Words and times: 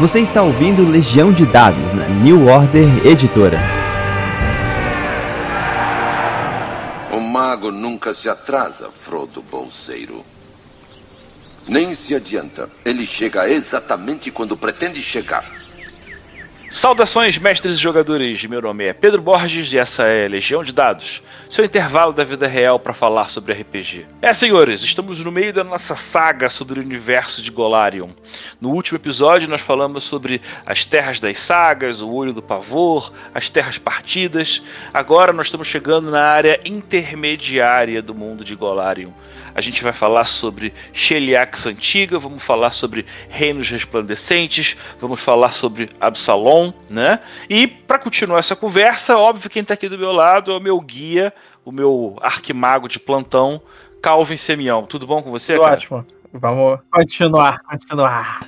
Você 0.00 0.18
está 0.18 0.42
ouvindo 0.42 0.90
Legião 0.90 1.32
de 1.32 1.46
Dados 1.46 1.92
na 1.92 2.08
New 2.08 2.48
Order 2.48 3.06
Editora. 3.06 3.60
O 7.12 7.20
mago 7.20 7.70
nunca 7.70 8.12
se 8.12 8.28
atrasa, 8.28 8.90
Frodo 8.90 9.40
Bolseiro. 9.40 10.24
Nem 11.68 11.94
se 11.94 12.12
adianta. 12.12 12.68
Ele 12.84 13.06
chega 13.06 13.48
exatamente 13.48 14.32
quando 14.32 14.56
pretende 14.56 15.00
chegar. 15.00 15.63
Saudações, 16.70 17.38
mestres 17.38 17.76
e 17.76 17.80
jogadores. 17.80 18.44
Meu 18.44 18.60
nome 18.60 18.84
é 18.84 18.92
Pedro 18.92 19.22
Borges 19.22 19.72
e 19.72 19.78
essa 19.78 20.04
é 20.04 20.26
Legião 20.26 20.64
de 20.64 20.72
Dados, 20.72 21.22
seu 21.48 21.64
intervalo 21.64 22.12
da 22.12 22.24
vida 22.24 22.46
real 22.46 22.78
para 22.78 22.92
falar 22.92 23.30
sobre 23.30 23.52
RPG. 23.52 24.06
É, 24.20 24.34
senhores, 24.34 24.82
estamos 24.82 25.18
no 25.20 25.30
meio 25.30 25.52
da 25.52 25.62
nossa 25.62 25.94
saga 25.94 26.50
sobre 26.50 26.80
o 26.80 26.82
universo 26.82 27.40
de 27.40 27.50
Golarion. 27.50 28.10
No 28.60 28.70
último 28.70 28.98
episódio, 28.98 29.48
nós 29.48 29.60
falamos 29.60 30.04
sobre 30.04 30.40
as 30.66 30.84
terras 30.84 31.20
das 31.20 31.38
sagas, 31.38 32.00
o 32.00 32.10
olho 32.10 32.32
do 32.32 32.42
pavor, 32.42 33.12
as 33.32 33.48
terras 33.48 33.78
partidas. 33.78 34.62
Agora, 34.92 35.32
nós 35.32 35.46
estamos 35.46 35.68
chegando 35.68 36.10
na 36.10 36.22
área 36.22 36.60
intermediária 36.64 38.02
do 38.02 38.14
mundo 38.14 38.44
de 38.44 38.54
Golarion 38.56 39.10
a 39.54 39.60
gente 39.60 39.82
vai 39.84 39.92
falar 39.92 40.24
sobre 40.24 40.74
Sheliax 40.92 41.66
Antiga, 41.66 42.18
vamos 42.18 42.42
falar 42.42 42.72
sobre 42.72 43.06
Reinos 43.28 43.70
Resplandecentes, 43.70 44.76
vamos 45.00 45.20
falar 45.20 45.52
sobre 45.52 45.88
Absalom, 46.00 46.53
né? 46.88 47.20
E 47.48 47.66
para 47.66 47.98
continuar 47.98 48.38
essa 48.38 48.54
conversa, 48.54 49.16
óbvio, 49.16 49.50
quem 49.50 49.62
está 49.62 49.74
aqui 49.74 49.88
do 49.88 49.98
meu 49.98 50.12
lado 50.12 50.52
é 50.52 50.56
o 50.56 50.60
meu 50.60 50.80
guia, 50.80 51.32
o 51.64 51.72
meu 51.72 52.16
arquimago 52.20 52.88
de 52.88 52.98
plantão, 52.98 53.60
Calvin 54.02 54.36
Semião. 54.36 54.84
Tudo 54.84 55.06
bom 55.06 55.22
com 55.22 55.30
você, 55.30 55.58
cara? 55.58 55.74
Ótimo. 55.74 56.06
Vamos 56.34 56.80
continuar, 56.90 57.60
continuar. 57.60 58.40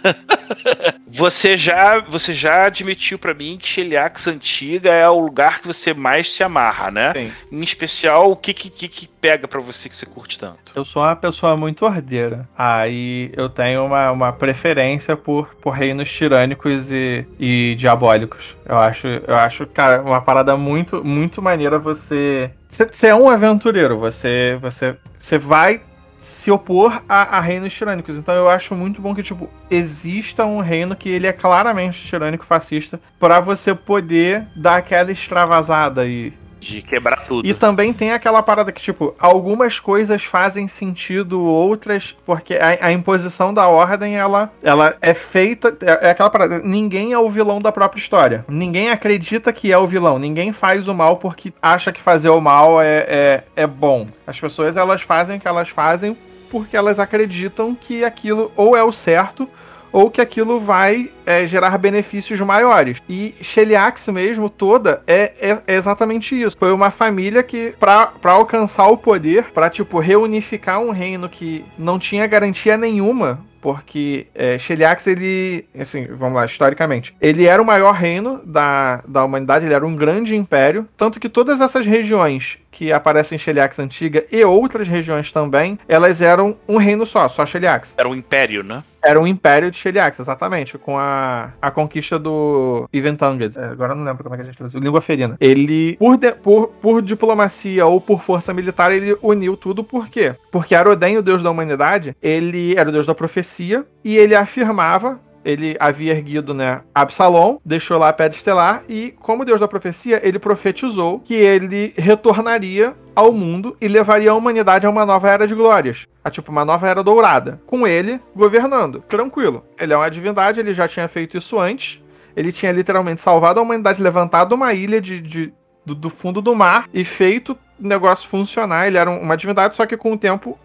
você 1.06 1.56
já, 1.56 2.00
você 2.00 2.34
já 2.34 2.66
admitiu 2.66 3.16
para 3.16 3.32
mim 3.32 3.56
que 3.60 3.68
Sheliax 3.68 4.26
Antiga 4.26 4.90
é 4.90 5.08
o 5.08 5.20
lugar 5.20 5.60
que 5.60 5.68
você 5.68 5.94
mais 5.94 6.32
se 6.32 6.42
amarra, 6.42 6.90
né? 6.90 7.12
Sim. 7.12 7.32
Em 7.52 7.62
especial, 7.62 8.32
o 8.32 8.36
que 8.36 8.52
que, 8.52 8.88
que 8.88 9.06
pega 9.06 9.46
para 9.46 9.60
você 9.60 9.88
que 9.88 9.94
você 9.94 10.04
curte 10.04 10.36
tanto? 10.36 10.72
Eu 10.74 10.84
sou 10.84 11.00
uma 11.00 11.14
pessoa 11.14 11.56
muito 11.56 11.86
ordeira. 11.86 12.48
Aí 12.58 13.30
eu 13.36 13.48
tenho 13.48 13.84
uma, 13.84 14.10
uma 14.10 14.32
preferência 14.32 15.16
por, 15.16 15.54
por 15.54 15.70
reinos 15.70 16.10
tirânicos 16.10 16.90
e, 16.90 17.24
e 17.38 17.76
diabólicos. 17.78 18.56
Eu 18.68 18.78
acho, 18.78 19.06
eu 19.06 19.36
acho, 19.36 19.64
cara, 19.66 20.02
uma 20.02 20.20
parada 20.20 20.56
muito, 20.56 21.04
muito 21.04 21.40
maneira 21.40 21.78
você 21.78 22.50
você 22.68 23.06
é 23.06 23.14
um 23.14 23.30
aventureiro, 23.30 23.96
você, 23.96 24.58
você, 24.60 24.96
você 25.18 25.38
vai 25.38 25.80
se 26.18 26.50
opor 26.50 27.02
a, 27.08 27.38
a, 27.38 27.40
reinos 27.40 27.72
tirânicos. 27.72 28.16
Então 28.16 28.34
eu 28.34 28.48
acho 28.48 28.74
muito 28.74 29.00
bom 29.00 29.14
que, 29.14 29.22
tipo, 29.22 29.48
exista 29.70 30.44
um 30.44 30.60
reino 30.60 30.96
que 30.96 31.08
ele 31.08 31.26
é 31.26 31.32
claramente 31.32 32.04
tirânico, 32.04 32.44
fascista, 32.44 33.00
para 33.18 33.40
você 33.40 33.74
poder 33.74 34.46
dar 34.56 34.76
aquela 34.76 35.12
extravasada 35.12 36.06
e 36.06 36.32
de 36.60 36.82
quebrar 36.82 37.24
tudo. 37.24 37.46
E 37.46 37.54
também 37.54 37.92
tem 37.92 38.12
aquela 38.12 38.42
parada 38.42 38.72
que, 38.72 38.80
tipo, 38.80 39.14
algumas 39.18 39.78
coisas 39.78 40.24
fazem 40.24 40.66
sentido, 40.66 41.40
outras. 41.40 42.16
Porque 42.24 42.54
a, 42.54 42.86
a 42.86 42.92
imposição 42.92 43.52
da 43.52 43.68
ordem, 43.68 44.16
ela, 44.16 44.50
ela 44.62 44.96
é 45.00 45.14
feita. 45.14 45.76
É, 45.80 46.08
é, 46.08 46.10
aquela 46.10 46.30
parada. 46.30 46.60
Ninguém 46.60 47.12
é 47.12 47.18
o 47.18 47.30
vilão 47.30 47.60
da 47.60 47.70
própria 47.70 48.00
história. 48.00 48.44
Ninguém 48.48 48.90
acredita 48.90 49.52
que 49.52 49.72
é 49.72 49.78
o 49.78 49.86
vilão. 49.86 50.18
Ninguém 50.18 50.52
faz 50.52 50.88
o 50.88 50.94
mal 50.94 51.16
porque 51.16 51.52
acha 51.60 51.92
que 51.92 52.00
fazer 52.00 52.30
o 52.30 52.40
mal 52.40 52.80
é, 52.80 53.06
é, 53.08 53.44
é 53.54 53.66
bom. 53.66 54.08
As 54.26 54.38
pessoas, 54.38 54.76
elas 54.76 55.02
fazem 55.02 55.36
o 55.36 55.40
que 55.40 55.48
elas 55.48 55.68
fazem 55.68 56.16
porque 56.50 56.76
elas 56.76 56.98
acreditam 56.98 57.74
que 57.74 58.04
aquilo 58.04 58.52
ou 58.56 58.76
é 58.76 58.82
o 58.82 58.92
certo 58.92 59.48
ou 59.92 60.10
que 60.10 60.20
aquilo 60.20 60.60
vai 60.60 61.10
é, 61.24 61.46
gerar 61.46 61.76
benefícios 61.78 62.38
maiores. 62.40 62.98
E 63.08 63.34
Sheliax 63.40 64.08
mesmo 64.08 64.48
toda 64.48 65.02
é, 65.06 65.32
é, 65.38 65.62
é, 65.66 65.74
exatamente 65.74 66.40
isso. 66.40 66.56
Foi 66.58 66.72
uma 66.72 66.90
família 66.90 67.42
que, 67.42 67.74
para 67.78 68.12
alcançar 68.24 68.88
o 68.88 68.96
poder, 68.96 69.50
para 69.52 69.70
tipo, 69.70 69.98
reunificar 69.98 70.80
um 70.80 70.90
reino 70.90 71.28
que 71.28 71.64
não 71.78 71.98
tinha 71.98 72.26
garantia 72.26 72.76
nenhuma 72.76 73.44
porque 73.66 74.28
é, 74.32 74.56
Sheliax, 74.58 75.08
ele, 75.08 75.66
assim, 75.76 76.06
vamos 76.12 76.36
lá, 76.36 76.46
historicamente, 76.46 77.16
ele 77.20 77.46
era 77.46 77.60
o 77.60 77.66
maior 77.66 77.92
reino 77.94 78.40
da, 78.44 79.02
da 79.08 79.24
humanidade, 79.24 79.64
ele 79.64 79.74
era 79.74 79.84
um 79.84 79.96
grande 79.96 80.36
império, 80.36 80.88
tanto 80.96 81.18
que 81.18 81.28
todas 81.28 81.60
essas 81.60 81.84
regiões 81.84 82.58
que 82.76 82.92
aparecem 82.92 83.36
em 83.36 83.38
Sheliax 83.38 83.78
antiga 83.78 84.26
e 84.30 84.44
outras 84.44 84.86
regiões 84.86 85.32
também, 85.32 85.78
elas 85.88 86.20
eram 86.20 86.58
um 86.68 86.76
reino 86.76 87.06
só, 87.06 87.26
só 87.26 87.46
Sheliax. 87.46 87.94
Era 87.96 88.06
um 88.06 88.14
império, 88.14 88.62
né? 88.62 88.84
Era 89.02 89.18
um 89.18 89.26
império 89.26 89.70
de 89.70 89.78
Sheliax, 89.78 90.18
exatamente, 90.18 90.76
com 90.76 90.98
a, 90.98 91.52
a 91.62 91.70
conquista 91.70 92.18
do 92.18 92.86
Iventanged. 92.92 93.56
É, 93.56 93.64
agora 93.66 93.92
eu 93.92 93.96
não 93.96 94.04
lembro 94.04 94.22
como 94.22 94.34
é 94.34 94.38
que 94.38 94.42
a 94.42 94.46
gente 94.46 94.58
traduziu. 94.58 94.80
Língua 94.80 95.00
ferina. 95.00 95.36
Ele, 95.40 95.96
por, 95.96 96.18
de, 96.18 96.32
por, 96.32 96.68
por 96.82 97.00
diplomacia 97.00 97.86
ou 97.86 97.98
por 97.98 98.20
força 98.20 98.52
militar, 98.52 98.92
ele 98.92 99.16
uniu 99.22 99.56
tudo. 99.56 99.82
Por 99.82 100.08
quê? 100.08 100.34
Porque 100.50 100.74
Aroden, 100.74 101.16
o 101.16 101.22
deus 101.22 101.42
da 101.42 101.50
humanidade, 101.50 102.14
ele 102.20 102.74
era 102.76 102.88
o 102.88 102.92
deus 102.92 103.06
da 103.06 103.14
profecia 103.14 103.86
e 104.04 104.18
ele 104.18 104.34
afirmava 104.34 105.20
ele 105.46 105.76
havia 105.78 106.12
erguido, 106.12 106.52
né, 106.52 106.82
Absalom, 106.92 107.58
deixou 107.64 107.98
lá 107.98 108.08
a 108.08 108.12
Pedra 108.12 108.36
Estelar 108.36 108.82
e, 108.88 109.14
como 109.20 109.44
Deus 109.44 109.60
da 109.60 109.68
profecia, 109.68 110.20
ele 110.26 110.40
profetizou 110.40 111.20
que 111.20 111.34
ele 111.34 111.94
retornaria 111.96 112.96
ao 113.14 113.30
mundo 113.30 113.76
e 113.80 113.86
levaria 113.86 114.32
a 114.32 114.34
humanidade 114.34 114.84
a 114.84 114.90
uma 114.90 115.06
nova 115.06 115.30
era 115.30 115.46
de 115.46 115.54
glórias. 115.54 116.04
A 116.24 116.30
tipo 116.30 116.50
uma 116.50 116.64
nova 116.64 116.88
era 116.88 117.02
dourada. 117.02 117.60
Com 117.64 117.86
ele 117.86 118.20
governando. 118.34 119.00
Tranquilo. 119.08 119.64
Ele 119.78 119.92
é 119.92 119.96
uma 119.96 120.10
divindade, 120.10 120.58
ele 120.58 120.74
já 120.74 120.88
tinha 120.88 121.06
feito 121.06 121.38
isso 121.38 121.58
antes. 121.58 122.02
Ele 122.36 122.50
tinha 122.50 122.72
literalmente 122.72 123.22
salvado 123.22 123.60
a 123.60 123.62
humanidade, 123.62 124.02
levantado 124.02 124.52
uma 124.52 124.74
ilha 124.74 125.00
de, 125.00 125.20
de 125.20 125.54
do, 125.86 125.94
do, 125.94 126.10
fundo 126.10 126.42
do 126.42 126.54
mar 126.54 126.88
e 126.92 127.04
feito 127.04 127.56
o 127.80 127.86
negócio 127.86 128.28
funcionar. 128.28 128.88
Ele 128.88 128.98
era 128.98 129.08
uma 129.08 129.36
divindade, 129.36 129.76
só 129.76 129.86
que 129.86 129.96
com 129.96 130.12
o 130.12 130.18
tempo 130.18 130.58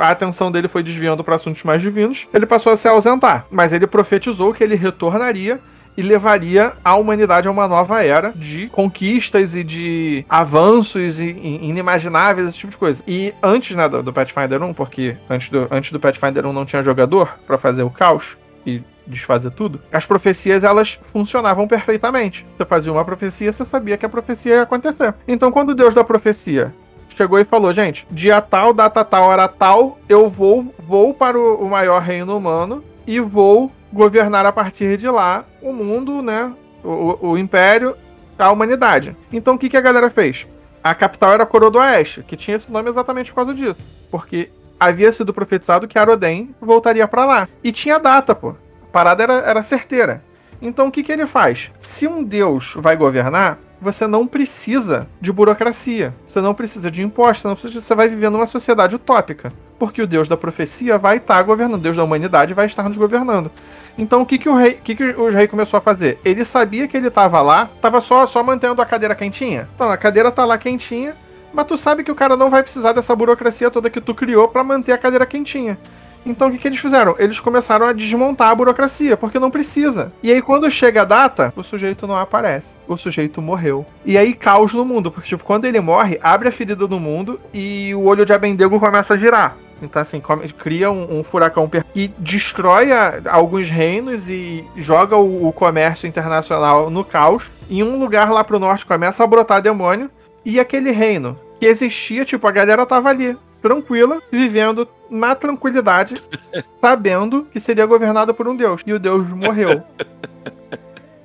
a 0.00 0.10
atenção 0.10 0.50
dele 0.50 0.68
foi 0.68 0.82
desviando 0.82 1.22
para 1.22 1.36
assuntos 1.36 1.62
mais 1.62 1.82
divinos, 1.82 2.26
ele 2.32 2.46
passou 2.46 2.72
a 2.72 2.76
se 2.76 2.88
ausentar. 2.88 3.46
Mas 3.50 3.72
ele 3.72 3.86
profetizou 3.86 4.52
que 4.52 4.62
ele 4.62 4.74
retornaria 4.74 5.60
e 5.96 6.02
levaria 6.02 6.74
a 6.84 6.94
humanidade 6.94 7.48
a 7.48 7.50
uma 7.50 7.66
nova 7.66 8.04
era 8.04 8.32
de 8.36 8.68
conquistas 8.68 9.56
e 9.56 9.64
de 9.64 10.24
avanços 10.28 11.18
inimagináveis, 11.18 12.48
esse 12.48 12.58
tipo 12.58 12.72
de 12.72 12.76
coisa. 12.76 13.02
E 13.06 13.32
antes 13.42 13.74
né, 13.74 13.88
do, 13.88 14.02
do 14.02 14.12
Pathfinder 14.12 14.62
1, 14.62 14.74
porque 14.74 15.16
antes 15.28 15.48
do, 15.48 15.66
antes 15.70 15.90
do 15.90 15.98
Pathfinder 15.98 16.44
1 16.44 16.52
não 16.52 16.66
tinha 16.66 16.82
jogador 16.82 17.38
para 17.46 17.56
fazer 17.56 17.82
o 17.82 17.90
caos 17.90 18.36
e 18.66 18.82
desfazer 19.06 19.52
tudo, 19.52 19.80
as 19.92 20.04
profecias 20.04 20.64
elas 20.64 20.98
funcionavam 21.12 21.66
perfeitamente. 21.66 22.44
Você 22.56 22.64
fazia 22.64 22.92
uma 22.92 23.04
profecia, 23.04 23.52
você 23.52 23.64
sabia 23.64 23.96
que 23.96 24.04
a 24.04 24.08
profecia 24.08 24.56
ia 24.56 24.62
acontecer. 24.62 25.14
Então, 25.26 25.52
quando 25.52 25.74
Deus 25.74 25.94
da 25.94 26.04
profecia 26.04 26.74
chegou 27.16 27.38
e 27.38 27.44
falou: 27.44 27.72
gente, 27.72 28.06
dia 28.10 28.40
tal, 28.40 28.72
data 28.72 29.04
tal, 29.04 29.24
hora 29.24 29.48
tal, 29.48 29.98
eu 30.08 30.28
vou, 30.28 30.72
vou 30.78 31.14
para 31.14 31.38
o, 31.38 31.68
maior 31.68 32.00
reino 32.00 32.36
humano 32.36 32.84
e 33.06 33.18
vou 33.18 33.72
governar 33.92 34.44
a 34.44 34.52
partir 34.52 34.96
de 34.98 35.08
lá 35.08 35.44
o 35.62 35.72
mundo, 35.72 36.22
né? 36.22 36.52
O, 36.84 37.30
o 37.30 37.38
império, 37.38 37.96
a 38.38 38.50
humanidade. 38.50 39.16
Então 39.32 39.54
o 39.54 39.58
que, 39.58 39.68
que 39.68 39.76
a 39.76 39.80
galera 39.80 40.10
fez? 40.10 40.46
A 40.84 40.94
capital 40.94 41.32
era 41.32 41.46
Coroa 41.46 41.70
do 41.70 41.78
Oeste, 41.78 42.22
que 42.22 42.36
tinha 42.36 42.56
esse 42.56 42.70
nome 42.70 42.88
exatamente 42.88 43.30
por 43.30 43.36
causa 43.36 43.54
disso. 43.54 43.80
Porque 44.10 44.50
havia 44.78 45.10
sido 45.10 45.34
profetizado 45.34 45.88
que 45.88 45.98
Aroden 45.98 46.54
voltaria 46.60 47.08
para 47.08 47.24
lá. 47.24 47.48
E 47.64 47.72
tinha 47.72 47.98
data, 47.98 48.34
pô. 48.34 48.50
A 48.50 48.86
parada 48.92 49.22
era, 49.22 49.34
era 49.34 49.62
certeira. 49.62 50.22
Então 50.62 50.86
o 50.86 50.90
que, 50.90 51.02
que 51.02 51.10
ele 51.10 51.26
faz? 51.26 51.70
Se 51.78 52.06
um 52.06 52.22
deus 52.22 52.74
vai 52.76 52.96
governar, 52.96 53.58
você 53.80 54.06
não 54.06 54.26
precisa 54.26 55.06
de 55.20 55.32
burocracia, 55.32 56.14
você 56.26 56.40
não 56.40 56.54
precisa 56.54 56.90
de 56.90 57.02
impostos, 57.02 57.42
você, 57.42 57.48
não 57.48 57.54
precisa, 57.54 57.82
você 57.82 57.94
vai 57.94 58.08
viver 58.08 58.30
numa 58.30 58.46
sociedade 58.46 58.96
utópica. 58.96 59.52
Porque 59.78 60.00
o 60.00 60.06
Deus 60.06 60.28
da 60.28 60.36
profecia 60.36 60.96
vai 60.96 61.18
estar 61.18 61.42
governando, 61.42 61.78
o 61.78 61.82
Deus 61.82 61.96
da 61.96 62.04
humanidade 62.04 62.54
vai 62.54 62.66
estar 62.66 62.88
nos 62.88 62.96
governando. 62.96 63.50
Então 63.98 64.22
o 64.22 64.26
que, 64.26 64.38
que 64.38 64.48
o 64.48 64.54
rei, 64.54 64.74
que, 64.74 64.94
que 64.94 65.04
o 65.04 65.28
rei 65.30 65.46
começou 65.46 65.78
a 65.78 65.80
fazer? 65.80 66.18
Ele 66.24 66.44
sabia 66.44 66.88
que 66.88 66.96
ele 66.96 67.08
estava 67.08 67.40
lá, 67.40 67.70
estava 67.74 68.00
só, 68.00 68.26
só 68.26 68.42
mantendo 68.42 68.80
a 68.80 68.86
cadeira 68.86 69.14
quentinha. 69.14 69.68
Então 69.74 69.90
a 69.90 69.96
cadeira 69.96 70.30
está 70.30 70.44
lá 70.44 70.56
quentinha, 70.56 71.14
mas 71.52 71.66
tu 71.66 71.76
sabe 71.76 72.02
que 72.04 72.10
o 72.10 72.14
cara 72.14 72.36
não 72.36 72.50
vai 72.50 72.62
precisar 72.62 72.92
dessa 72.92 73.14
burocracia 73.14 73.70
toda 73.70 73.90
que 73.90 74.00
tu 74.00 74.14
criou 74.14 74.48
para 74.48 74.64
manter 74.64 74.92
a 74.92 74.98
cadeira 74.98 75.26
quentinha. 75.26 75.78
Então 76.26 76.48
o 76.48 76.50
que, 76.50 76.58
que 76.58 76.68
eles 76.68 76.80
fizeram? 76.80 77.14
Eles 77.18 77.38
começaram 77.38 77.86
a 77.86 77.92
desmontar 77.92 78.50
a 78.50 78.54
burocracia, 78.54 79.16
porque 79.16 79.38
não 79.38 79.50
precisa. 79.50 80.12
E 80.22 80.30
aí 80.30 80.42
quando 80.42 80.70
chega 80.70 81.02
a 81.02 81.04
data, 81.04 81.52
o 81.56 81.62
sujeito 81.62 82.06
não 82.06 82.16
aparece. 82.16 82.76
O 82.88 82.96
sujeito 82.96 83.40
morreu. 83.40 83.86
E 84.04 84.18
aí 84.18 84.34
caos 84.34 84.74
no 84.74 84.84
mundo, 84.84 85.10
porque 85.10 85.28
tipo, 85.28 85.44
quando 85.44 85.64
ele 85.64 85.80
morre, 85.80 86.18
abre 86.22 86.48
a 86.48 86.52
ferida 86.52 86.86
do 86.86 86.98
mundo 86.98 87.40
e 87.54 87.94
o 87.94 88.04
olho 88.04 88.26
de 88.26 88.32
Abendego 88.32 88.80
começa 88.80 89.14
a 89.14 89.16
girar. 89.16 89.56
Então, 89.80 90.00
assim, 90.00 90.22
cria 90.58 90.90
um, 90.90 91.18
um 91.18 91.24
furacão 91.24 91.68
que 91.92 92.08
destrói 92.18 92.92
a, 92.92 93.20
alguns 93.28 93.68
reinos 93.68 94.28
e 94.28 94.64
joga 94.76 95.16
o, 95.16 95.46
o, 95.48 95.52
comércio 95.52 96.06
internacional 96.06 96.88
no 96.88 97.04
caos. 97.04 97.50
Em 97.68 97.82
um 97.82 97.98
lugar 97.98 98.30
lá 98.30 98.42
pro 98.42 98.58
norte 98.58 98.86
começa 98.86 99.22
a 99.22 99.26
brotar 99.26 99.60
demônio. 99.60 100.10
E 100.44 100.58
aquele 100.58 100.92
reino 100.92 101.38
que 101.60 101.66
existia, 101.66 102.24
tipo, 102.24 102.46
a 102.46 102.52
galera 102.52 102.86
tava 102.86 103.10
ali 103.10 103.36
tranquila, 103.68 104.20
vivendo 104.30 104.88
na 105.10 105.34
tranquilidade, 105.34 106.14
sabendo 106.80 107.46
que 107.52 107.58
seria 107.60 107.86
governada 107.86 108.32
por 108.32 108.46
um 108.48 108.56
deus. 108.56 108.82
E 108.86 108.92
o 108.92 108.98
deus 108.98 109.26
morreu. 109.28 109.82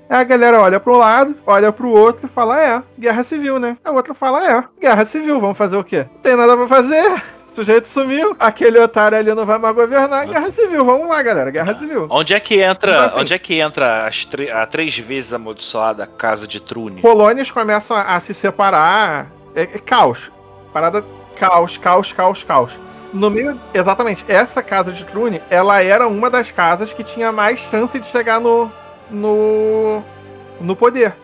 Aí 0.09 0.19
a 0.19 0.23
galera 0.23 0.59
olha 0.59 0.79
pro 0.79 0.97
lado, 0.97 1.35
olha 1.45 1.71
pro 1.71 1.89
outro 1.89 2.25
e 2.27 2.29
fala: 2.29 2.61
É, 2.61 2.83
guerra 2.99 3.23
civil, 3.23 3.59
né? 3.59 3.77
A 3.83 3.91
outra 3.91 4.13
fala: 4.13 4.45
É, 4.45 4.63
guerra 4.79 5.05
civil, 5.05 5.39
vamos 5.39 5.57
fazer 5.57 5.77
o 5.77 5.83
quê? 5.83 6.05
Não 6.13 6.21
tem 6.21 6.35
nada 6.35 6.55
pra 6.57 6.67
fazer. 6.67 7.21
O 7.51 7.53
sujeito 7.53 7.85
sumiu, 7.85 8.33
aquele 8.39 8.79
otário 8.79 9.17
ali 9.17 9.35
não 9.35 9.45
vai 9.45 9.57
mais 9.57 9.75
governar. 9.75 10.25
Guerra 10.25 10.49
civil, 10.49 10.85
vamos 10.85 11.05
lá, 11.09 11.21
galera, 11.21 11.51
guerra 11.51 11.75
civil. 11.75 12.07
Onde 12.09 12.33
é 12.33 12.39
que 12.39 12.61
entra, 12.61 12.91
Então, 12.93 13.03
assim- 13.03 13.19
onde 13.19 13.33
é 13.33 13.37
que 13.37 13.59
entra 13.59 14.09
a 14.53 14.65
três 14.65 14.97
vezes 14.97 15.33
amaldiçoada 15.33 16.07
casa 16.07 16.47
de 16.47 16.61
Trune? 16.61 17.01
Colônias 17.01 17.51
começam 17.51 17.97
a, 17.97 18.15
a 18.15 18.19
se 18.21 18.33
separar. 18.33 19.29
É, 19.53 19.63
é 19.63 19.65
caos. 19.79 20.31
Parada 20.71 21.03
caos, 21.41 21.75
caos, 21.75 22.13
caos, 22.13 22.43
caos. 22.43 22.79
No 23.11 23.31
meio, 23.31 23.59
exatamente, 23.73 24.23
essa 24.27 24.61
casa 24.61 24.91
de 24.91 25.03
Trune, 25.03 25.41
ela 25.49 25.81
era 25.81 26.07
uma 26.07 26.29
das 26.29 26.51
casas 26.51 26.93
que 26.93 27.03
tinha 27.03 27.31
mais 27.31 27.59
chance 27.59 27.99
de 27.99 28.07
chegar 28.09 28.39
no, 28.39 28.71
no, 29.09 30.03
no 30.61 30.75
poder. 30.75 31.15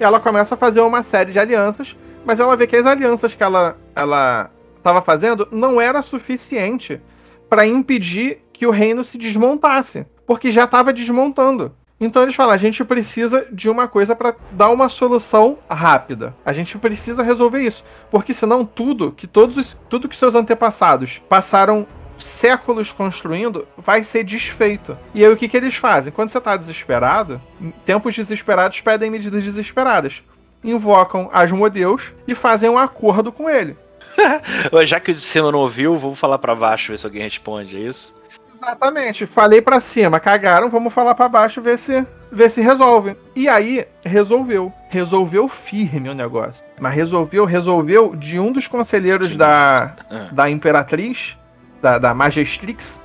E 0.00 0.02
ela 0.02 0.18
começa 0.18 0.54
a 0.54 0.58
fazer 0.58 0.80
uma 0.80 1.02
série 1.02 1.30
de 1.30 1.38
alianças, 1.38 1.94
mas 2.24 2.40
ela 2.40 2.56
vê 2.56 2.66
que 2.66 2.74
as 2.74 2.86
alianças 2.86 3.34
que 3.34 3.42
ela 3.42 3.76
ela 3.94 4.50
estava 4.78 5.02
fazendo 5.02 5.46
não 5.52 5.78
era 5.78 6.00
suficiente 6.00 7.00
para 7.48 7.66
impedir 7.66 8.38
que 8.54 8.66
o 8.66 8.70
reino 8.70 9.04
se 9.04 9.18
desmontasse, 9.18 10.06
porque 10.26 10.50
já 10.50 10.64
estava 10.64 10.90
desmontando. 10.90 11.70
Então 11.98 12.22
eles 12.22 12.34
falam, 12.34 12.52
a 12.52 12.58
gente 12.58 12.84
precisa 12.84 13.46
de 13.50 13.70
uma 13.70 13.88
coisa 13.88 14.14
para 14.14 14.34
dar 14.52 14.68
uma 14.68 14.88
solução 14.88 15.58
rápida. 15.68 16.34
A 16.44 16.52
gente 16.52 16.76
precisa 16.76 17.22
resolver 17.22 17.62
isso, 17.62 17.82
porque 18.10 18.34
senão 18.34 18.66
tudo 18.66 19.12
que 19.12 19.26
todos 19.26 19.56
os, 19.56 19.76
tudo 19.88 20.08
que 20.08 20.16
seus 20.16 20.34
antepassados 20.34 21.22
passaram 21.28 21.86
séculos 22.18 22.92
construindo 22.92 23.66
vai 23.76 24.02
ser 24.02 24.24
desfeito. 24.24 24.96
E 25.14 25.24
aí 25.24 25.30
o 25.30 25.36
que, 25.36 25.48
que 25.48 25.56
eles 25.56 25.74
fazem? 25.76 26.12
Quando 26.12 26.28
você 26.28 26.38
está 26.38 26.56
desesperado, 26.56 27.40
em 27.60 27.70
tempos 27.70 28.14
desesperados 28.14 28.80
pedem 28.80 29.10
medidas 29.10 29.42
desesperadas. 29.42 30.22
Invocam 30.62 31.30
Asmodeus 31.32 32.12
e 32.26 32.34
fazem 32.34 32.68
um 32.68 32.78
acordo 32.78 33.30
com 33.30 33.48
ele. 33.48 33.76
Já 34.84 34.98
que 34.98 35.12
o 35.12 35.18
cima 35.18 35.52
não 35.52 35.60
ouviu, 35.60 35.96
vamos 35.96 36.18
falar 36.18 36.38
pra 36.38 36.54
baixo, 36.54 36.92
ver 36.92 36.98
se 36.98 37.06
alguém 37.06 37.22
responde, 37.22 37.76
é 37.76 37.80
isso? 37.80 38.15
Exatamente. 38.56 39.26
Falei 39.26 39.60
pra 39.60 39.80
cima, 39.80 40.18
cagaram, 40.18 40.70
vamos 40.70 40.92
falar 40.92 41.14
pra 41.14 41.28
baixo 41.28 41.60
ver 41.60 41.78
se 41.78 42.06
ver 42.32 42.50
se 42.50 42.60
resolve. 42.60 43.16
E 43.34 43.48
aí 43.48 43.86
resolveu, 44.04 44.72
resolveu 44.88 45.46
firme 45.46 46.08
o 46.08 46.14
negócio. 46.14 46.64
Mas 46.80 46.94
resolveu, 46.94 47.44
resolveu 47.44 48.16
de 48.16 48.38
um 48.38 48.50
dos 48.52 48.66
conselheiros 48.66 49.36
da 49.36 49.94
Ah. 50.10 50.28
da 50.32 50.50
imperatriz, 50.50 51.36
da, 51.82 51.98
da 51.98 52.14
Magistrix, 52.14 53.00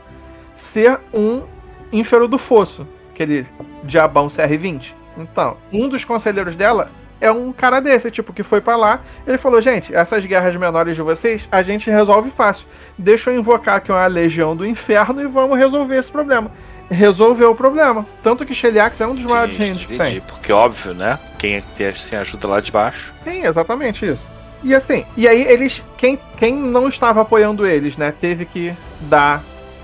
ser 0.55 0.99
um 1.13 1.43
ínfero 1.91 2.27
do 2.27 2.37
fosso, 2.37 2.87
aquele 3.13 3.45
diabão 3.83 4.27
CR20. 4.27 4.95
Então, 5.17 5.57
um 5.71 5.89
dos 5.89 6.05
conselheiros 6.05 6.55
dela 6.55 6.89
é 7.21 7.31
um 7.31 7.53
cara 7.53 7.79
desse, 7.79 8.09
tipo, 8.09 8.33
que 8.33 8.43
foi 8.43 8.59
pra 8.59 8.75
lá. 8.75 9.01
Ele 9.25 9.37
falou: 9.37 9.61
gente, 9.61 9.93
essas 9.95 10.25
guerras 10.25 10.55
menores 10.55 10.95
de 10.95 11.01
vocês, 11.01 11.47
a 11.51 11.61
gente 11.61 11.89
resolve 11.89 12.31
fácil. 12.31 12.67
Deixa 12.97 13.29
eu 13.29 13.39
invocar 13.39 13.75
aqui 13.75 13.91
uma 13.91 14.05
legião 14.07 14.55
do 14.55 14.65
inferno 14.65 15.21
e 15.21 15.27
vamos 15.27 15.57
resolver 15.57 15.95
esse 15.95 16.11
problema. 16.11 16.51
Resolveu 16.89 17.51
o 17.51 17.55
problema. 17.55 18.05
Tanto 18.21 18.45
que 18.45 18.53
Sheliax 18.53 18.99
é 18.99 19.07
um 19.07 19.15
dos 19.15 19.23
maiores 19.23 19.55
reinos 19.55 19.85
que 19.85 19.97
tem. 19.97 20.19
Porque 20.19 20.51
óbvio, 20.51 20.93
né? 20.93 21.17
Quem 21.37 21.61
tem 21.77 21.95
sem 21.95 22.19
ajuda 22.19 22.47
lá 22.47 22.59
de 22.59 22.71
baixo. 22.71 23.13
Sim, 23.23 23.45
exatamente 23.45 24.05
isso. 24.05 24.29
E 24.63 24.75
assim, 24.75 25.05
e 25.15 25.27
aí 25.27 25.43
eles. 25.43 25.83
Quem, 25.97 26.19
quem 26.37 26.53
não 26.53 26.89
estava 26.89 27.21
apoiando 27.21 27.65
eles, 27.65 27.95
né, 27.97 28.13
teve 28.19 28.45
que 28.45 28.73
dar, 29.01 29.43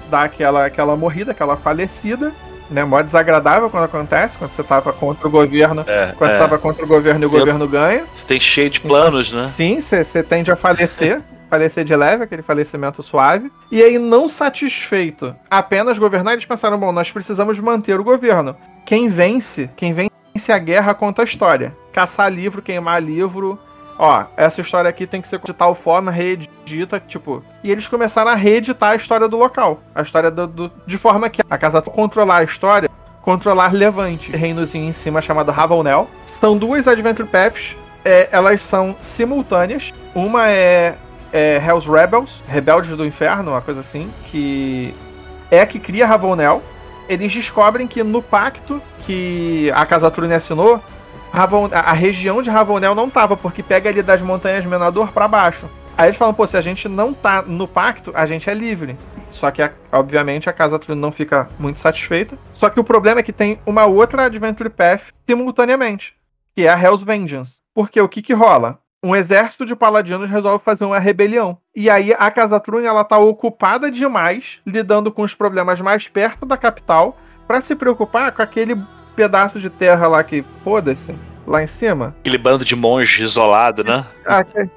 dar 0.09 0.23
aquela, 0.23 0.65
aquela 0.65 0.95
morrida, 0.95 1.31
aquela 1.31 1.55
falecida, 1.55 2.33
né? 2.69 2.83
Mó 2.83 3.01
desagradável 3.01 3.69
quando 3.69 3.85
acontece, 3.85 4.37
quando 4.37 4.51
você 4.51 4.63
tava 4.63 4.91
contra 4.93 5.27
o 5.27 5.31
governo. 5.31 5.83
É, 5.87 6.13
Quando 6.17 6.31
você 6.31 6.37
é. 6.37 6.39
tava 6.39 6.57
contra 6.57 6.83
o 6.83 6.87
governo 6.87 7.23
e 7.23 7.27
o 7.27 7.29
Sim. 7.29 7.39
governo 7.39 7.67
ganha. 7.67 8.05
Você 8.13 8.25
tem 8.25 8.39
cheio 8.39 8.69
de 8.69 8.81
planos, 8.81 9.31
né? 9.31 9.43
Sim, 9.43 9.79
você 9.81 10.03
você 10.03 10.23
tende 10.23 10.51
a 10.51 10.55
falecer. 10.55 11.21
falecer 11.49 11.85
de 11.85 11.95
leve, 11.95 12.23
aquele 12.23 12.41
falecimento 12.41 13.01
suave. 13.01 13.51
E 13.71 13.81
aí, 13.81 13.97
não 13.97 14.27
satisfeito 14.27 15.35
apenas 15.49 15.97
governar, 15.97 16.33
eles 16.33 16.45
pensaram: 16.45 16.77
bom, 16.79 16.91
nós 16.91 17.11
precisamos 17.11 17.59
manter 17.59 17.99
o 17.99 18.03
governo. 18.03 18.55
Quem 18.85 19.09
vence, 19.09 19.69
quem 19.75 19.93
vence 19.93 20.51
a 20.51 20.57
guerra 20.59 20.93
conta 20.93 21.21
a 21.21 21.25
história. 21.25 21.75
Caçar 21.91 22.31
livro, 22.31 22.61
queimar 22.61 23.01
livro. 23.01 23.59
Ó, 23.99 24.25
essa 24.37 24.61
história 24.61 24.89
aqui 24.89 25.07
tem 25.07 25.21
que 25.21 25.27
ser 25.27 25.39
de 25.43 25.53
tal 25.53 25.73
forma, 25.73 26.11
reedita, 26.11 26.99
tipo. 26.99 27.43
E 27.63 27.71
eles 27.71 27.87
começaram 27.87 28.29
a 28.31 28.35
reeditar 28.35 28.91
a 28.91 28.95
história 28.95 29.27
do 29.27 29.37
local. 29.37 29.79
A 29.95 30.01
história 30.01 30.29
do, 30.29 30.45
do- 30.47 30.71
de 30.85 30.97
forma 30.97 31.29
que 31.29 31.41
a 31.49 31.57
casa 31.57 31.81
controlar 31.81 32.37
a 32.37 32.43
história, 32.43 32.89
controlar 33.21 33.73
Levante, 33.73 34.31
reinozinho 34.31 34.87
em 34.87 34.93
cima 34.93 35.21
chamado 35.21 35.51
Ravelnel. 35.51 36.07
São 36.25 36.55
duas 36.57 36.87
Adventure 36.87 37.27
Paths. 37.27 37.75
é, 38.05 38.29
elas 38.31 38.61
são 38.61 38.95
simultâneas. 39.01 39.91
Uma 40.13 40.49
é, 40.49 40.95
é 41.33 41.57
Hell's 41.65 41.85
Rebels, 41.87 42.41
Rebeldes 42.47 42.95
do 42.95 43.05
Inferno, 43.05 43.51
uma 43.51 43.61
coisa 43.61 43.81
assim, 43.81 44.11
que 44.25 44.93
é 45.51 45.59
a 45.61 45.65
que 45.65 45.79
cria 45.79 46.05
Ravelnel. 46.05 46.61
Eles 47.09 47.31
descobrem 47.33 47.87
que 47.87 48.03
no 48.03 48.21
pacto 48.21 48.81
que 49.05 49.71
a 49.73 49.85
Casa 49.85 50.11
Trune 50.11 50.33
assinou, 50.33 50.81
Ravon- 51.31 51.69
a 51.73 51.79
a 51.79 51.93
região 51.93 52.41
de 52.41 52.49
Ravonel 52.49 52.95
não 52.95 53.09
tava, 53.09 53.35
porque 53.37 53.61
pega 53.61 53.89
ali 53.89 54.01
das 54.01 54.21
montanhas 54.21 54.65
Menador 54.65 55.11
pra 55.11 55.27
baixo. 55.27 55.69
Aí 55.97 56.07
eles 56.09 56.17
falam, 56.17 56.33
pô, 56.33 56.45
se 56.45 56.55
a 56.55 56.61
gente 56.61 56.87
não 56.87 57.13
tá 57.13 57.41
no 57.41 57.67
pacto, 57.67 58.11
a 58.13 58.25
gente 58.25 58.49
é 58.49 58.53
livre. 58.53 58.97
Só 59.31 59.49
que, 59.49 59.67
obviamente, 59.91 60.49
a 60.49 60.53
Casa 60.53 60.77
Trune 60.77 61.01
não 61.01 61.11
fica 61.11 61.49
muito 61.59 61.79
satisfeita. 61.79 62.37
Só 62.53 62.69
que 62.69 62.79
o 62.79 62.83
problema 62.83 63.19
é 63.19 63.23
que 63.23 63.33
tem 63.33 63.59
uma 63.65 63.85
outra 63.85 64.25
Adventure 64.25 64.69
Path 64.69 65.01
simultaneamente, 65.27 66.13
que 66.55 66.65
é 66.65 66.69
a 66.69 66.79
Hell's 66.79 67.01
Vengeance. 67.03 67.61
Porque 67.73 67.99
o 67.99 68.07
que 68.07 68.21
que 68.21 68.33
rola? 68.33 68.79
Um 69.03 69.15
exército 69.15 69.65
de 69.65 69.75
paladinos 69.75 70.29
resolve 70.29 70.63
fazer 70.63 70.85
uma 70.85 70.99
rebelião. 70.99 71.57
E 71.75 71.89
aí 71.89 72.13
a 72.17 72.29
Casa 72.31 72.59
Trune, 72.59 72.85
ela 72.85 73.03
tá 73.03 73.17
ocupada 73.17 73.91
demais, 73.91 74.59
lidando 74.65 75.11
com 75.11 75.23
os 75.23 75.35
problemas 75.35 75.81
mais 75.81 76.07
perto 76.07 76.45
da 76.45 76.57
capital, 76.57 77.17
pra 77.47 77.61
se 77.61 77.75
preocupar 77.75 78.31
com 78.31 78.41
aquele 78.41 78.75
pedaço 79.17 79.59
de 79.59 79.69
terra 79.69 80.07
lá 80.07 80.23
que, 80.23 80.45
foda-se, 80.63 81.13
lá 81.45 81.61
em 81.63 81.67
cima. 81.67 82.15
Aquele 82.21 82.37
bando 82.37 82.63
de 82.63 82.75
monge 82.75 83.23
isolado, 83.23 83.83
né? 83.83 84.05
Aque- 84.25 84.69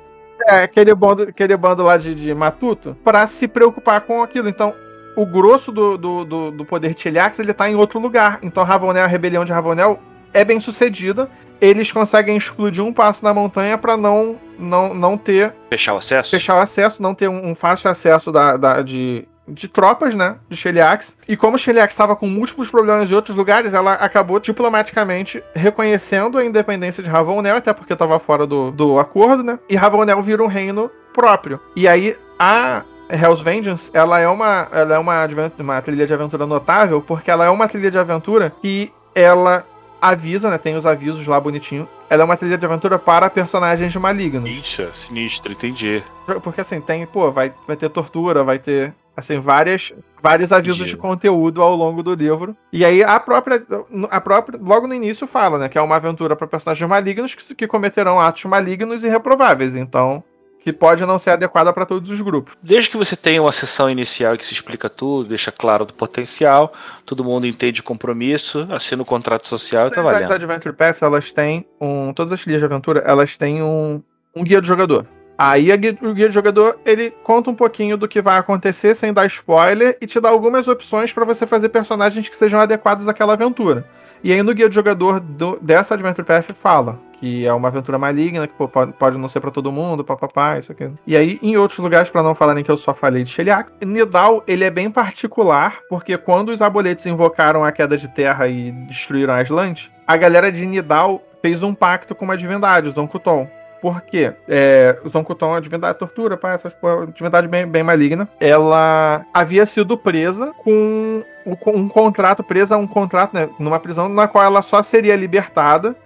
é, 0.48 0.62
aquele 0.62 0.94
bando, 0.94 1.25
aquele 1.25 1.54
bando 1.56 1.82
lá 1.84 1.98
de, 1.98 2.14
de 2.14 2.34
Matuto, 2.34 2.96
pra 3.04 3.26
se 3.26 3.46
preocupar 3.46 4.00
com 4.00 4.22
aquilo. 4.22 4.48
Então, 4.48 4.75
o 5.14 5.26
grosso 5.26 5.70
do, 5.70 5.98
do, 5.98 6.25
do, 6.25 6.50
do 6.50 6.64
poder 6.64 6.94
de 6.94 7.00
Cheliax, 7.02 7.38
ele 7.38 7.53
tá 7.53 7.69
em 7.69 7.74
outro 7.76 8.00
lugar. 8.00 8.38
Então, 8.43 8.65
Ravonel, 8.65 9.05
a 9.05 9.06
rebelião 9.06 9.44
de 9.44 9.53
Ravonel 9.53 10.00
é 10.32 10.43
bem 10.43 10.58
sucedida. 10.58 11.29
Eles 11.60 11.93
conseguem 11.93 12.38
explodir 12.38 12.82
um 12.82 12.91
passo 12.91 13.22
na 13.22 13.34
montanha 13.34 13.76
pra 13.76 13.94
não, 13.98 14.38
não, 14.58 14.94
não 14.94 15.19
ter 15.19 15.55
Fechar 15.69 15.93
o 15.93 15.98
acesso? 15.98 16.31
fechar 16.31 16.55
o 16.56 16.60
acesso, 16.60 17.03
não 17.03 17.15
ter 17.15 17.29
um, 17.29 17.48
um 17.50 17.55
fácil 17.55 17.91
acesso 17.91 18.32
da, 18.32 18.56
da- 18.56 18.81
de, 18.81 19.29
de 19.50 19.69
tropas, 19.69 20.14
né? 20.14 20.36
De 20.48 20.56
Sheliax. 20.56 21.16
E 21.28 21.36
como 21.36 21.58
Sheliax 21.58 21.92
estava 21.92 22.16
com 22.16 22.26
múltiplos 22.26 22.70
problemas 22.70 23.08
de 23.08 23.14
outros 23.14 23.36
lugares, 23.36 23.74
ela 23.74 23.94
acabou 23.94 24.38
diplomaticamente 24.40 25.42
reconhecendo 25.54 26.38
a 26.38 26.44
independência 26.44 27.02
de 27.02 27.10
Ravonel, 27.10 27.56
até 27.56 27.72
porque 27.72 27.92
estava 27.92 28.19
fora 28.19 28.46
do, 28.46 28.70
do 28.70 28.98
acordo, 28.98 29.42
né? 29.42 29.58
E 29.69 29.76
Ravonel 29.76 30.22
vira 30.22 30.42
um 30.42 30.46
reino 30.46 30.90
próprio. 31.12 31.60
E 31.74 31.88
aí 31.88 32.16
a 32.38 32.84
Hell's 33.10 33.40
Vengeance, 33.40 33.90
ela 33.92 34.20
é 34.20 34.28
uma, 34.28 34.69
ela 34.72 34.94
é 34.94 34.98
uma, 34.98 35.26
uma 35.58 35.82
trilha 35.82 36.06
de 36.06 36.14
aventura 36.14 36.46
notável, 36.46 37.02
porque 37.02 37.30
ela 37.30 37.44
é 37.44 37.50
uma 37.50 37.69
trilha 37.69 37.90
de 37.90 37.98
aventura 37.98 38.52
que 38.62 38.92
ela 39.14 39.66
avisa, 40.00 40.50
né? 40.50 40.58
Tem 40.58 40.76
os 40.76 40.86
avisos 40.86 41.26
lá 41.26 41.38
bonitinho. 41.38 41.88
Ela 42.08 42.22
é 42.22 42.24
uma 42.24 42.36
trilha 42.36 42.56
de 42.56 42.64
aventura 42.64 42.98
para 42.98 43.28
personagens 43.28 43.94
malignos. 43.96 44.48
Ixi, 44.48 44.88
sinistro, 44.92 45.52
entendi. 45.52 46.02
Porque 46.42 46.60
assim, 46.60 46.80
tem, 46.80 47.06
pô, 47.06 47.30
vai, 47.30 47.52
vai 47.66 47.76
ter 47.76 47.88
tortura, 47.90 48.42
vai 48.42 48.58
ter, 48.58 48.94
assim, 49.20 49.39
várias, 49.39 49.93
vários 50.22 50.53
avisos 50.53 50.79
Entendi. 50.79 50.91
de 50.91 50.96
conteúdo 50.96 51.62
ao 51.62 51.74
longo 51.74 52.03
do 52.03 52.15
livro. 52.15 52.56
E 52.72 52.84
aí 52.84 53.03
a 53.03 53.19
própria, 53.20 53.65
a 54.10 54.20
própria, 54.20 54.58
logo 54.60 54.86
no 54.86 54.94
início 54.94 55.27
fala, 55.27 55.58
né, 55.58 55.69
que 55.69 55.79
é 55.79 55.82
uma 55.82 55.96
aventura 55.96 56.34
para 56.34 56.46
personagens 56.46 56.89
malignos 56.89 57.34
que, 57.34 57.55
que 57.55 57.67
cometerão 57.67 58.20
atos 58.20 58.44
malignos 58.44 59.05
e 59.05 59.08
reprováveis. 59.08 59.77
Então, 59.77 60.22
que 60.62 60.72
pode 60.72 61.05
não 61.05 61.19
ser 61.19 61.31
adequada 61.31 61.72
para 61.72 61.86
todos 61.86 62.10
os 62.10 62.20
grupos. 62.20 62.55
Desde 62.62 62.91
que 62.91 62.96
você 62.96 63.17
tenha 63.17 63.41
uma 63.41 63.53
sessão 63.53 63.89
inicial 63.89 64.36
que 64.36 64.44
se 64.44 64.53
explica 64.53 64.89
tudo, 64.89 65.29
deixa 65.29 65.50
claro 65.50 65.84
do 65.84 65.94
potencial, 65.94 66.72
todo 67.06 67.24
mundo 67.24 67.46
entende 67.46 67.81
o 67.81 67.84
compromisso, 67.84 68.67
assina 68.70 69.03
o 69.03 69.06
contrato 69.06 69.48
social 69.48 69.89
e 69.89 69.91
tá 69.91 70.00
As 70.00 70.06
valendo. 70.06 70.32
Adventure 70.32 70.74
Paths, 70.74 71.03
elas 71.03 71.32
têm 71.32 71.67
um, 71.81 72.12
todas 72.12 72.32
as 72.32 72.43
trilhas 72.43 72.60
de 72.60 72.67
aventura, 72.67 73.00
elas 73.06 73.36
têm 73.36 73.62
um, 73.62 74.03
um 74.36 74.44
guia 74.44 74.60
do 74.60 74.67
jogador. 74.67 75.06
Aí 75.43 75.73
a 75.73 75.75
o 75.75 76.13
guia 76.13 76.29
do 76.29 76.35
jogador, 76.35 76.79
ele 76.85 77.11
conta 77.25 77.49
um 77.49 77.55
pouquinho 77.55 77.97
do 77.97 78.06
que 78.06 78.20
vai 78.20 78.37
acontecer 78.37 78.94
sem 78.94 79.11
dar 79.11 79.25
spoiler 79.25 79.97
e 79.99 80.06
te 80.06 80.20
dá 80.20 80.29
algumas 80.29 80.69
opções 80.69 81.15
para 81.15 81.25
você 81.25 81.47
fazer 81.47 81.70
personagens 81.70 82.29
que 82.29 82.37
sejam 82.37 82.61
adequados 82.61 83.09
àquela 83.09 83.32
aventura. 83.32 83.87
E 84.23 84.35
aí 84.35 84.43
no 84.43 84.53
guia 84.53 84.69
do 84.69 84.75
jogador 84.75 85.19
do- 85.19 85.59
dessa 85.63 85.94
Adventure 85.94 86.27
Path 86.27 86.53
fala 86.53 86.99
que 87.19 87.47
é 87.47 87.53
uma 87.55 87.69
aventura 87.69 87.99
maligna, 87.99 88.47
que 88.47 88.53
pô, 88.53 88.69
pode, 88.69 89.17
não 89.17 89.31
ser 89.31 89.41
pra 89.41 89.51
todo 89.51 89.73
mundo, 89.73 90.05
papapá, 90.05 90.59
isso 90.59 90.73
aqui. 90.73 90.91
E 91.06 91.17
aí, 91.17 91.39
em 91.43 91.56
outros 91.56 91.79
lugares, 91.79 92.09
pra 92.09 92.23
não 92.23 92.35
falarem 92.35 92.65
que 92.65 92.70
eu 92.70 92.79
só 92.79 92.94
falei 92.94 93.25
de 93.25 93.31
Sheliax, 93.31 93.73
Nidal, 93.82 94.43
ele 94.47 94.65
é 94.65 94.70
bem 94.70 94.91
particular, 94.91 95.81
porque 95.89 96.17
quando 96.17 96.49
os 96.49 96.63
aboletes 96.63 97.05
invocaram 97.05 97.63
a 97.63 97.73
queda 97.73 97.97
de 97.99 98.09
terra 98.09 98.49
e 98.49 98.73
destruíram 98.73 99.35
Aslante, 99.35 99.93
a 100.06 100.17
galera 100.17 100.51
de 100.51 100.65
Nidal 100.65 101.23
fez 101.43 101.63
um 101.63 101.75
pacto 101.75 102.15
com 102.15 102.25
uma 102.25 102.37
divindade, 102.39 102.89
o 102.89 102.93
Zonkuton. 102.93 103.47
Por 103.81 104.03
quê? 104.03 104.32
É, 104.46 105.01
Zonkuton 105.08 105.46
é 105.46 105.49
uma 105.55 105.60
divindade 105.60 105.99
tortura, 105.99 106.37
pá, 106.37 106.53
essas 106.53 106.72
porra, 106.72 107.06
divindade 107.06 107.49
bem, 107.49 107.67
bem 107.67 107.82
maligna. 107.82 108.29
Ela 108.39 109.25
havia 109.32 109.65
sido 109.65 109.96
presa 109.96 110.53
com 110.63 111.25
um, 111.46 111.89
contrato, 111.89 112.44
presa 112.44 112.75
a 112.75 112.79
um 112.79 112.87
contrato, 112.87 113.34
né, 113.34 113.49
numa 113.58 113.81
prisão 113.81 114.08
na 114.08 114.29
qual 114.29 114.44
ela 114.44 114.63
só 114.63 114.82
seria 114.82 115.17
libertada 115.17 115.96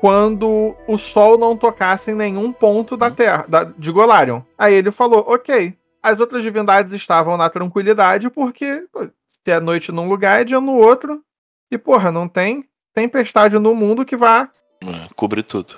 quando 0.00 0.74
o 0.86 0.96
sol 0.96 1.36
não 1.36 1.56
tocasse 1.56 2.10
em 2.10 2.14
nenhum 2.14 2.52
ponto 2.52 2.96
da 2.96 3.10
Terra, 3.10 3.44
da, 3.48 3.64
de 3.64 3.90
Golarion. 3.90 4.40
Aí 4.56 4.74
ele 4.74 4.90
falou, 4.90 5.24
ok. 5.28 5.74
As 6.02 6.18
outras 6.18 6.42
divindades 6.42 6.94
estavam 6.94 7.36
na 7.36 7.50
tranquilidade 7.50 8.30
porque 8.30 8.84
se 9.44 9.50
é 9.50 9.60
noite 9.60 9.92
num 9.92 10.08
lugar, 10.08 10.40
é 10.40 10.44
dia 10.44 10.60
no 10.60 10.76
outro. 10.76 11.22
E, 11.70 11.76
porra, 11.76 12.10
não 12.10 12.26
tem 12.26 12.64
tempestade 12.94 13.58
no 13.58 13.74
mundo 13.74 14.04
que 14.04 14.16
vá 14.16 14.48
É, 14.82 15.08
Cobre 15.14 15.42
tudo. 15.42 15.74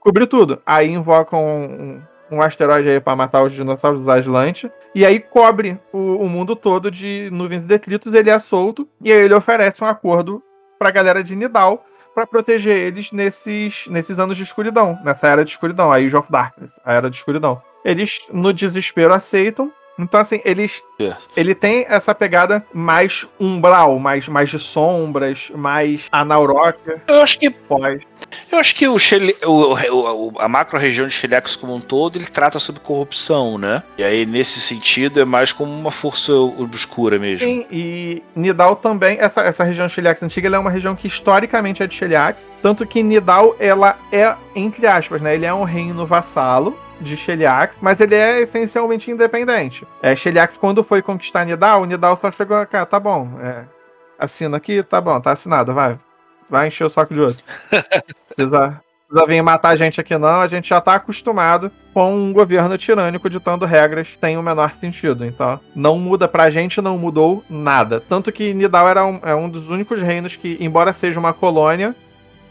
Cobrir 0.00 0.26
tudo. 0.26 0.60
Aí 0.64 0.88
invocam 0.90 1.44
um, 1.44 2.02
um 2.30 2.42
asteroide 2.42 2.88
aí 2.88 3.00
pra 3.00 3.16
matar 3.16 3.42
os 3.42 3.52
dinossauros 3.52 4.00
dos 4.00 4.08
Aslante. 4.08 4.70
E 4.94 5.04
aí 5.04 5.20
cobre 5.20 5.78
o, 5.92 6.16
o 6.16 6.28
mundo 6.28 6.56
todo 6.56 6.90
de 6.90 7.28
nuvens 7.32 7.62
e 7.62 7.66
detritos. 7.66 8.12
Ele 8.12 8.30
é 8.30 8.38
solto. 8.38 8.88
E 9.00 9.12
aí 9.12 9.24
ele 9.24 9.34
oferece 9.34 9.82
um 9.82 9.86
acordo 9.86 10.42
pra 10.78 10.90
galera 10.90 11.22
de 11.22 11.34
Nidal 11.34 11.84
pra 12.14 12.26
proteger 12.26 12.76
eles 12.76 13.12
nesses, 13.12 13.86
nesses 13.88 14.18
anos 14.18 14.36
de 14.36 14.42
escuridão. 14.42 14.98
Nessa 15.04 15.28
era 15.28 15.44
de 15.44 15.50
escuridão. 15.50 15.92
Age 15.92 16.16
of 16.16 16.30
Darkness. 16.30 16.72
A 16.84 16.92
era 16.92 17.10
de 17.10 17.16
escuridão. 17.16 17.62
Eles, 17.84 18.26
no 18.32 18.52
desespero, 18.52 19.14
aceitam. 19.14 19.72
Então, 19.98 20.20
assim, 20.20 20.40
eles 20.44 20.82
ele 21.36 21.54
tem 21.54 21.84
essa 21.88 22.14
pegada 22.14 22.64
mais 22.72 23.26
umbral, 23.38 23.98
mais, 23.98 24.28
mais 24.28 24.48
de 24.50 24.58
sombras, 24.58 25.50
mais 25.54 26.06
anauróquia, 26.10 27.02
Eu 27.08 27.20
acho 27.20 27.38
que 27.38 27.50
pós. 27.50 28.02
Eu 28.50 28.58
acho 28.58 28.74
que 28.74 28.86
o, 28.88 28.96
o- 28.96 29.74
o- 29.74 30.28
o- 30.28 30.40
a 30.40 30.48
macro-região 30.48 31.06
de 31.06 31.14
Sheliax 31.14 31.56
como 31.56 31.74
um 31.74 31.80
todo, 31.80 32.16
ele 32.16 32.26
trata 32.26 32.58
sobre 32.58 32.80
corrupção, 32.80 33.58
né? 33.58 33.82
E 33.96 34.04
aí, 34.04 34.24
nesse 34.26 34.60
sentido, 34.60 35.20
é 35.20 35.24
mais 35.24 35.52
como 35.52 35.72
uma 35.72 35.90
força 35.90 36.32
obscura 36.32 37.18
mesmo. 37.18 37.46
Sim, 37.46 37.66
e 37.70 38.22
Nidal 38.34 38.76
também, 38.76 39.18
essa, 39.20 39.42
essa 39.42 39.64
região 39.64 39.86
de 39.86 39.92
Sheliax 39.92 40.22
antiga, 40.22 40.48
ela 40.48 40.56
é 40.56 40.60
uma 40.60 40.70
região 40.70 40.94
que 40.94 41.06
historicamente 41.06 41.82
é 41.82 41.86
de 41.86 41.94
Sheliax, 41.94 42.48
tanto 42.62 42.86
que 42.86 43.02
Nidal, 43.02 43.56
ela 43.58 43.98
é, 44.12 44.34
entre 44.54 44.86
aspas, 44.86 45.20
né, 45.20 45.34
ele 45.34 45.46
é 45.46 45.52
um 45.54 45.64
reino 45.64 46.06
vassalo 46.06 46.78
de 47.00 47.16
Sheliax, 47.16 47.76
mas 47.80 48.00
ele 48.00 48.14
é 48.14 48.40
essencialmente 48.40 49.10
independente. 49.10 49.86
É, 50.02 50.14
Sheliax, 50.14 50.56
quando 50.56 50.84
foi 50.84 51.02
conquistar 51.02 51.44
Nidal, 51.44 51.84
Nidal 51.84 52.16
só 52.16 52.30
chegou 52.30 52.56
a 52.56 52.66
cá, 52.66 52.84
tá 52.84 52.98
bom, 52.98 53.38
é, 53.40 53.64
assina 54.18 54.56
aqui, 54.56 54.82
tá 54.82 55.00
bom, 55.00 55.20
tá 55.20 55.32
assinado, 55.32 55.72
vai. 55.72 55.98
Vai 56.50 56.68
encher 56.68 56.84
o 56.84 56.90
saco 56.90 57.14
de 57.14 57.20
outro. 57.20 57.44
Precisa, 58.34 58.80
precisa 59.08 59.26
vir 59.26 59.42
matar 59.42 59.70
a 59.70 59.76
gente 59.76 60.00
aqui 60.00 60.16
não, 60.16 60.40
a 60.40 60.46
gente 60.46 60.68
já 60.68 60.80
tá 60.80 60.94
acostumado 60.94 61.72
com 61.92 62.14
um 62.14 62.32
governo 62.32 62.78
tirânico 62.78 63.28
ditando 63.28 63.66
regras 63.66 64.08
que 64.08 64.18
tem 64.18 64.36
o 64.36 64.42
menor 64.42 64.72
sentido. 64.80 65.24
Então, 65.24 65.58
não 65.74 65.98
muda 65.98 66.28
pra 66.28 66.50
gente, 66.50 66.80
não 66.80 66.96
mudou 66.96 67.44
nada. 67.50 68.00
Tanto 68.00 68.30
que 68.30 68.54
Nidal 68.54 68.88
era 68.88 69.04
um, 69.04 69.20
é 69.22 69.34
um 69.34 69.48
dos 69.48 69.68
únicos 69.68 70.00
reinos 70.00 70.36
que, 70.36 70.56
embora 70.60 70.92
seja 70.92 71.18
uma 71.18 71.32
colônia, 71.32 71.94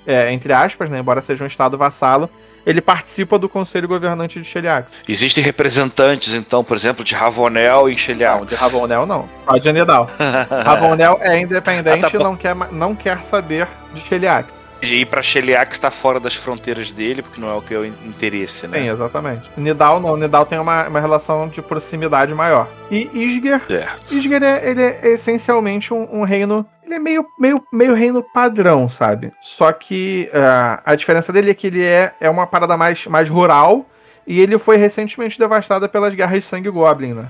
é, 0.05 0.31
entre 0.31 0.53
aspas, 0.53 0.89
né, 0.89 0.99
embora 0.99 1.21
seja 1.21 1.43
um 1.43 1.47
estado 1.47 1.77
vassalo, 1.77 2.29
ele 2.67 2.81
participa 2.81 3.39
do 3.39 3.47
conselho 3.47 3.87
governante 3.87 4.41
de 4.41 4.45
Sheliax. 4.45 4.91
Existem 5.07 5.41
representantes, 5.43 6.33
então, 6.33 6.63
por 6.65 6.75
exemplo, 6.75 7.03
de 7.03 7.15
Ravonel 7.15 7.87
em 7.87 7.93
Não, 7.93 7.97
Sheliax. 7.97 8.47
de 8.47 8.55
Ravonel 8.55 9.05
não. 9.05 9.29
Só 9.49 9.57
de. 9.57 10.09
Ravonel 10.65 11.17
é 11.21 11.39
independente 11.39 12.05
Ah, 12.05 12.09
tá 12.09 12.15
e 12.15 12.17
bom. 12.19 12.23
não 12.25 12.35
quer, 12.35 12.55
não 12.73 12.93
quer 12.93 13.23
saber 13.23 13.67
de 13.93 14.01
Sheliax. 14.01 14.53
E 14.81 15.01
ir 15.01 15.05
pra 15.07 15.23
Sheliax 15.23 15.79
tá 15.79 15.89
fora 15.89 16.19
das 16.19 16.35
fronteiras 16.35 16.91
dele, 16.91 17.23
porque 17.23 17.41
não 17.41 17.49
é 17.49 17.53
o 17.53 17.61
que 17.61 17.73
é 17.73 17.77
o 17.79 17.85
interesse, 17.85 18.67
né? 18.67 18.79
Sim, 18.81 18.89
exatamente. 18.89 19.49
Nidal 19.57 19.99
não. 19.99 20.15
Nidal 20.15 20.45
tem 20.45 20.59
uma, 20.59 20.87
uma 20.87 20.99
relação 20.99 21.47
de 21.47 21.61
proximidade 21.61 22.33
maior. 22.35 22.67
E 22.91 23.09
Isger. 23.13 23.61
Certo. 23.67 24.13
Isger 24.15 24.43
é, 24.43 24.69
ele 24.69 24.81
é 24.83 25.07
essencialmente 25.09 25.93
um, 25.93 26.19
um 26.19 26.23
reino. 26.23 26.65
Ele 26.83 26.93
é 26.93 26.99
meio, 26.99 27.25
meio, 27.39 27.61
meio 27.73 27.93
reino 27.95 28.21
padrão, 28.21 28.87
sabe? 28.87 29.33
Só 29.41 29.71
que 29.73 30.29
ah, 30.31 30.81
a 30.85 30.95
diferença 30.95 31.33
dele 31.33 31.49
é 31.51 31.53
que 31.55 31.67
ele 31.67 31.83
é, 31.83 32.13
é 32.21 32.29
uma 32.29 32.45
parada 32.45 32.77
mais, 32.77 33.05
mais 33.07 33.27
rural. 33.29 33.85
E 34.27 34.39
ele 34.39 34.59
foi 34.59 34.77
recentemente 34.77 35.39
devastado 35.39 35.87
pelas 35.89 36.13
guerras 36.13 36.43
de 36.43 36.49
sangue 36.49 36.69
Goblin, 36.69 37.13
né? 37.13 37.27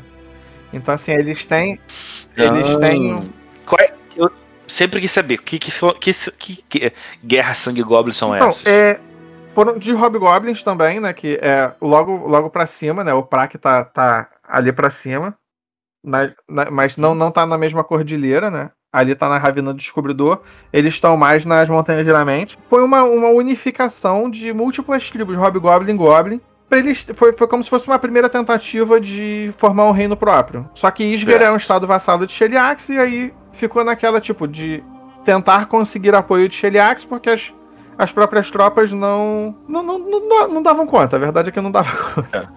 Então, 0.73 0.93
assim, 0.93 1.11
eles 1.13 1.45
têm. 1.45 1.79
Eles 2.35 2.67
Ah. 2.75 2.79
têm. 2.79 3.23
Qual 3.65 3.77
é- 3.79 3.93
Eu 4.17 4.31
sempre 4.67 4.99
quis 5.01 5.11
saber, 5.11 5.37
que, 5.41 5.57
que, 5.59 5.71
que, 6.39 6.55
que 6.69 6.93
guerra 7.23 7.53
sangue 7.53 7.83
goblin 7.83 8.13
são 8.13 8.35
Então, 8.35 8.49
essas? 8.49 8.65
é, 8.65 8.99
foram 9.53 9.77
de 9.77 9.91
Hobgoblins 9.93 10.61
também, 10.63 10.99
né? 10.99 11.13
Que 11.13 11.39
é 11.41 11.73
logo, 11.81 12.27
logo 12.27 12.49
pra 12.49 12.65
cima, 12.67 13.03
né? 13.03 13.13
O 13.13 13.23
Prak 13.23 13.57
tá, 13.57 13.83
tá 13.85 14.29
ali 14.47 14.71
pra 14.71 14.89
cima. 14.89 15.35
na- 16.03 16.31
na- 16.47 16.71
mas 16.71 16.95
não, 16.95 17.13
não 17.15 17.31
tá 17.31 17.45
na 17.45 17.57
mesma 17.57 17.83
cordilheira, 17.83 18.49
né? 18.49 18.71
Ali 18.93 19.13
tá 19.15 19.27
na 19.27 19.37
Ravina 19.37 19.73
do 19.73 19.77
Descobridor. 19.77 20.41
Eles 20.71 20.93
estão 20.93 21.17
mais 21.17 21.45
nas 21.45 21.67
Montanhas 21.69 22.05
de 22.05 22.11
Lamente. 22.11 22.57
Foi 22.69 22.81
uma, 22.83 23.03
uma 23.03 23.29
unificação 23.29 24.29
de 24.29 24.53
múltiplas 24.53 25.09
tribos, 25.09 25.35
Hobgoblin 25.35 25.93
e 25.93 25.97
Goblin. 25.97 26.41
Pra 26.69 26.79
eles, 26.79 27.05
foi, 27.15 27.31
foi 27.33 27.47
como 27.47 27.63
se 27.63 27.69
fosse 27.69 27.87
uma 27.87 27.97
primeira 27.97 28.27
tentativa 28.27 28.99
de 28.99 29.53
formar 29.57 29.85
um 29.85 29.91
reino 29.91 30.17
próprio. 30.17 30.69
Só 30.73 30.91
que 30.91 31.03
Isger 31.03 31.41
É. 31.41 31.45
é 31.45 31.51
um 31.51 31.55
estado 31.57 31.87
vassalo 31.87 32.25
de 32.27 32.33
Sheliax, 32.33 32.89
e 32.89 32.97
aí 32.97 33.33
ficou 33.53 33.83
naquela, 33.85 34.19
tipo, 34.19 34.47
de 34.47 34.83
tentar 35.23 35.67
conseguir 35.67 36.13
apoio 36.13 36.49
de 36.49 36.55
Sheliax, 36.55 37.05
porque 37.05 37.29
as, 37.29 37.53
as 37.97 38.11
próprias 38.11 38.51
tropas 38.51 38.91
não 38.91 39.55
não, 39.67 39.81
não, 39.81 39.99
não, 39.99 40.47
não 40.49 40.61
davam 40.63 40.85
conta. 40.85 41.15
A 41.15 41.19
verdade 41.19 41.49
é 41.49 41.51
que 41.53 41.61
não 41.61 41.71
davam 41.71 41.93
conta. 42.13 42.49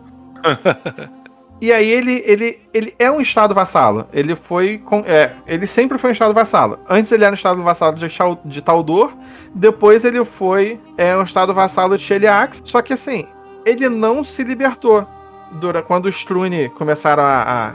E 1.60 1.72
aí 1.72 1.90
ele, 1.90 2.22
ele, 2.24 2.58
ele 2.72 2.94
é 2.98 3.10
um 3.10 3.20
estado 3.20 3.54
vassalo. 3.54 4.06
Ele 4.14 4.34
foi. 4.34 4.78
com- 4.78 5.04
é, 5.06 5.32
ele 5.46 5.66
sempre 5.66 5.98
foi 5.98 6.10
um 6.10 6.12
estado 6.14 6.32
vassalo. 6.32 6.78
Antes 6.88 7.12
ele 7.12 7.22
era 7.22 7.32
um 7.32 7.36
estado 7.36 7.62
vassalo 7.62 7.96
de, 7.96 8.06
de 8.46 8.62
Taldor. 8.62 9.12
Depois 9.54 10.04
ele 10.04 10.24
foi 10.24 10.80
é, 10.96 11.14
um 11.16 11.22
estado 11.22 11.52
vassalo 11.52 11.98
de 11.98 12.02
Sheliax. 12.02 12.62
Só 12.64 12.80
que 12.80 12.94
assim, 12.94 13.26
ele 13.64 13.88
não 13.88 14.24
se 14.24 14.42
libertou. 14.42 15.06
Dura, 15.52 15.82
quando 15.82 16.06
os 16.06 16.14
Strune 16.16 16.68
começaram 16.70 17.22
a, 17.22 17.42
a 17.42 17.74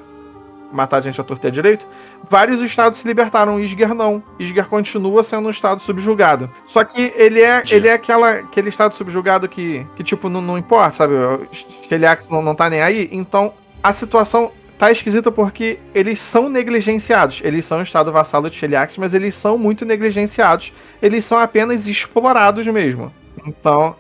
matar 0.72 1.02
gente 1.02 1.20
à 1.20 1.24
torta 1.24 1.52
direito, 1.52 1.86
vários 2.30 2.62
estados 2.62 3.00
se 3.00 3.08
libertaram. 3.08 3.60
Isger 3.60 3.94
não. 3.94 4.24
Isger 4.40 4.68
continua 4.68 5.24
sendo 5.24 5.48
um 5.48 5.52
estado 5.52 5.82
subjugado. 5.82 6.50
Só 6.66 6.84
que 6.84 7.14
ele 7.16 7.42
é, 7.42 7.64
ele 7.70 7.88
é 7.88 7.94
aquela, 7.94 8.32
aquele 8.32 8.70
estado 8.70 8.94
subjugado 8.94 9.48
que, 9.48 9.86
que 9.96 10.04
tipo, 10.04 10.30
não, 10.30 10.42
não 10.42 10.58
importa, 10.58 10.92
sabe? 10.92 11.14
Sheliax 11.88 12.30
não, 12.30 12.42
não 12.42 12.56
tá 12.56 12.70
nem 12.70 12.82
aí. 12.82 13.10
Então, 13.12 13.54
a 13.84 13.92
situação 13.92 14.52
tá 14.78 14.92
esquisita 14.92 15.32
porque 15.32 15.80
eles 15.94 16.20
são 16.20 16.50
negligenciados. 16.50 17.42
Eles 17.44 17.66
são 17.66 17.80
um 17.80 17.84
estado 17.84 18.12
vassalo 18.12 18.50
de 18.50 18.58
Sheliax, 18.58 18.98
mas 18.98 19.14
eles 19.14 19.36
são 19.36 19.58
muito 19.58 19.86
negligenciados. 19.86 20.74
Eles 21.02 21.26
são 21.26 21.40
apenas 21.40 21.88
explorados 21.88 22.66
mesmo. 22.68 23.12
Então. 23.46 23.96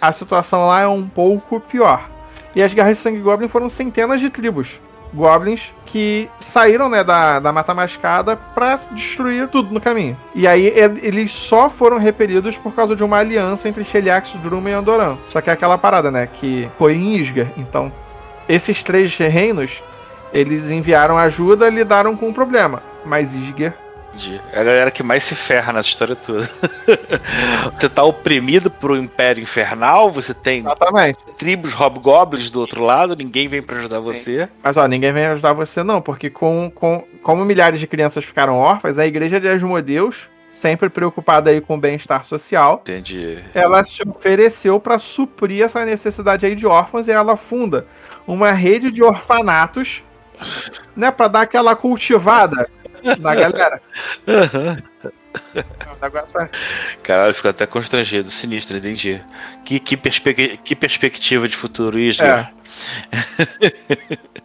A 0.00 0.12
situação 0.12 0.66
lá 0.66 0.80
é 0.80 0.86
um 0.86 1.06
pouco 1.06 1.60
pior. 1.60 2.08
E 2.54 2.62
as 2.62 2.72
guerras 2.74 2.96
de 2.96 3.02
sangue 3.02 3.20
goblin 3.20 3.48
foram 3.48 3.68
centenas 3.68 4.20
de 4.20 4.28
tribos. 4.28 4.80
Goblins 5.14 5.74
que 5.84 6.28
saíram 6.38 6.88
né, 6.88 7.04
da, 7.04 7.38
da 7.38 7.52
Mata 7.52 7.74
Mascada 7.74 8.36
pra 8.36 8.76
destruir 8.92 9.48
tudo 9.48 9.72
no 9.72 9.80
caminho. 9.80 10.16
E 10.34 10.46
aí 10.46 10.66
eles 10.66 11.30
só 11.30 11.68
foram 11.68 11.98
repelidos 11.98 12.56
por 12.56 12.74
causa 12.74 12.96
de 12.96 13.04
uma 13.04 13.18
aliança 13.18 13.68
entre 13.68 13.84
Sheliax, 13.84 14.32
Drum 14.42 14.66
e 14.68 14.72
Andoran. 14.72 15.16
Só 15.28 15.40
que 15.40 15.50
é 15.50 15.52
aquela 15.52 15.76
parada, 15.76 16.10
né? 16.10 16.26
Que 16.26 16.68
foi 16.78 16.94
em 16.94 17.16
Isgar. 17.16 17.48
Então, 17.56 17.92
esses 18.48 18.82
três 18.82 19.16
reinos, 19.16 19.82
eles 20.32 20.70
enviaram 20.70 21.18
ajuda 21.18 21.68
e 21.68 21.70
lidaram 21.70 22.16
com 22.16 22.30
o 22.30 22.34
problema. 22.34 22.82
Mas 23.04 23.34
Isgar 23.34 23.74
Entendi. 24.14 24.40
É 24.52 24.60
a 24.60 24.64
galera 24.64 24.90
que 24.90 25.02
mais 25.02 25.22
se 25.22 25.34
ferra 25.34 25.72
nessa 25.72 25.88
história 25.88 26.14
toda. 26.14 26.48
você 27.78 27.88
tá 27.88 28.02
oprimido 28.04 28.70
pro 28.70 28.96
Império 28.96 29.42
Infernal, 29.42 30.10
você 30.10 30.34
tem 30.34 30.60
Exatamente. 30.60 31.18
tribos 31.36 31.72
hobgoblins 31.72 32.50
do 32.50 32.60
outro 32.60 32.82
lado, 32.82 33.16
ninguém 33.16 33.48
vem 33.48 33.62
pra 33.62 33.78
ajudar 33.78 33.96
Sim. 33.98 34.02
você. 34.02 34.48
Mas 34.62 34.76
ó, 34.76 34.86
ninguém 34.86 35.12
vem 35.12 35.26
ajudar 35.26 35.54
você 35.54 35.82
não, 35.82 36.00
porque 36.00 36.28
com, 36.28 36.70
com, 36.74 37.04
como 37.22 37.44
milhares 37.44 37.80
de 37.80 37.86
crianças 37.86 38.24
ficaram 38.24 38.58
órfãs, 38.58 38.98
a 38.98 39.06
igreja 39.06 39.40
de 39.40 39.48
Asmodeus, 39.48 40.28
sempre 40.46 40.90
preocupada 40.90 41.50
aí 41.50 41.60
com 41.60 41.76
o 41.76 41.80
bem-estar 41.80 42.26
social, 42.26 42.80
Entendi. 42.82 43.42
ela 43.54 43.82
se 43.82 44.02
ofereceu 44.06 44.78
para 44.78 44.98
suprir 44.98 45.64
essa 45.64 45.84
necessidade 45.84 46.44
aí 46.44 46.54
de 46.54 46.66
órfãos 46.66 47.08
e 47.08 47.10
ela 47.10 47.36
funda 47.36 47.86
uma 48.26 48.52
rede 48.52 48.90
de 48.90 49.02
orfanatos, 49.02 50.04
né, 50.94 51.10
para 51.10 51.28
dar 51.28 51.40
aquela 51.42 51.74
cultivada 51.74 52.68
da 53.02 53.34
galera. 53.34 53.80
É 54.26 55.60
um 55.90 56.02
negócio 56.02 56.40
assim. 56.40 56.50
Caralho, 57.02 57.34
fico 57.34 57.48
até 57.48 57.66
constrangido, 57.66 58.30
sinistro, 58.30 58.76
entendi. 58.76 59.20
Que, 59.64 59.80
que, 59.80 59.96
perspe- 59.96 60.58
que 60.62 60.76
perspectiva 60.76 61.48
de 61.48 61.56
futuro, 61.56 61.98
Isla. 61.98 62.52
É. 63.60 63.72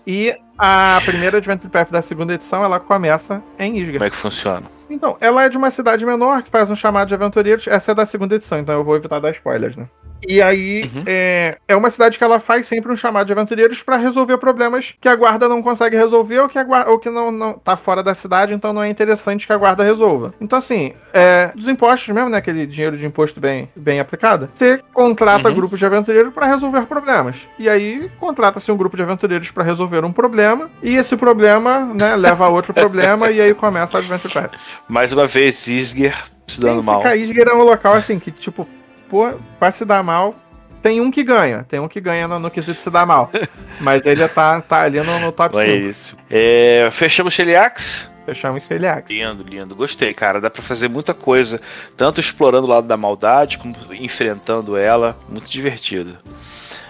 E 0.06 0.36
a 0.58 1.02
primeira 1.06 1.38
Adventure 1.38 1.70
Path 1.72 1.90
da 1.92 2.02
segunda 2.02 2.34
edição, 2.34 2.64
ela 2.64 2.80
começa 2.80 3.44
em 3.60 3.72
Como 3.72 3.84
Isgard. 3.84 4.06
é 4.06 4.10
que 4.10 4.16
funciona? 4.16 4.66
Então, 4.90 5.18
ela 5.20 5.44
é 5.44 5.50
de 5.50 5.58
uma 5.58 5.70
cidade 5.70 6.06
menor 6.06 6.42
que 6.44 6.50
faz 6.50 6.70
um 6.72 6.76
chamado 6.76 7.10
de 7.10 7.14
aventureiros. 7.14 7.68
Essa 7.68 7.92
é 7.92 7.96
da 7.96 8.06
segunda 8.06 8.36
edição, 8.36 8.58
então 8.60 8.74
eu 8.76 8.84
vou 8.84 8.96
evitar 8.96 9.20
dar 9.20 9.32
spoilers, 9.32 9.76
né? 9.76 9.86
E 10.28 10.42
aí, 10.42 10.84
Uhum. 10.96 11.04
é, 11.06 11.52
é 11.68 11.76
uma 11.76 11.90
cidade 11.90 12.18
que 12.18 12.24
ela 12.24 12.40
faz 12.40 12.66
sempre 12.66 12.92
um 12.92 12.98
chamado 12.98 13.28
de 13.28 13.34
aventureiros 13.34 13.84
pra 13.84 13.98
resolver 13.98 14.38
problemas 14.38 14.96
que 15.00 15.08
a 15.08 15.16
guarda 15.16 15.48
não 15.48 15.62
consegue 15.62 15.96
resolver 15.96 16.40
ou 16.40 16.50
que, 16.50 16.58
a 16.58 16.64
guarda, 16.64 16.90
ou 16.92 16.98
que 17.00 17.10
não, 17.10 17.32
não 17.32 17.54
tá 17.54 17.78
fora 17.78 18.02
da 18.02 18.16
cidade, 18.16 18.54
então 18.54 18.74
não 18.74 18.82
é 18.84 18.90
interessante 18.90 19.46
que 19.46 19.54
a 19.54 19.58
guarda 19.58 19.84
resolva. 19.84 20.34
Então, 20.42 20.58
assim, 20.58 20.94
é, 21.14 21.52
dos 21.56 21.68
impostos 21.68 22.14
mesmo, 22.14 22.30
né? 22.30 22.38
Aquele 22.38 22.66
dinheiro 22.66 22.98
de 22.98 23.06
imposto 23.06 23.40
bem, 23.40 23.70
bem 23.76 24.00
aplicado, 24.00 24.50
você 24.54 24.80
contrata 24.94 25.50
Uhum. 25.50 25.56
grupos 25.56 25.80
de 25.80 25.86
aventureiros 25.86 26.34
pra 26.34 26.48
resolver 26.48 26.86
problemas. 26.86 27.48
E 27.60 27.70
aí, 27.70 28.10
contrata-se 28.20 28.72
um 28.72 28.78
grupo 28.78 28.96
de 28.98 29.04
aventureiros 29.04 29.52
pra 29.52 29.64
resolver 29.64 30.04
um 30.04 30.12
problema, 30.12 30.70
e 30.82 30.96
esse 30.96 31.16
problema, 31.16 31.82
né, 31.94 32.16
leva 32.16 32.46
a 32.46 32.50
outro 32.50 32.74
problema, 32.74 33.30
e 33.32 33.40
aí 33.42 33.54
começa 33.54 33.98
a 33.98 34.00
Adventure 34.00 34.34
Path. 34.34 34.52
Mais 34.88 35.12
uma 35.14 35.28
vez, 35.28 35.66
Isger 35.68 36.16
se 36.48 36.62
dando 36.62 36.80
Esse 36.80 36.86
mal. 36.88 37.02
Caísger 37.02 37.46
é 37.50 37.54
um 37.54 37.64
local 37.64 37.94
assim 37.94 38.18
que, 38.18 38.32
tipo, 38.32 38.68
pô, 39.10 39.34
pra 39.60 39.72
se 39.72 39.86
dar 39.86 40.04
mal, 40.04 40.36
tem 40.82 41.02
um 41.02 41.12
que 41.12 41.24
ganha. 41.24 41.66
Tem 41.68 41.80
um 41.80 41.88
que 41.88 42.00
ganha 42.00 42.28
no, 42.28 42.40
no 42.40 42.52
quesito 42.52 42.82
se 42.82 42.90
dar 42.90 43.06
mal. 43.06 43.32
Mas 43.80 44.06
ele 44.06 44.28
tá, 44.28 44.62
tá 44.62 44.84
ali 44.84 45.00
no, 45.02 45.20
no 45.20 45.32
top 45.32 45.56
Não 45.56 45.62
é 45.62 45.68
5. 45.68 45.78
isso. 45.78 46.18
É, 46.30 46.90
fechamos 46.92 47.34
Cheliax? 47.34 48.10
Fechamos 48.28 48.62
esse 48.62 48.74
Eliax. 48.74 49.10
Lindo, 49.10 49.42
lindo. 49.42 49.74
Gostei, 49.74 50.14
cara. 50.14 50.42
Dá 50.42 50.50
pra 50.50 50.62
fazer 50.62 50.90
muita 50.90 51.14
coisa. 51.14 51.62
Tanto 51.96 52.20
explorando 52.20 52.68
o 52.68 52.70
lado 52.70 52.86
da 52.86 52.98
maldade, 52.98 53.58
como 53.58 53.74
enfrentando 53.94 54.76
ela. 54.76 55.18
Muito 55.30 55.50
divertido. 55.50 56.18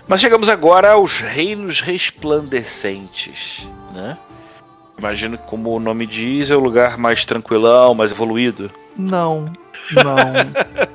Mas 0.07 0.19
chegamos 0.19 0.49
agora 0.49 0.93
aos 0.93 1.19
Reinos 1.19 1.79
Resplandecentes, 1.79 3.69
né? 3.93 4.17
Imagino 4.97 5.37
que, 5.37 5.43
como 5.45 5.69
o 5.69 5.79
nome 5.79 6.07
diz, 6.07 6.49
é 6.49 6.55
o 6.55 6.59
lugar 6.59 6.97
mais 6.97 7.23
tranquilão, 7.23 7.93
mais 7.93 8.09
evoluído. 8.09 8.71
Não, 8.97 9.53
não. 9.93 10.23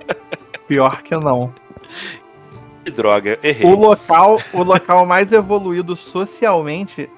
Pior 0.73 1.03
que 1.03 1.15
não. 1.15 1.53
Que 2.83 2.91
droga, 2.91 3.39
errei. 3.43 3.71
O 3.71 3.75
local, 3.75 4.39
o 4.55 4.63
local 4.63 5.05
mais 5.05 5.31
evoluído 5.31 5.95
socialmente 5.95 7.11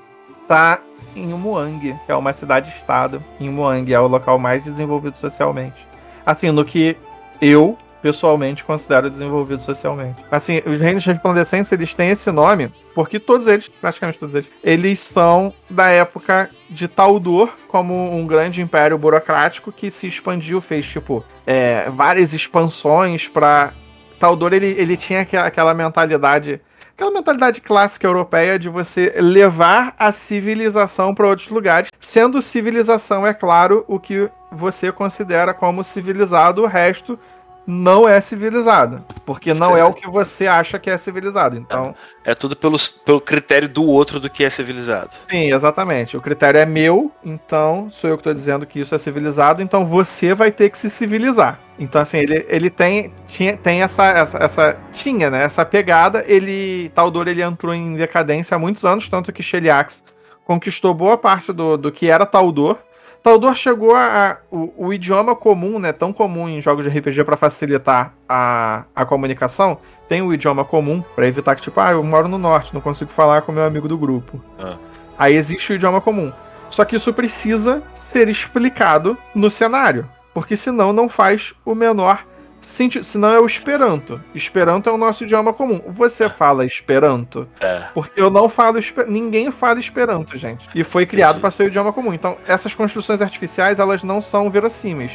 tá 0.48 0.80
em 1.14 1.32
Umuang, 1.32 1.96
que 2.04 2.10
é 2.10 2.16
uma 2.16 2.32
cidade-estado. 2.32 3.22
Em 3.38 3.48
Umuang 3.48 3.94
é 3.94 4.00
o 4.00 4.08
local 4.08 4.40
mais 4.40 4.64
desenvolvido 4.64 5.16
socialmente. 5.16 5.86
Assim, 6.26 6.50
no 6.50 6.64
que 6.64 6.96
eu 7.40 7.78
pessoalmente 8.04 8.62
considero 8.62 9.08
desenvolvido 9.08 9.62
socialmente. 9.62 10.22
Assim, 10.30 10.60
os 10.66 10.78
reinos 10.78 11.06
resplandecentes, 11.06 11.72
eles 11.72 11.94
têm 11.94 12.10
esse 12.10 12.30
nome 12.30 12.70
porque 12.94 13.18
todos 13.18 13.46
eles, 13.46 13.66
praticamente 13.66 14.18
todos 14.18 14.34
eles, 14.34 14.46
eles 14.62 14.98
são 14.98 15.54
da 15.70 15.88
época 15.88 16.50
de 16.68 16.86
Taldor, 16.86 17.48
como 17.66 18.14
um 18.14 18.26
grande 18.26 18.60
império 18.60 18.98
burocrático 18.98 19.72
que 19.72 19.90
se 19.90 20.06
expandiu, 20.06 20.60
fez 20.60 20.84
tipo 20.84 21.24
é, 21.46 21.88
várias 21.88 22.34
expansões 22.34 23.26
para 23.26 23.72
Taldor 24.20 24.52
ele, 24.52 24.66
ele 24.78 24.98
tinha 24.98 25.22
aquela, 25.22 25.72
mentalidade, 25.72 26.60
aquela 26.94 27.10
mentalidade 27.10 27.62
clássica 27.62 28.06
europeia 28.06 28.58
de 28.58 28.68
você 28.68 29.14
levar 29.16 29.94
a 29.98 30.12
civilização 30.12 31.14
para 31.14 31.26
outros 31.26 31.48
lugares, 31.48 31.88
sendo 31.98 32.42
civilização, 32.42 33.26
é 33.26 33.32
claro, 33.32 33.82
o 33.88 33.98
que 33.98 34.28
você 34.52 34.92
considera 34.92 35.52
como 35.52 35.82
civilizado, 35.82 36.62
o 36.62 36.66
resto 36.66 37.18
não 37.66 38.08
é 38.08 38.20
civilizado, 38.20 39.02
porque 39.24 39.54
não 39.54 39.76
é 39.76 39.84
o 39.84 39.92
que 39.92 40.08
você 40.08 40.46
acha 40.46 40.78
que 40.78 40.90
é 40.90 40.98
civilizado. 40.98 41.56
Então, 41.56 41.94
É 42.24 42.34
tudo 42.34 42.54
pelo, 42.54 42.76
pelo 43.04 43.20
critério 43.20 43.68
do 43.68 43.84
outro 43.84 44.20
do 44.20 44.28
que 44.28 44.44
é 44.44 44.50
civilizado. 44.50 45.10
sim, 45.28 45.52
exatamente. 45.52 46.16
O 46.16 46.20
critério 46.20 46.58
é 46.58 46.66
meu, 46.66 47.10
então 47.24 47.88
sou 47.90 48.10
eu 48.10 48.16
que 48.16 48.20
estou 48.20 48.34
dizendo 48.34 48.66
que 48.66 48.80
isso 48.80 48.94
é 48.94 48.98
civilizado, 48.98 49.62
então 49.62 49.84
você 49.86 50.34
vai 50.34 50.50
ter 50.50 50.70
que 50.70 50.78
se 50.78 50.90
civilizar. 50.90 51.58
Então, 51.78 52.00
assim, 52.00 52.18
ele, 52.18 52.46
ele 52.48 52.70
tem, 52.70 53.12
tinha, 53.26 53.56
tem 53.56 53.82
essa, 53.82 54.06
essa, 54.06 54.38
essa. 54.38 54.76
Tinha, 54.92 55.28
né? 55.28 55.42
Essa 55.44 55.64
pegada. 55.64 56.24
Ele. 56.26 56.88
Taldor 56.94 57.26
ele 57.26 57.42
entrou 57.42 57.74
em 57.74 57.96
decadência 57.96 58.54
há 58.54 58.58
muitos 58.58 58.84
anos, 58.84 59.08
tanto 59.08 59.32
que 59.32 59.42
Sheliax 59.42 60.02
conquistou 60.44 60.94
boa 60.94 61.18
parte 61.18 61.52
do, 61.52 61.76
do 61.76 61.90
que 61.90 62.08
era 62.08 62.24
Taldor. 62.24 62.78
Taldor 63.24 63.56
chegou 63.56 63.94
a. 63.94 64.32
a- 64.32 64.36
o, 64.50 64.88
o 64.88 64.92
idioma 64.92 65.34
comum, 65.34 65.78
né? 65.78 65.92
Tão 65.94 66.12
comum 66.12 66.46
em 66.46 66.60
jogos 66.60 66.84
de 66.84 66.90
RPG 66.96 67.24
para 67.24 67.38
facilitar 67.38 68.12
a, 68.28 68.84
a 68.94 69.06
comunicação. 69.06 69.78
Tem 70.06 70.20
o 70.20 70.32
idioma 70.32 70.62
comum, 70.62 71.02
para 71.16 71.26
evitar 71.26 71.56
que, 71.56 71.62
tipo, 71.62 71.80
ah, 71.80 71.92
eu 71.92 72.04
moro 72.04 72.28
no 72.28 72.36
norte, 72.36 72.74
não 72.74 72.82
consigo 72.82 73.10
falar 73.10 73.40
com 73.40 73.50
meu 73.50 73.64
amigo 73.64 73.88
do 73.88 73.96
grupo. 73.96 74.38
Ah. 74.60 74.76
Aí 75.18 75.34
existe 75.34 75.72
o 75.72 75.74
idioma 75.74 76.02
comum. 76.02 76.30
Só 76.68 76.84
que 76.84 76.96
isso 76.96 77.14
precisa 77.14 77.82
ser 77.94 78.28
explicado 78.28 79.16
no 79.34 79.50
cenário. 79.50 80.06
Porque 80.34 80.54
senão 80.54 80.92
não 80.92 81.08
faz 81.08 81.54
o 81.64 81.74
menor 81.74 82.26
sentido. 82.66 83.04
Senão 83.04 83.32
é 83.32 83.40
o 83.40 83.46
Esperanto. 83.46 84.20
Esperanto 84.34 84.88
é 84.88 84.92
o 84.92 84.96
nosso 84.98 85.24
idioma 85.24 85.52
comum. 85.52 85.80
Você 85.86 86.28
fala 86.28 86.64
Esperanto? 86.64 87.46
É. 87.60 87.84
Porque 87.94 88.20
eu 88.20 88.30
não 88.30 88.48
falo 88.48 88.78
Espe- 88.78 89.04
ninguém 89.06 89.50
fala 89.50 89.78
Esperanto, 89.80 90.36
gente. 90.36 90.68
E 90.74 90.82
foi 90.84 91.06
criado 91.06 91.40
para 91.40 91.50
ser 91.50 91.64
o 91.64 91.68
idioma 91.68 91.92
comum. 91.92 92.12
Então, 92.12 92.36
essas 92.46 92.74
construções 92.74 93.20
artificiais, 93.22 93.78
elas 93.78 94.02
não 94.02 94.20
são 94.22 94.50
verossímeis. 94.50 95.12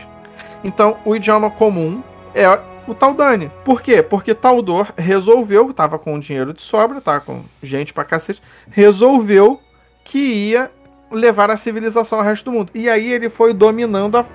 Então, 0.63 0.97
o 1.05 1.15
idioma 1.15 1.49
comum 1.49 2.03
é 2.33 2.47
o 2.87 2.93
Taldani. 2.95 3.51
Por 3.63 3.81
quê? 3.81 4.01
Porque 4.01 4.33
Taldor 4.33 4.87
resolveu, 4.97 5.71
tava 5.73 5.99
com 5.99 6.19
dinheiro 6.19 6.53
de 6.53 6.61
sobra, 6.61 6.99
tá 6.99 7.19
com 7.19 7.43
gente 7.61 7.93
pra 7.93 8.03
cacete, 8.03 8.41
resolveu 8.69 9.61
que 10.03 10.17
ia 10.17 10.71
levar 11.11 11.49
a 11.49 11.57
civilização 11.57 12.19
ao 12.19 12.25
resto 12.25 12.45
do 12.45 12.51
mundo. 12.51 12.71
E 12.73 12.89
aí 12.89 13.11
ele 13.11 13.29
foi 13.29 13.53
dominando 13.53 14.17
a- 14.17 14.25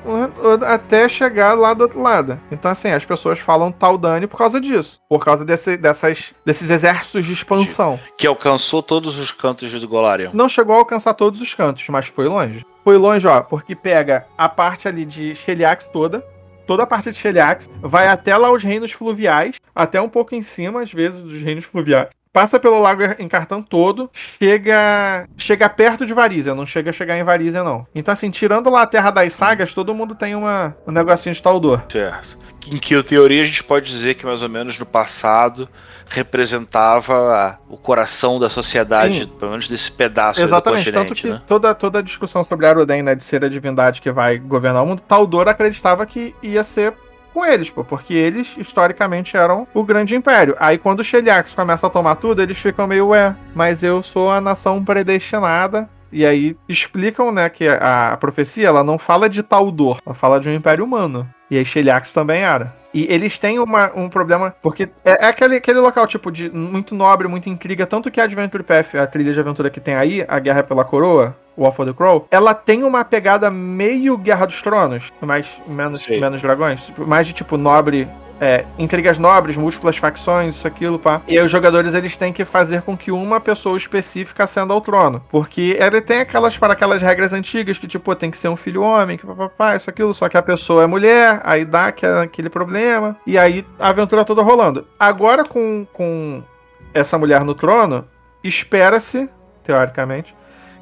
até 0.74 1.08
chegar 1.08 1.54
lá 1.54 1.74
do 1.74 1.82
outro 1.82 2.00
lado. 2.00 2.38
Então, 2.50 2.70
assim, 2.70 2.90
as 2.90 3.04
pessoas 3.04 3.38
falam 3.38 3.70
Taldani 3.72 4.26
por 4.26 4.36
causa 4.38 4.60
disso. 4.60 5.00
Por 5.08 5.24
causa 5.24 5.44
desse- 5.44 5.76
dessas, 5.76 6.34
desses 6.44 6.70
exércitos 6.70 7.24
de 7.24 7.32
expansão. 7.32 7.98
Que 8.18 8.26
alcançou 8.26 8.82
todos 8.82 9.18
os 9.18 9.30
cantos 9.30 9.72
do 9.80 9.88
Golarion. 9.88 10.30
Não 10.32 10.48
chegou 10.48 10.74
a 10.74 10.78
alcançar 10.78 11.14
todos 11.14 11.40
os 11.40 11.54
cantos, 11.54 11.86
mas 11.88 12.06
foi 12.06 12.26
longe. 12.26 12.64
Foi 12.82 12.96
longe, 12.96 13.26
ó, 13.26 13.40
porque 13.40 13.74
pega 13.74 14.26
a 14.36 14.48
parte 14.48 14.86
ali 14.86 15.04
de 15.04 15.34
Sheliax 15.34 15.88
toda, 15.88 16.22
toda 16.66 16.82
a 16.82 16.86
parte 16.86 17.10
de 17.10 17.16
Sheliax, 17.16 17.68
vai 17.80 18.08
até 18.08 18.36
lá 18.36 18.50
os 18.52 18.62
reinos 18.62 18.92
fluviais, 18.92 19.56
até 19.74 20.00
um 20.00 20.08
pouco 20.08 20.34
em 20.34 20.42
cima, 20.42 20.82
às 20.82 20.92
vezes, 20.92 21.20
dos 21.22 21.40
reinos 21.40 21.64
fluviais. 21.64 22.08
Passa 22.34 22.58
pelo 22.58 22.80
lago 22.80 23.00
Encartão 23.20 23.62
todo, 23.62 24.10
chega 24.12 25.28
chega 25.38 25.68
perto 25.68 26.04
de 26.04 26.12
Varizia, 26.12 26.52
não 26.52 26.66
chega 26.66 26.90
a 26.90 26.92
chegar 26.92 27.16
em 27.16 27.22
Varizia, 27.22 27.62
não. 27.62 27.86
Então, 27.94 28.12
assim, 28.12 28.28
tirando 28.28 28.68
lá 28.68 28.82
a 28.82 28.86
Terra 28.88 29.12
das 29.12 29.32
Sagas, 29.32 29.72
todo 29.72 29.94
mundo 29.94 30.16
tem 30.16 30.34
uma, 30.34 30.76
um 30.84 30.90
negocinho 30.90 31.32
de 31.32 31.40
Taldor. 31.40 31.82
Certo. 31.88 32.36
Em 32.68 32.76
que 32.76 33.00
teoria 33.04 33.44
a 33.44 33.46
gente 33.46 33.62
pode 33.62 33.88
dizer 33.88 34.14
que 34.14 34.26
mais 34.26 34.42
ou 34.42 34.48
menos 34.48 34.76
no 34.76 34.84
passado 34.84 35.68
representava 36.08 37.56
o 37.68 37.76
coração 37.76 38.40
da 38.40 38.50
sociedade, 38.50 39.20
Sim. 39.20 39.26
pelo 39.38 39.52
menos 39.52 39.68
desse 39.68 39.92
pedaço 39.92 40.42
Exatamente, 40.42 40.90
tanto 40.90 41.14
que 41.14 41.28
né? 41.28 41.40
toda, 41.46 41.72
toda 41.72 42.00
a 42.00 42.02
discussão 42.02 42.42
sobre 42.42 42.66
Aruden, 42.66 43.02
né, 43.02 43.14
de 43.14 43.22
ser 43.22 43.44
a 43.44 43.48
divindade 43.48 44.02
que 44.02 44.10
vai 44.10 44.38
governar 44.38 44.82
o 44.82 44.86
mundo, 44.86 45.02
Taldor 45.06 45.46
acreditava 45.46 46.04
que 46.04 46.34
ia 46.42 46.64
ser 46.64 46.94
com 47.34 47.44
eles, 47.44 47.68
pô, 47.70 47.84
porque 47.84 48.14
eles, 48.14 48.54
historicamente, 48.56 49.36
eram 49.36 49.66
o 49.74 49.82
grande 49.84 50.14
império. 50.14 50.54
Aí, 50.58 50.78
quando 50.78 51.00
os 51.00 51.06
Sheliax 51.06 51.52
começam 51.52 51.88
a 51.88 51.92
tomar 51.92 52.14
tudo, 52.14 52.40
eles 52.40 52.56
ficam 52.56 52.86
meio, 52.86 53.08
ué, 53.08 53.34
mas 53.54 53.82
eu 53.82 54.02
sou 54.02 54.30
a 54.30 54.40
nação 54.40 54.82
predestinada. 54.82 55.88
E 56.12 56.24
aí 56.24 56.56
explicam, 56.68 57.32
né, 57.32 57.48
que 57.48 57.66
a, 57.66 58.12
a 58.12 58.16
profecia, 58.16 58.68
ela 58.68 58.84
não 58.84 58.98
fala 58.98 59.28
de 59.28 59.42
Taldor, 59.42 59.98
ela 60.06 60.14
fala 60.14 60.38
de 60.38 60.48
um 60.48 60.54
império 60.54 60.84
humano. 60.84 61.28
E 61.50 61.58
aí 61.58 61.64
Sheliax 61.64 62.12
também 62.12 62.42
era. 62.42 62.72
E 62.94 63.04
eles 63.12 63.36
têm 63.40 63.58
uma- 63.58 63.90
um 63.96 64.08
problema, 64.08 64.54
porque 64.62 64.88
é, 65.04 65.24
é 65.24 65.28
aquele, 65.28 65.56
aquele 65.56 65.80
local, 65.80 66.06
tipo, 66.06 66.30
de 66.30 66.48
muito 66.50 66.94
nobre, 66.94 67.26
muita 67.26 67.50
intriga, 67.50 67.84
tanto 67.84 68.12
que 68.12 68.20
a 68.20 68.24
Adventure 68.24 68.62
Path, 68.62 68.94
a 68.94 69.06
trilha 69.08 69.32
de 69.32 69.40
aventura 69.40 69.68
que 69.68 69.80
tem 69.80 69.96
aí, 69.96 70.24
a 70.28 70.38
Guerra 70.38 70.62
pela 70.62 70.84
Coroa, 70.84 71.36
War 71.56 71.72
for 71.72 71.86
the 71.86 71.92
Crow, 71.92 72.26
ela 72.30 72.54
tem 72.54 72.82
uma 72.82 73.04
pegada 73.04 73.50
meio 73.50 74.16
Guerra 74.18 74.46
dos 74.46 74.60
Tronos, 74.60 75.12
mas 75.20 75.46
menos, 75.66 76.06
menos 76.08 76.42
dragões, 76.42 76.86
tipo, 76.86 77.06
mais 77.06 77.26
de 77.26 77.32
tipo 77.32 77.56
nobre. 77.56 78.08
É, 78.40 78.66
intrigas 78.76 79.16
nobres, 79.16 79.56
múltiplas 79.56 79.96
facções, 79.96 80.56
isso, 80.56 80.66
aquilo, 80.66 80.98
pá. 80.98 81.22
E 81.28 81.38
aí 81.38 81.44
os 81.44 81.50
jogadores 81.50 81.94
eles 81.94 82.16
têm 82.16 82.32
que 82.32 82.44
fazer 82.44 82.82
com 82.82 82.96
que 82.96 83.12
uma 83.12 83.40
pessoa 83.40 83.78
específica 83.78 84.42
ascenda 84.42 84.74
ao 84.74 84.80
trono. 84.80 85.22
Porque 85.30 85.76
ele 85.78 86.00
tem 86.00 86.18
aquelas 86.18 86.58
para 86.58 86.72
aquelas 86.72 87.00
regras 87.00 87.32
antigas 87.32 87.78
que, 87.78 87.86
tipo, 87.86 88.12
tem 88.16 88.32
que 88.32 88.36
ser 88.36 88.48
um 88.48 88.56
filho 88.56 88.82
homem, 88.82 89.16
que 89.16 89.24
papapá, 89.24 89.76
isso, 89.76 89.88
aquilo, 89.88 90.12
só 90.12 90.28
que 90.28 90.36
a 90.36 90.42
pessoa 90.42 90.82
é 90.82 90.86
mulher, 90.86 91.40
aí 91.44 91.64
dá 91.64 91.86
aquele 91.86 92.50
problema. 92.50 93.16
E 93.24 93.38
aí 93.38 93.64
a 93.78 93.90
aventura 93.90 94.24
toda 94.24 94.42
rolando. 94.42 94.84
Agora 94.98 95.44
com, 95.44 95.86
com 95.92 96.42
essa 96.92 97.16
mulher 97.16 97.44
no 97.44 97.54
trono, 97.54 98.04
espera-se, 98.42 99.30
teoricamente, 99.62 100.34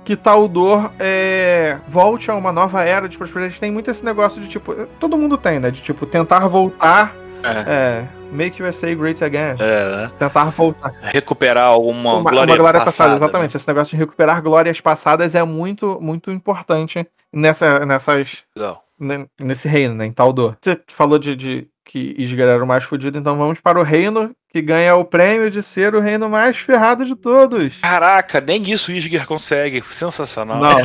que 0.05 0.17
Taldor 0.17 0.91
é, 0.99 1.79
volte 1.89 2.31
a 2.31 2.35
uma 2.35 2.53
nova 2.53 2.83
era 2.83 3.09
de 3.09 3.17
prosperidade. 3.17 3.61
Tem 3.61 3.71
muito 3.71 3.91
esse 3.91 4.05
negócio 4.05 4.41
de 4.41 4.49
tipo. 4.49 4.75
Todo 4.99 5.17
mundo 5.17 5.37
tem, 5.39 5.59
né? 5.61 5.71
De 5.71 5.81
tipo, 5.83 6.05
tentar 6.07 6.47
voltar. 6.49 7.15
É. 7.45 8.07
Make 8.31 8.63
USA 8.63 8.95
Great 8.95 9.23
Again. 9.23 9.57
É, 9.59 9.97
né? 9.97 10.11
Tentar 10.19 10.45
voltar. 10.51 10.93
Recuperar 11.03 11.65
alguma 11.67 12.15
Uma, 12.19 12.31
glória, 12.31 12.53
uma 12.55 12.57
glória 12.59 12.81
passada, 12.81 12.85
passada. 12.85 13.09
né? 13.11 13.17
exatamente. 13.17 13.57
Esse 13.57 13.67
negócio 13.69 13.91
de 13.91 13.97
recuperar 13.97 14.41
glórias 14.41 14.81
passadas 14.81 15.35
é 15.35 15.43
muito, 15.43 15.99
muito 16.01 16.31
importante 16.31 17.07
nessa, 17.33 17.85
nessas, 17.85 18.45
Né? 18.57 18.63
Legal. 18.63 18.85
ne- 18.99 19.27
nesse 19.41 19.67
reino, 19.69 19.95
né? 19.95 20.07
Em 20.07 20.13
Taldor. 20.13 20.55
Você 20.61 20.81
falou 20.89 21.19
de, 21.19 21.35
de 21.35 21.67
que 21.93 22.15
Isgar 22.17 22.49
era 22.49 22.65
o 22.65 22.67
mais 22.67 22.85
fudido, 22.85 23.19
então 23.19 23.37
vamos 23.37 23.61
para 23.61 23.79
o 23.79 23.83
reino 23.83 24.31
que 24.51 24.63
ganha 24.63 24.97
o 24.97 25.05
prêmio 25.05 25.51
de 25.51 25.63
ser 25.63 25.95
o 25.95 26.01
reino 26.01 26.27
mais 26.27 26.57
ferrado 26.57 27.05
de 27.05 27.15
todos. 27.15 27.81
Caraca, 27.81 28.41
nem 28.41 28.71
isso 28.73 28.91
o 28.91 28.95
Isger 28.95 29.27
consegue. 29.27 29.85
Sensacional. 29.93 30.59
Não. 30.59 30.77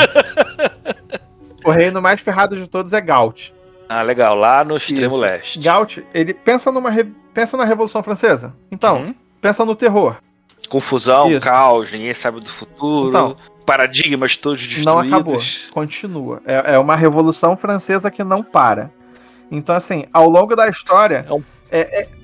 o 1.64 1.72
reino 1.72 2.02
mais 2.02 2.20
ferrado 2.20 2.58
de 2.58 2.68
todos 2.68 2.92
é 2.92 3.00
Gaut. 3.00 3.54
Ah, 3.88 4.02
legal. 4.02 4.36
Lá 4.36 4.66
no 4.66 4.76
extremo 4.76 5.06
Isso. 5.16 5.18
leste. 5.18 5.60
Gaut, 5.62 6.06
ele 6.14 6.34
pensa 6.34 6.74
numa 6.74 6.90
re- 6.90 7.08
pensa 7.34 7.56
na 7.56 7.64
Revolução 7.64 8.04
Francesa. 8.04 8.54
Então, 8.70 8.98
Uhum. 8.98 9.16
pensa 9.40 9.64
no 9.64 9.76
terror. 9.76 10.18
Confusão, 10.68 11.32
Isso. 11.32 11.40
caos, 11.40 11.90
ninguém 11.90 12.14
sabe 12.14 12.42
do 12.42 12.50
futuro. 12.50 13.08
Então. 13.10 13.38
paradigmas 13.66 14.36
todos 14.36 14.60
destruídos. 14.62 14.86
Não 14.86 15.00
acabou. 15.00 15.42
Continua. 15.72 16.42
É, 16.46 16.76
é 16.76 16.80
uma 16.80 16.96
revolução 16.98 17.56
francesa 17.56 18.12
que 18.12 18.24
não 18.26 18.44
para. 18.44 18.92
Então, 19.52 19.76
assim, 19.76 20.06
ao 20.12 20.30
longo 20.30 20.56
da 20.56 20.68
história, 20.70 21.26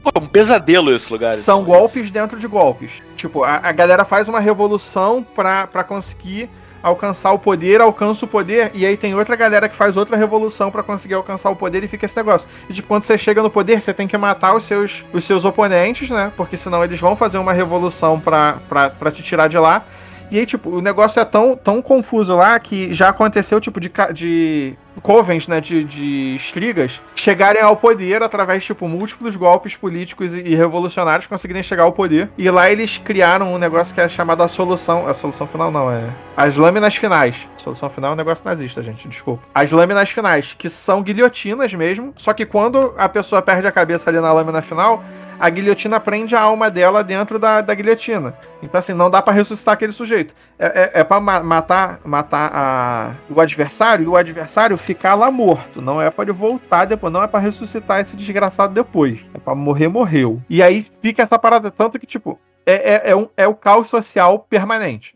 Pô, 0.01 0.12
é 0.15 0.19
um 0.19 0.25
pesadelo 0.25 0.93
esse 0.93 1.12
lugar. 1.12 1.33
são 1.33 1.62
então. 1.62 1.73
golpes 1.73 2.12
dentro 2.12 2.39
de 2.39 2.47
golpes. 2.47 3.01
Tipo, 3.15 3.43
a, 3.43 3.55
a 3.55 3.71
galera 3.71 4.05
faz 4.05 4.27
uma 4.27 4.39
revolução 4.39 5.23
pra, 5.23 5.67
pra 5.67 5.83
conseguir 5.83 6.49
alcançar 6.81 7.31
o 7.31 7.39
poder, 7.39 7.79
alcança 7.79 8.25
o 8.25 8.27
poder, 8.27 8.69
e 8.73 8.86
aí 8.86 8.97
tem 8.97 9.15
outra 9.15 9.38
galera 9.38 9.69
que 9.69 9.75
faz 9.75 9.95
outra 9.95 10.17
revolução 10.17 10.69
pra 10.69 10.83
conseguir 10.83 11.13
alcançar 11.13 11.49
o 11.49 11.55
poder 11.55 11.81
e 11.81 11.88
fica 11.88 12.05
esse 12.05 12.17
negócio. 12.17 12.45
E 12.69 12.73
tipo, 12.73 12.89
quando 12.89 13.03
você 13.03 13.17
chega 13.17 13.41
no 13.41 13.49
poder, 13.49 13.81
você 13.81 13.93
tem 13.93 14.05
que 14.05 14.17
matar 14.17 14.53
os 14.53 14.65
seus, 14.65 15.05
os 15.13 15.23
seus 15.23 15.45
oponentes, 15.45 16.09
né? 16.09 16.33
Porque 16.36 16.57
senão 16.57 16.83
eles 16.83 16.99
vão 16.99 17.15
fazer 17.15 17.38
uma 17.38 17.53
revolução 17.53 18.19
pra, 18.19 18.57
pra, 18.67 18.89
pra 18.89 19.12
te 19.12 19.23
tirar 19.23 19.47
de 19.47 19.57
lá. 19.57 19.86
E 20.31 20.39
aí, 20.39 20.45
tipo, 20.45 20.69
o 20.69 20.81
negócio 20.81 21.19
é 21.19 21.25
tão, 21.25 21.55
tão 21.55 21.81
confuso 21.81 22.36
lá 22.36 22.59
que 22.59 22.93
já 22.93 23.09
aconteceu, 23.09 23.59
tipo, 23.62 23.79
de, 23.79 23.91
de 24.13 24.75
covens, 25.01 25.47
né, 25.47 25.59
de, 25.59 25.83
de 25.83 26.36
estrigas, 26.36 27.01
chegarem 27.15 27.62
ao 27.62 27.75
poder 27.75 28.23
através, 28.23 28.63
tipo, 28.63 28.88
múltiplos 28.88 29.36
golpes 29.36 29.75
políticos 29.75 30.33
e, 30.33 30.55
revolucionários 30.55 31.27
conseguirem 31.27 31.63
chegar 31.63 31.83
ao 31.83 31.91
poder. 31.91 32.29
E 32.38 32.49
lá 32.49 32.69
eles 32.71 32.97
criaram 32.97 33.53
um 33.53 33.57
negócio 33.57 33.93
que 33.93 34.01
é 34.01 34.07
chamado 34.07 34.41
a 34.43 34.47
solução. 34.47 35.07
A 35.07 35.13
solução 35.13 35.47
final 35.47 35.71
não, 35.71 35.91
é. 35.91 36.03
As 36.36 36.55
lâminas 36.55 36.95
finais. 36.95 37.47
Solução 37.57 37.89
final 37.89 38.12
é 38.12 38.13
um 38.13 38.17
negócio 38.17 38.43
nazista, 38.45 38.81
gente, 38.81 39.07
desculpa. 39.07 39.43
As 39.53 39.71
lâminas 39.71 40.09
finais, 40.09 40.55
que 40.57 40.69
são 40.69 41.01
guilhotinas 41.01 41.73
mesmo, 41.73 42.13
só 42.17 42.33
que 42.33 42.45
quando 42.45 42.93
a 42.97 43.07
pessoa 43.07 43.41
perde 43.41 43.67
a 43.67 43.71
cabeça 43.71 44.09
ali 44.09 44.19
na 44.19 44.31
lâmina 44.33 44.62
final, 44.62 45.03
a 45.39 45.50
guilhotina 45.50 46.00
prende 46.00 46.36
a 46.36 46.41
alma 46.41 46.69
dela 46.69 47.04
dentro 47.04 47.38
da, 47.38 47.62
da 47.62 47.74
guilhotina. 47.74 48.34
Então, 48.62 48.80
assim, 48.80 48.93
não 48.93 49.10
dá 49.10 49.22
pra 49.22 49.34
ressuscitar 49.34 49.74
aquele 49.74 49.91
sujeito. 49.91 50.34
É, 50.58 50.65
é, 50.65 51.02
é 51.02 51.04
pra 51.04 51.19
ma- 51.19 51.43
matar, 51.43 52.00
matar 52.04 52.52
a, 52.54 53.15
o 53.30 53.39
adversário 53.39 54.04
e 54.04 54.08
o 54.08 54.15
adversário 54.15 54.78
ficar 54.78 55.15
lá 55.15 55.30
morto. 55.30 55.82
Não 55.82 56.02
é 56.02 56.10
pra 56.10 56.24
ele 56.24 56.32
voltar 56.32 56.86
depois. 56.86 57.12
Não 57.12 57.24
é 57.24 57.28
pra 57.28 57.39
ressuscitar 57.39 58.00
esse 58.00 58.15
desgraçado 58.15 58.74
depois. 58.74 59.19
É 59.34 59.38
pra 59.39 59.56
morrer, 59.56 59.88
morreu. 59.88 60.41
E 60.50 60.62
aí 60.62 60.86
fica 61.02 61.24
essa 61.24 61.38
parada. 61.38 61.69
Tanto 61.72 62.00
que, 62.00 62.06
tipo, 62.06 62.39
é, 62.65 62.93
é, 62.93 63.12
é, 63.12 63.15
um, 63.15 63.28
é 63.36 63.48
o 63.48 63.56
caos 63.56 63.88
social 63.88 64.39
permanente 64.39 65.15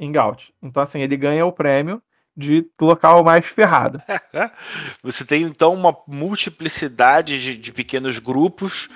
em 0.00 0.12
Gaut. 0.12 0.52
Então, 0.62 0.82
assim, 0.82 1.00
ele 1.00 1.16
ganha 1.16 1.44
o 1.44 1.52
prêmio 1.52 2.02
de 2.36 2.64
local 2.80 3.24
mais 3.24 3.46
ferrado. 3.46 4.00
Você 5.02 5.24
tem 5.24 5.42
então 5.42 5.74
uma 5.74 5.96
multiplicidade 6.06 7.40
de, 7.40 7.56
de 7.56 7.72
pequenos 7.72 8.18
grupos 8.20 8.88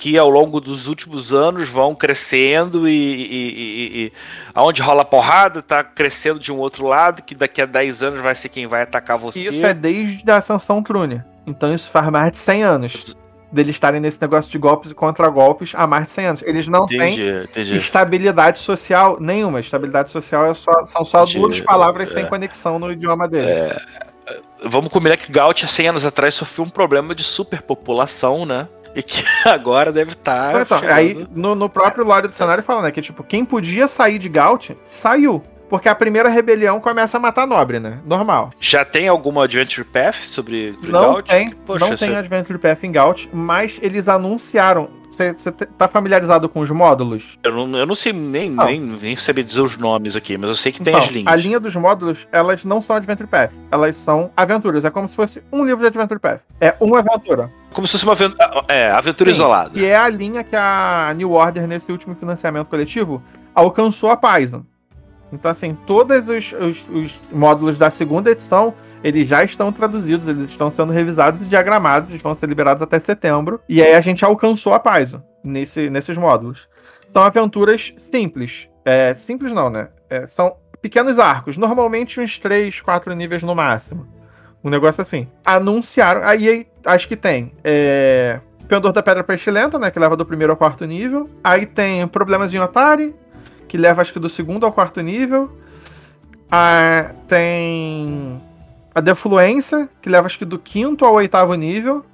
que 0.00 0.16
ao 0.16 0.30
longo 0.30 0.60
dos 0.60 0.86
últimos 0.86 1.34
anos 1.34 1.68
vão 1.68 1.92
crescendo 1.92 2.88
e, 2.88 2.92
e, 2.92 3.26
e- 3.26 4.04
e- 4.06 4.12
aonde 4.54 4.80
rola 4.80 5.04
porrada 5.04 5.60
tá 5.60 5.82
crescendo 5.82 6.38
de 6.38 6.52
um 6.52 6.56
outro 6.58 6.86
lado 6.86 7.20
que 7.20 7.34
daqui 7.34 7.60
a 7.60 7.66
10 7.66 8.02
anos 8.04 8.20
vai 8.20 8.32
ser 8.36 8.48
quem 8.48 8.64
vai 8.68 8.82
atacar 8.82 9.18
você. 9.18 9.40
E 9.40 9.48
isso 9.48 9.66
é 9.66 9.74
desde 9.74 10.30
a 10.30 10.36
Ascensão 10.36 10.80
Trune. 10.84 11.20
Então 11.44 11.74
isso 11.74 11.90
faz 11.90 12.08
mais 12.10 12.30
de 12.30 12.38
100 12.38 12.62
anos 12.62 13.16
deles 13.50 13.74
estarem 13.74 13.98
nesse 14.00 14.20
negócio 14.22 14.52
de 14.52 14.58
golpes 14.58 14.92
e 14.92 14.94
contra-golpes 14.94 15.72
há 15.74 15.84
mais 15.84 16.04
de 16.04 16.12
100 16.12 16.26
anos. 16.26 16.42
Eles 16.42 16.68
não 16.68 16.86
têm 16.86 17.14
Entendi, 17.14 17.44
entendi. 17.44 17.74
estabilidade 17.76 18.60
social 18.60 19.16
nenhuma. 19.18 19.58
Estabilidade 19.58 20.12
social 20.12 20.46
é 20.46 20.54
só- 20.54 20.84
são 20.84 21.04
só 21.04 21.22
Entendi, 21.24 21.40
duas 21.40 21.60
palavras 21.60 22.08
é. 22.10 22.12
sem 22.14 22.26
conexão 22.26 22.78
no 22.78 22.92
idioma 22.92 23.26
deles. 23.26 23.74
Vamos 24.64 24.90
combinar 24.92 25.16
que 25.16 25.32
Gaut 25.32 25.64
há 25.64 25.68
100 25.68 25.88
anos 25.88 26.04
atrás 26.04 26.34
sofreu 26.34 26.64
um 26.66 26.68
problema 26.68 27.14
de 27.14 27.24
superpopulação, 27.24 28.44
né? 28.44 28.68
E 28.98 29.02
que 29.02 29.22
agora 29.48 29.92
deve 29.92 30.12
estar. 30.12 30.60
Então, 30.62 30.80
aí 30.84 31.26
no, 31.34 31.54
no 31.54 31.68
próprio 31.68 32.04
lore 32.04 32.28
do 32.28 32.34
cenário 32.34 32.62
fala, 32.64 32.82
né, 32.82 32.90
que 32.90 33.00
tipo, 33.00 33.22
quem 33.22 33.44
podia 33.44 33.86
sair 33.86 34.18
de 34.18 34.28
Gaut, 34.28 34.76
saiu. 34.84 35.42
Porque 35.70 35.86
a 35.88 35.94
primeira 35.94 36.30
rebelião 36.30 36.80
começa 36.80 37.18
a 37.18 37.20
matar 37.20 37.46
nobre, 37.46 37.78
né? 37.78 37.98
Normal. 38.06 38.50
Já 38.58 38.86
tem 38.86 39.06
alguma 39.06 39.44
Adventure 39.44 39.86
Path 39.86 40.14
sobre 40.16 40.72
sobre 40.72 40.90
Não 40.92 41.12
Gaut? 41.12 41.28
tem, 41.28 41.50
Poxa, 41.50 41.78
não 41.86 41.94
tem 41.94 42.08
você- 42.08 42.14
Adventure 42.16 42.58
Path 42.58 42.82
em 42.84 42.90
Gaut, 42.92 43.28
mas 43.32 43.78
eles 43.82 44.08
anunciaram. 44.08 44.88
Você 45.10 45.34
tá 45.76 45.88
familiarizado 45.88 46.48
com 46.48 46.60
os 46.60 46.70
módulos? 46.70 47.36
Eu 47.42 47.50
não, 47.52 47.76
eu 47.78 47.84
não 47.86 47.96
sei 47.96 48.12
nem, 48.12 48.50
Não. 48.50 48.64
nem, 48.64 48.80
nem 48.80 49.16
saber 49.16 49.42
dizer 49.42 49.60
os 49.62 49.76
nomes 49.76 50.14
aqui, 50.14 50.38
mas 50.38 50.48
eu 50.48 50.54
sei 50.54 50.70
que 50.70 50.80
tem 50.80 50.92
Então, 50.94 51.04
as 51.04 51.10
linhas. 51.10 51.32
A 51.32 51.34
linha 51.36 51.58
dos 51.58 51.74
módulos, 51.74 52.26
elas 52.30 52.64
não 52.64 52.80
são 52.80 52.94
Adventure 52.94 53.28
Path, 53.28 53.50
elas 53.70 53.96
são 53.96 54.30
aventuras. 54.36 54.84
É 54.84 54.90
como 54.90 55.08
se 55.08 55.16
fosse 55.16 55.42
um 55.52 55.64
livro 55.64 55.80
de 55.80 55.88
Adventure 55.88 56.20
Path. 56.20 56.40
É 56.60 56.72
uma 56.80 57.00
aventura. 57.00 57.50
Como 57.78 57.86
se 57.86 57.92
fosse 57.92 58.02
uma 58.02 58.14
aventura, 58.14 58.64
é, 58.66 58.90
aventura 58.90 59.30
Sim, 59.30 59.36
isolada. 59.36 59.78
E 59.78 59.84
é 59.84 59.94
a 59.94 60.08
linha 60.08 60.42
que 60.42 60.56
a 60.56 61.14
New 61.16 61.30
Order, 61.30 61.64
nesse 61.68 61.92
último 61.92 62.16
financiamento 62.16 62.66
coletivo, 62.66 63.22
alcançou 63.54 64.10
a 64.10 64.16
Python. 64.16 64.64
Então, 65.32 65.48
assim, 65.48 65.76
todos 65.86 66.28
os, 66.28 66.52
os- 66.54 66.88
os 66.88 67.20
módulos 67.30 67.78
da 67.78 67.88
segunda 67.88 68.32
edição, 68.32 68.74
eles 69.04 69.28
já 69.28 69.44
estão 69.44 69.70
traduzidos, 69.70 70.26
eles 70.26 70.50
estão 70.50 70.72
sendo 70.72 70.92
revisados 70.92 71.40
e 71.40 71.44
diagramados, 71.44 72.10
eles 72.10 72.20
vão 72.20 72.34
ser 72.34 72.48
liberados 72.48 72.82
até 72.82 72.98
setembro. 72.98 73.60
E 73.68 73.80
aí 73.80 73.94
a 73.94 74.00
gente 74.00 74.24
alcançou 74.24 74.74
a 74.74 74.80
Python 74.80 75.22
nesse, 75.44 75.88
nesses 75.88 76.18
módulos. 76.18 76.68
São 77.12 77.22
aventuras 77.22 77.94
simples. 78.10 78.68
É, 78.84 79.14
simples 79.14 79.52
não, 79.52 79.70
né? 79.70 79.90
É, 80.10 80.26
são 80.26 80.56
pequenos 80.82 81.16
arcos, 81.20 81.56
normalmente 81.56 82.20
uns 82.20 82.40
3, 82.40 82.80
4 82.80 83.14
níveis 83.14 83.44
no 83.44 83.54
máximo. 83.54 84.17
Um 84.62 84.70
negócio 84.70 85.02
assim. 85.02 85.28
Anunciaram. 85.44 86.22
Aí 86.24 86.66
acho 86.84 87.08
que 87.08 87.16
tem. 87.16 87.52
É, 87.62 88.40
Pendor 88.68 88.92
da 88.92 89.02
Pedra 89.02 89.24
Pestilenta, 89.24 89.78
né? 89.78 89.90
Que 89.90 89.98
leva 89.98 90.16
do 90.16 90.26
primeiro 90.26 90.52
ao 90.52 90.56
quarto 90.56 90.84
nível. 90.84 91.28
Aí 91.42 91.64
tem 91.64 92.06
Problemas 92.06 92.52
em 92.52 92.58
Otari, 92.58 93.14
que 93.66 93.78
leva 93.78 94.02
acho 94.02 94.12
que 94.12 94.18
do 94.18 94.28
segundo 94.28 94.66
ao 94.66 94.72
quarto 94.72 95.00
nível. 95.00 95.50
Ah, 96.50 97.14
tem 97.26 98.40
a 98.94 99.00
Defluência, 99.00 99.88
que 100.02 100.08
leva 100.08 100.26
acho 100.26 100.38
que 100.38 100.44
do 100.44 100.58
quinto 100.58 101.04
ao 101.04 101.14
oitavo 101.14 101.54
nível. 101.54 102.04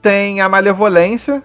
Tem 0.00 0.40
a 0.40 0.48
Malevolência, 0.48 1.42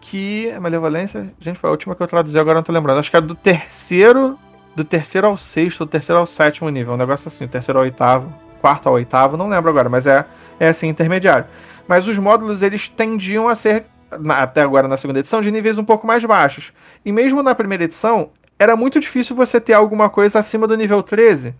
que. 0.00 0.50
A 0.50 0.60
Malevolência, 0.60 1.32
gente, 1.40 1.58
foi 1.58 1.68
a 1.68 1.70
última 1.70 1.94
que 1.94 2.02
eu 2.02 2.06
traduzi, 2.06 2.38
agora 2.38 2.56
não 2.56 2.62
tô 2.62 2.72
lembrando. 2.72 2.98
Acho 2.98 3.10
que 3.10 3.16
é 3.16 3.20
do 3.20 3.34
terceiro. 3.34 4.38
Do 4.74 4.84
terceiro 4.84 5.26
ao 5.26 5.38
sexto, 5.38 5.86
do 5.86 5.90
terceiro 5.90 6.20
ao 6.20 6.26
sétimo 6.26 6.68
nível. 6.68 6.92
Um 6.92 6.98
negócio 6.98 7.28
assim, 7.28 7.46
do 7.46 7.50
terceiro 7.50 7.78
ao 7.78 7.84
oitavo, 7.84 8.30
quarto 8.56 8.88
ao 8.88 8.94
oitavo, 8.94 9.36
não 9.36 9.48
lembro 9.48 9.70
agora, 9.70 9.88
mas 9.88 10.06
é, 10.06 10.24
é 10.58 10.68
assim, 10.68 10.88
intermediário. 10.88 11.46
Mas 11.86 12.08
os 12.08 12.18
módulos, 12.18 12.62
eles 12.62 12.88
tendiam 12.88 13.48
a 13.48 13.54
ser, 13.54 13.84
na- 14.18 14.42
até 14.42 14.62
agora 14.62 14.88
na 14.88 14.96
segunda 14.96 15.18
edição, 15.20 15.40
de 15.40 15.50
níveis 15.50 15.78
um 15.78 15.84
pouco 15.84 16.06
mais 16.06 16.24
baixos. 16.24 16.72
E 17.04 17.12
mesmo 17.12 17.42
na 17.42 17.54
primeira 17.54 17.84
edição, 17.84 18.30
era 18.58 18.74
muito 18.74 18.98
difícil 18.98 19.36
você 19.36 19.60
ter 19.60 19.74
alguma 19.74 20.08
coisa 20.10 20.38
acima 20.38 20.66
do 20.66 20.76
nível 20.76 21.02
13, 21.02 21.54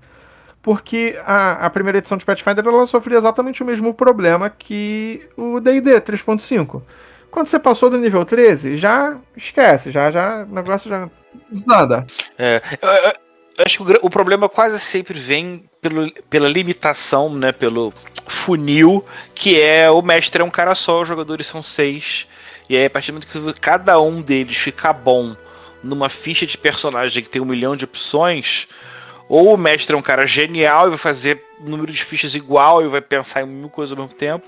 porque 0.62 1.16
a, 1.24 1.66
a 1.66 1.70
primeira 1.70 1.98
edição 1.98 2.16
de 2.18 2.24
Pathfinder 2.24 2.66
ela 2.66 2.86
sofria 2.86 3.18
exatamente 3.18 3.62
o 3.62 3.66
mesmo 3.66 3.94
problema 3.94 4.50
que 4.50 5.28
o 5.36 5.60
D&D 5.60 6.00
3.5. 6.00 6.82
Quando 7.30 7.48
você 7.48 7.58
passou 7.58 7.90
do 7.90 7.98
nível 7.98 8.24
13, 8.24 8.76
já 8.76 9.16
esquece, 9.36 9.90
já, 9.90 10.10
já 10.10 10.44
o 10.50 10.54
negócio 10.54 10.88
já 10.88 11.08
desanda. 11.50 12.06
É, 12.38 12.62
acho 13.64 13.84
que 13.84 13.92
o, 13.92 13.98
o 14.02 14.10
problema 14.10 14.48
quase 14.48 14.78
sempre 14.80 15.18
vem 15.18 15.64
pelo, 15.80 16.10
pela 16.28 16.48
limitação, 16.48 17.32
né? 17.32 17.52
Pelo 17.52 17.92
funil, 18.26 19.04
que 19.34 19.60
é 19.60 19.90
o 19.90 20.02
mestre 20.02 20.42
é 20.42 20.44
um 20.44 20.50
cara 20.50 20.74
só, 20.74 21.02
os 21.02 21.08
jogadores 21.08 21.46
são 21.46 21.62
seis. 21.62 22.26
E 22.68 22.76
aí, 22.76 22.84
a 22.84 22.90
partir 22.90 23.12
do 23.12 23.14
momento 23.14 23.54
que 23.54 23.60
cada 23.60 24.00
um 24.00 24.20
deles 24.20 24.56
ficar 24.56 24.92
bom 24.92 25.36
numa 25.82 26.08
ficha 26.08 26.46
de 26.46 26.58
personagem 26.58 27.22
que 27.22 27.30
tem 27.30 27.40
um 27.40 27.44
milhão 27.46 27.76
de 27.76 27.84
opções, 27.84 28.66
ou 29.28 29.54
o 29.54 29.58
mestre 29.58 29.94
é 29.94 29.98
um 29.98 30.02
cara 30.02 30.26
genial 30.26 30.86
e 30.86 30.90
vai 30.90 30.98
fazer 30.98 31.42
número 31.60 31.92
de 31.92 32.02
fichas 32.02 32.34
igual 32.34 32.82
e 32.82 32.88
vai 32.88 33.00
pensar 33.00 33.42
em 33.42 33.46
mil 33.46 33.68
coisas 33.68 33.96
ao 33.96 34.04
mesmo 34.04 34.16
tempo. 34.16 34.46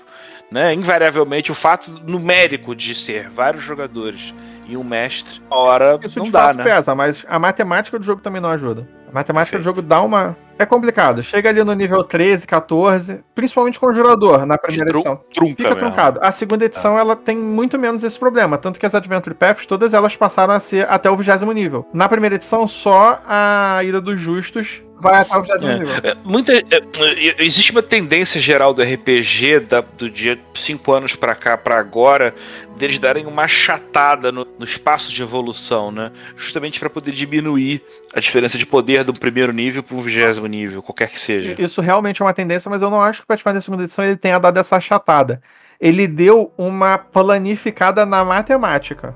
Né? 0.51 0.73
Invariavelmente, 0.73 1.51
o 1.51 1.55
fato 1.55 1.91
numérico 1.91 2.75
de 2.75 2.95
ser 2.95 3.29
vários 3.29 3.63
jogadores 3.63 4.33
e 4.67 4.75
um 4.75 4.83
mestre, 4.83 5.41
hora 5.49 5.99
Isso 6.03 6.19
não 6.19 6.25
de 6.25 6.31
dá, 6.31 6.39
fato 6.41 6.57
né? 6.57 6.63
pesa, 6.63 6.95
mas 6.95 7.25
a 7.27 7.39
matemática 7.39 7.97
do 7.97 8.05
jogo 8.05 8.21
também 8.21 8.41
não 8.41 8.49
ajuda. 8.49 8.87
A 9.09 9.13
matemática 9.13 9.57
Perfeito. 9.57 9.61
do 9.61 9.63
jogo 9.63 9.81
dá 9.81 10.01
uma. 10.01 10.37
É 10.57 10.65
complicado. 10.65 11.23
Chega 11.23 11.49
ali 11.49 11.63
no 11.63 11.73
nível 11.73 12.03
13, 12.03 12.45
14, 12.45 13.23
principalmente 13.33 13.79
conjurador 13.79 14.45
na 14.45 14.57
primeira 14.57 14.87
Tru- 14.89 14.99
edição. 14.99 15.15
Trunca 15.33 15.51
Fica 15.55 15.63
mesmo. 15.69 15.79
truncado. 15.79 16.19
A 16.21 16.31
segunda 16.33 16.65
edição 16.65 16.99
ela 16.99 17.15
tem 17.15 17.37
muito 17.37 17.79
menos 17.79 18.03
esse 18.03 18.19
problema, 18.19 18.57
tanto 18.57 18.77
que 18.79 18.85
as 18.85 18.93
Adventure 18.93 19.33
Paths 19.33 19.65
todas 19.65 19.93
elas 19.93 20.15
passaram 20.17 20.53
a 20.53 20.59
ser 20.59 20.85
até 20.89 21.09
o 21.09 21.15
vigésimo 21.15 21.51
nível. 21.53 21.87
Na 21.93 22.09
primeira 22.09 22.35
edição 22.35 22.67
só 22.67 23.19
a 23.25 23.79
Ira 23.85 24.01
dos 24.01 24.19
Justos 24.19 24.83
vai 24.99 25.21
até 25.21 25.37
o 25.37 25.41
vigésimo 25.41 25.71
É. 25.71 25.77
nível. 25.79 25.95
É, 26.03 26.15
Muita, 26.23 26.53
é, 26.53 26.63
é, 26.63 27.43
existe 27.43 27.71
uma 27.71 27.81
tendência 27.81 28.39
geral 28.39 28.73
do 28.73 28.81
RPG 28.81 29.59
da- 29.61 29.81
do 29.81 30.09
dia 30.09 30.39
5 30.53 30.91
anos 30.91 31.15
pra 31.15 31.33
cá, 31.35 31.57
pra 31.57 31.77
agora, 31.79 32.33
deles 32.77 32.99
darem 32.99 33.25
uma 33.25 33.47
chatada 33.47 34.31
no, 34.31 34.45
no 34.57 34.65
espaço 34.65 35.11
de 35.11 35.21
evolução, 35.21 35.91
né? 35.91 36.11
Justamente 36.35 36.79
pra 36.79 36.89
poder 36.89 37.11
diminuir 37.11 37.81
a 38.13 38.19
diferença 38.19 38.57
de 38.57 38.65
poder 38.65 39.03
do 39.03 39.13
primeiro 39.13 39.51
nível 39.53 39.81
pro 39.83 39.99
vigésimo 40.01 40.47
nível, 40.47 40.81
qualquer 40.81 41.09
que 41.09 41.19
seja. 41.19 41.55
Isso 41.57 41.81
realmente 41.81 42.21
é 42.21 42.25
uma 42.25 42.33
tendência, 42.33 42.69
mas 42.69 42.81
eu 42.81 42.89
não 42.89 43.01
acho 43.01 43.19
que 43.19 43.25
o 43.25 43.27
Pathfinder 43.27 43.61
segunda 43.61 43.83
edição 43.83 44.03
ele 44.05 44.15
tenha 44.17 44.39
dado 44.39 44.57
essa 44.57 44.75
achatada. 44.77 45.41
Ele 45.79 46.07
deu 46.07 46.51
uma 46.57 46.97
planificada 46.97 48.05
na 48.05 48.23
matemática. 48.25 49.15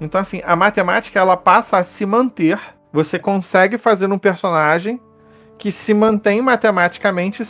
Então 0.00 0.20
assim, 0.20 0.40
a 0.44 0.54
matemática 0.56 1.18
ela 1.18 1.36
passa 1.36 1.78
a 1.78 1.84
se 1.84 2.04
manter. 2.04 2.58
Você 2.92 3.18
consegue 3.18 3.78
fazer 3.78 4.06
um 4.12 4.18
personagem 4.18 5.00
que 5.62 5.70
se 5.70 5.94
mantém 5.94 6.42
matematicamente 6.42 7.40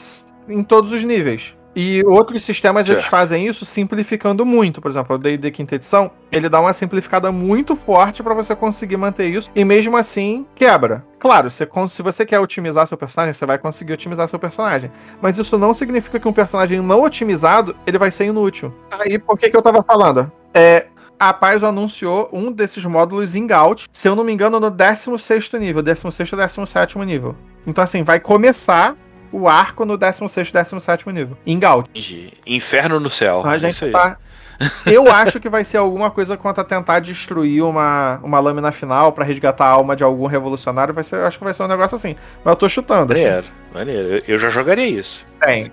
em 0.47 0.63
todos 0.63 0.93
os 0.93 1.03
níveis. 1.03 1.57
E 1.75 2.05
outros 2.05 2.43
sistemas 2.43 2.87
eles 2.87 3.07
fazem 3.07 3.47
isso 3.47 3.65
simplificando 3.65 4.45
muito. 4.45 4.83
Por 4.83 4.91
exemplo, 4.91 5.17
o 5.17 5.19
D&D 5.19 5.51
quinta 5.51 5.77
edição, 5.77 6.11
ele 6.31 6.47
dá 6.47 6.61
uma 6.61 6.75
simplificada 6.75 7.33
muito 7.33 7.75
forte 7.75 8.23
para 8.23 8.35
você 8.35 8.55
conseguir 8.55 8.99
manter 8.99 9.31
isso 9.31 9.51
e 9.57 9.65
mesmo 9.65 9.97
assim 9.97 10.47
quebra. 10.55 11.03
Claro, 11.19 11.49
você 11.49 11.67
se 11.89 12.03
você 12.03 12.27
quer 12.27 12.39
otimizar 12.39 12.87
seu 12.87 12.99
personagem, 12.99 13.33
você 13.33 13.47
vai 13.47 13.57
conseguir 13.57 13.95
otimizar 13.95 14.29
seu 14.29 14.39
personagem. 14.39 14.93
Mas 15.23 15.39
isso 15.39 15.57
não 15.57 15.73
significa 15.73 16.21
que 16.21 16.29
um 16.29 16.35
personagem 16.35 16.83
não 16.83 17.03
otimizado, 17.03 17.75
ele 17.87 17.97
vai 17.97 18.11
ser 18.11 18.27
inútil. 18.27 18.75
Aí, 18.91 19.19
por 19.19 19.39
que 19.39 19.49
que 19.49 19.57
eu 19.57 19.63
tava 19.63 19.83
falando? 19.83 20.31
É, 20.53 20.89
a 21.19 21.33
Paizo 21.33 21.67
anunciou 21.67 22.29
um 22.33 22.51
desses 22.51 22.85
módulos 22.85 23.35
em 23.35 23.47
Gaut, 23.47 23.87
se 23.93 24.09
eu 24.09 24.17
não 24.17 24.25
me 24.25 24.33
engano, 24.33 24.59
no 24.59 24.71
16º 24.71 25.59
nível, 25.59 25.83
16º 25.83 26.33
e 26.33 26.37
17º 26.37 27.05
nível. 27.05 27.37
Então, 27.67 27.83
assim, 27.83 28.03
vai 28.03 28.19
começar 28.19 28.97
o 29.31 29.49
arco 29.49 29.85
no 29.85 29.97
16º 29.97 30.49
e 30.49 30.53
17º 30.53 31.13
nível, 31.13 31.37
em 31.47 31.59
Gaut. 31.59 31.89
Inferno 32.47 32.99
no 32.99 33.09
céu. 33.09 33.43
A 33.45 33.55
é 33.55 33.57
isso 33.57 33.67
gente 33.67 33.85
aí. 33.85 33.93
tá... 33.93 34.19
Eu 34.87 35.11
acho 35.11 35.41
que 35.41 35.49
vai 35.49 35.65
ser 35.65 35.79
alguma 35.79 36.11
coisa 36.11 36.37
quanto 36.37 36.61
a 36.61 36.65
tentar 36.65 37.01
destruir 37.01 37.63
uma, 37.63 38.21
uma 38.23 38.39
lâmina 38.39 38.71
final 38.71 39.13
pra 39.13 39.25
resgatar 39.25 39.67
a 39.67 39.71
alma 39.71 39.97
de 39.97 40.05
algum 40.05 40.27
revolucionário. 40.27 40.95
Vai 40.95 41.05
ser, 41.05 41.17
eu 41.17 41.27
acho 41.27 41.39
que 41.39 41.45
vai 41.45 41.55
ser 41.55 41.63
um 41.63 41.69
negócio 41.69 41.97
assim. 41.97 42.17
Mas 42.45 42.53
eu 42.53 42.57
tô 42.57 42.69
chutando. 42.69 43.13
Assim. 43.13 43.25
Maneiro, 43.25 43.47
maneiro. 43.75 44.09
Eu, 44.09 44.23
eu 44.29 44.39
já 44.39 44.51
jogaria 44.51 44.87
isso. 44.87 45.27
Tem. 45.41 45.73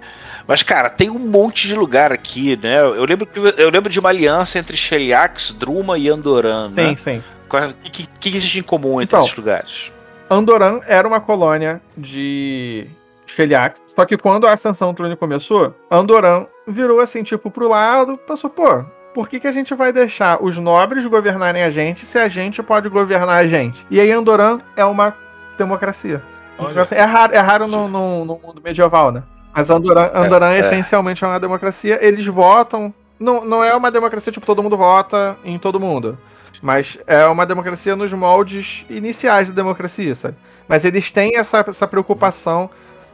Mas, 0.49 0.63
cara, 0.63 0.89
tem 0.89 1.11
um 1.11 1.19
monte 1.19 1.67
de 1.67 1.75
lugar 1.75 2.11
aqui, 2.11 2.57
né? 2.61 2.81
Eu 2.81 3.05
lembro, 3.05 3.27
que, 3.27 3.37
eu 3.39 3.69
lembro 3.69 3.87
de 3.87 3.99
uma 3.99 4.09
aliança 4.09 4.57
entre 4.57 4.75
Sheliax, 4.75 5.51
Druma 5.51 5.95
e 5.97 6.09
Andoran, 6.09 6.69
né? 6.69 6.89
Sim, 6.89 6.97
sim. 6.97 7.23
Qual- 7.47 7.69
O 7.69 7.73
que, 7.83 7.91
que, 7.91 8.07
que 8.31 8.35
existe 8.35 8.57
em 8.57 8.63
comum 8.63 8.99
entre 8.99 9.15
Então, 9.15 9.25
esses 9.25 9.37
lugares? 9.37 9.91
Andoran 10.27 10.79
era 10.87 11.07
uma 11.07 11.19
colônia 11.21 11.79
de 11.95 12.87
Sheliax. 13.27 13.79
Só 13.95 14.05
que 14.05 14.17
quando 14.17 14.47
a 14.47 14.53
ascensão 14.53 14.91
Trune 14.91 15.15
começou, 15.15 15.75
Andoran 15.89 16.45
virou 16.67 16.99
assim, 16.99 17.21
tipo, 17.21 17.51
pro 17.51 17.69
lado, 17.69 18.17
pensou, 18.17 18.49
pô, 18.49 18.83
por 19.13 19.29
que, 19.29 19.39
que 19.39 19.47
a 19.47 19.51
gente 19.51 19.75
vai 19.75 19.93
deixar 19.93 20.43
os 20.43 20.57
nobres 20.57 21.05
governarem 21.05 21.61
a 21.61 21.69
gente 21.69 22.07
se 22.07 22.17
a 22.17 22.27
gente 22.27 22.63
pode 22.63 22.89
governar 22.89 23.37
a 23.43 23.45
gente? 23.47 23.85
E 23.91 23.99
aí 23.99 24.11
Andoran 24.11 24.59
é 24.75 24.83
uma 24.83 25.15
democracia. 25.59 26.23
Olha. 26.57 26.87
É 26.91 27.03
raro, 27.03 27.35
é 27.35 27.39
raro 27.39 27.67
no, 27.67 27.87
no- 27.87 28.25
no 28.25 28.39
mundo 28.43 28.59
medieval, 28.63 29.11
né? 29.11 29.21
Mas 29.59 29.69
Andoran, 29.69 30.09
Andoran 30.13 30.51
é. 30.53 30.59
essencialmente 30.59 31.23
é 31.23 31.27
uma 31.27 31.39
democracia. 31.39 31.99
Eles 32.01 32.25
votam. 32.25 32.93
Não, 33.19 33.43
não 33.43 33.61
é 33.61 33.75
uma 33.75 33.91
democracia 33.91 34.31
tipo 34.31 34.45
todo 34.45 34.63
mundo 34.63 34.77
vota 34.77 35.37
em 35.43 35.59
todo 35.59 35.79
mundo. 35.79 36.17
Mas 36.61 36.97
é 37.05 37.25
uma 37.25 37.45
democracia 37.45 37.95
nos 37.95 38.13
moldes 38.13 38.85
iniciais 38.89 39.49
da 39.49 39.55
democracia, 39.55 40.15
sabe? 40.15 40.35
Mas 40.67 40.85
eles 40.85 41.11
têm 41.11 41.37
essa, 41.37 41.63
essa 41.67 41.87
preocupação 41.87 42.69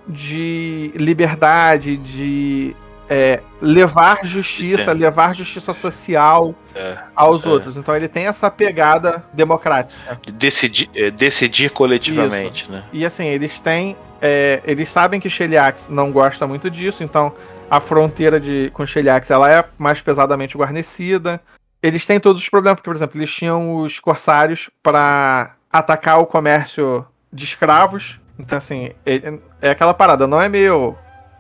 de 0.08 0.92
liberdade, 0.94 1.98
de 1.98 2.76
é, 3.10 3.42
levar 3.62 4.26
justiça, 4.26 4.92
levar 4.92 5.34
justiça 5.36 5.74
social 5.74 6.56
É, 6.74 6.98
aos 7.16 7.46
É. 7.46 7.50
outros. 7.50 7.78
Então 7.78 7.96
ele 7.96 8.08
tem 8.08 8.26
essa 8.28 8.50
pegada 8.52 9.24
democrática. 9.34 10.20
de 10.26 10.32
decidir, 10.34 10.90
é, 10.94 11.10
decidir 11.12 11.70
coletivamente, 11.72 12.70
né? 12.70 12.84
E 12.92 13.06
assim, 13.06 13.26
eles 13.26 13.60
têm. 13.60 13.96
é, 14.22 14.62
eles 14.66 14.90
sabem 14.90 15.20
que 15.20 15.30
Sheliax 15.30 15.88
não 15.90 16.12
gosta 16.12 16.48
muito 16.48 16.70
disso, 16.70 17.04
então 17.04 17.34
a 17.70 17.80
fronteira 17.80 18.40
de, 18.40 18.72
com 18.74 18.86
Sheliax 18.86 19.30
ela 19.30 19.52
é 19.52 19.64
mais 19.78 20.02
pesadamente 20.02 20.58
guarnecida. 20.58 21.40
Eles 21.84 22.06
têm 22.06 22.20
todos 22.20 22.42
os 22.42 22.50
problemas, 22.50 22.78
porque, 22.78 22.90
por 22.90 22.96
exemplo, 22.96 23.20
eles 23.20 23.32
tinham 23.32 23.82
os 23.82 24.00
corsários 24.00 24.70
para 24.82 25.56
atacar 25.72 26.20
o 26.20 26.26
comércio 26.26 27.06
de 27.32 27.44
escravos. 27.46 28.20
Então, 28.40 28.58
assim, 28.58 28.92
é 29.06 29.70
aquela 29.70 29.94
parada, 29.94 30.26
não 30.26 30.42
é 30.42 30.50
meu. 30.50 30.98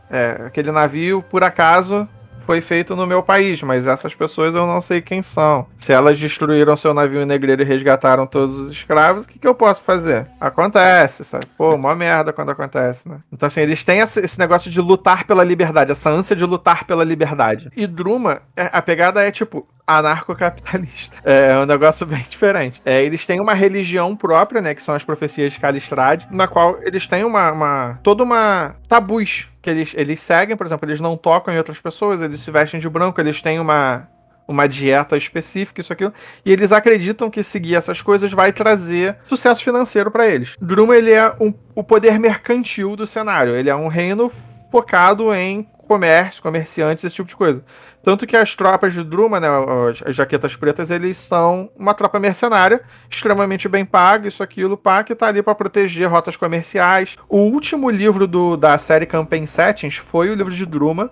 É, 0.09 0.43
aquele 0.45 0.71
navio, 0.71 1.23
por 1.29 1.43
acaso, 1.43 2.07
foi 2.45 2.61
feito 2.61 2.95
no 2.95 3.07
meu 3.07 3.23
país, 3.23 3.61
mas 3.63 3.87
essas 3.87 4.13
pessoas 4.13 4.53
eu 4.53 4.67
não 4.67 4.79
sei 4.79 5.01
quem 5.01 5.21
são. 5.21 5.65
Se 5.77 5.91
elas 5.91 6.17
destruíram 6.19 6.77
seu 6.77 6.93
navio 6.93 7.25
negreiro 7.25 7.63
e 7.63 7.65
resgataram 7.65 8.27
todos 8.27 8.55
os 8.55 8.71
escravos, 8.71 9.25
o 9.25 9.27
que, 9.27 9.39
que 9.39 9.47
eu 9.47 9.55
posso 9.55 9.83
fazer? 9.83 10.27
Acontece, 10.39 11.23
sabe? 11.25 11.47
Pô, 11.57 11.73
uma 11.73 11.95
merda 11.95 12.31
quando 12.31 12.51
acontece, 12.51 13.09
né? 13.09 13.19
Então, 13.31 13.47
assim, 13.47 13.61
eles 13.61 13.83
têm 13.83 13.99
esse 13.99 14.39
negócio 14.39 14.69
de 14.69 14.79
lutar 14.79 15.25
pela 15.25 15.43
liberdade, 15.43 15.91
essa 15.91 16.09
ânsia 16.09 16.35
de 16.35 16.45
lutar 16.45 16.85
pela 16.85 17.03
liberdade. 17.03 17.69
E 17.75 17.87
Druma, 17.87 18.41
é- 18.55 18.69
a 18.71 18.81
pegada 18.81 19.23
é 19.23 19.31
tipo 19.31 19.67
anarcocapitalista. 19.85 21.15
É 21.25 21.57
um 21.57 21.65
negócio 21.65 22.05
bem 22.05 22.23
diferente. 22.27 22.81
É, 22.85 23.03
eles 23.03 23.25
têm 23.25 23.39
uma 23.39 23.53
religião 23.53 24.15
própria, 24.15 24.61
né? 24.61 24.73
Que 24.75 24.81
são 24.83 24.93
as 24.95 25.03
profecias 25.03 25.53
de 25.53 25.59
Calistrade, 25.59 26.27
na 26.31 26.47
qual 26.47 26.77
eles 26.83 27.07
têm 27.07 27.23
uma. 27.23 27.51
uma 27.51 27.99
toda 28.03 28.23
uma. 28.23 28.75
tabus 28.87 29.47
que 29.61 29.69
eles, 29.69 29.93
eles 29.97 30.19
seguem, 30.19 30.55
por 30.55 30.65
exemplo, 30.65 30.87
eles 30.87 30.99
não 30.99 31.17
tocam 31.17 31.53
em 31.53 31.57
outras 31.57 31.79
pessoas, 31.79 32.21
eles 32.21 32.39
se 32.41 32.51
vestem 32.51 32.79
de 32.79 32.87
branco, 32.89 33.19
eles 33.19 33.41
têm 33.41 33.59
uma. 33.59 34.07
Uma 34.47 34.67
dieta 34.67 35.17
específica, 35.17 35.81
isso 35.81 35.91
aquilo. 35.91 36.13
E 36.45 36.51
eles 36.51 36.71
acreditam 36.71 37.31
que 37.31 37.41
seguir 37.41 37.73
essas 37.73 38.03
coisas 38.03 38.31
vai 38.31 38.53
trazer 38.53 39.17
sucesso 39.25 39.63
financeiro 39.63 40.11
para 40.11 40.27
eles. 40.27 40.55
Druma, 40.61 40.95
ele 40.95 41.11
é 41.11 41.33
um- 41.41 41.51
o 41.73 41.83
poder 41.83 42.19
mercantil 42.19 42.95
do 42.95 43.07
cenário. 43.07 43.55
Ele 43.55 43.71
é 43.71 43.75
um 43.75 43.87
reino 43.87 44.31
focado 44.71 45.33
em 45.33 45.67
comércio, 45.85 46.41
comerciantes, 46.41 47.03
esse 47.03 47.15
tipo 47.15 47.29
de 47.29 47.35
coisa. 47.35 47.63
Tanto 48.03 48.27
que 48.27 48.35
as 48.37 48.55
tropas 48.55 48.93
de 48.93 49.03
Druma, 49.03 49.39
né, 49.39 49.47
as- 49.89 50.03
as 50.05 50.15
jaquetas 50.15 50.55
pretas, 50.55 50.91
eles 50.91 51.17
são 51.17 51.69
uma 51.75 51.93
tropa 51.93 52.19
mercenária, 52.19 52.81
extremamente 53.09 53.67
bem 53.67 53.85
paga, 53.85 54.27
isso, 54.27 54.43
aquilo, 54.43 54.77
pá, 54.77 55.03
que 55.03 55.15
tá 55.15 55.27
ali 55.27 55.41
para 55.41 55.55
proteger 55.55 56.07
rotas 56.07 56.37
comerciais. 56.37 57.17
O 57.27 57.37
último 57.37 57.89
livro 57.89 58.27
do, 58.27 58.55
da 58.57 58.77
série 58.77 59.05
Campaign 59.05 59.45
Settings 59.45 59.97
foi 59.97 60.29
o 60.29 60.35
livro 60.35 60.53
de 60.53 60.65
Druma, 60.65 61.09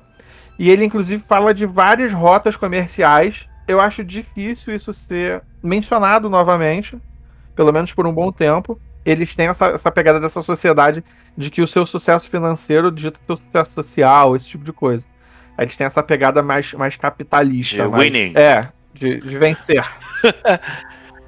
e 0.59 0.69
ele, 0.69 0.85
inclusive, 0.85 1.23
fala 1.27 1.53
de 1.53 1.65
várias 1.65 2.11
rotas 2.13 2.55
comerciais. 2.55 3.47
Eu 3.67 3.79
acho 3.79 4.03
difícil 4.03 4.75
isso 4.75 4.93
ser 4.93 5.41
mencionado 5.63 6.29
novamente, 6.29 6.97
pelo 7.55 7.71
menos 7.71 7.93
por 7.93 8.05
um 8.05 8.13
bom 8.13 8.31
tempo. 8.31 8.79
Eles 9.05 9.35
têm 9.35 9.47
essa, 9.47 9.67
essa 9.67 9.91
pegada 9.91 10.19
dessa 10.19 10.41
sociedade 10.41 11.03
de 11.37 11.49
que 11.49 11.61
o 11.61 11.67
seu 11.67 11.85
sucesso 11.85 12.29
financeiro 12.29 12.91
dita 12.91 13.19
o 13.27 13.35
seu 13.35 13.45
sucesso 13.45 13.71
social, 13.73 14.35
esse 14.35 14.49
tipo 14.49 14.63
de 14.63 14.71
coisa. 14.73 15.05
Eles 15.57 15.77
têm 15.77 15.85
essa 15.87 16.01
pegada 16.03 16.41
mais, 16.41 16.73
mais 16.73 16.95
capitalista. 16.95 17.83
De 17.83 17.87
mais- 17.87 18.03
winning. 18.03 18.33
É, 18.35 18.69
de, 18.93 19.17
de 19.19 19.37
vencer. 19.37 19.83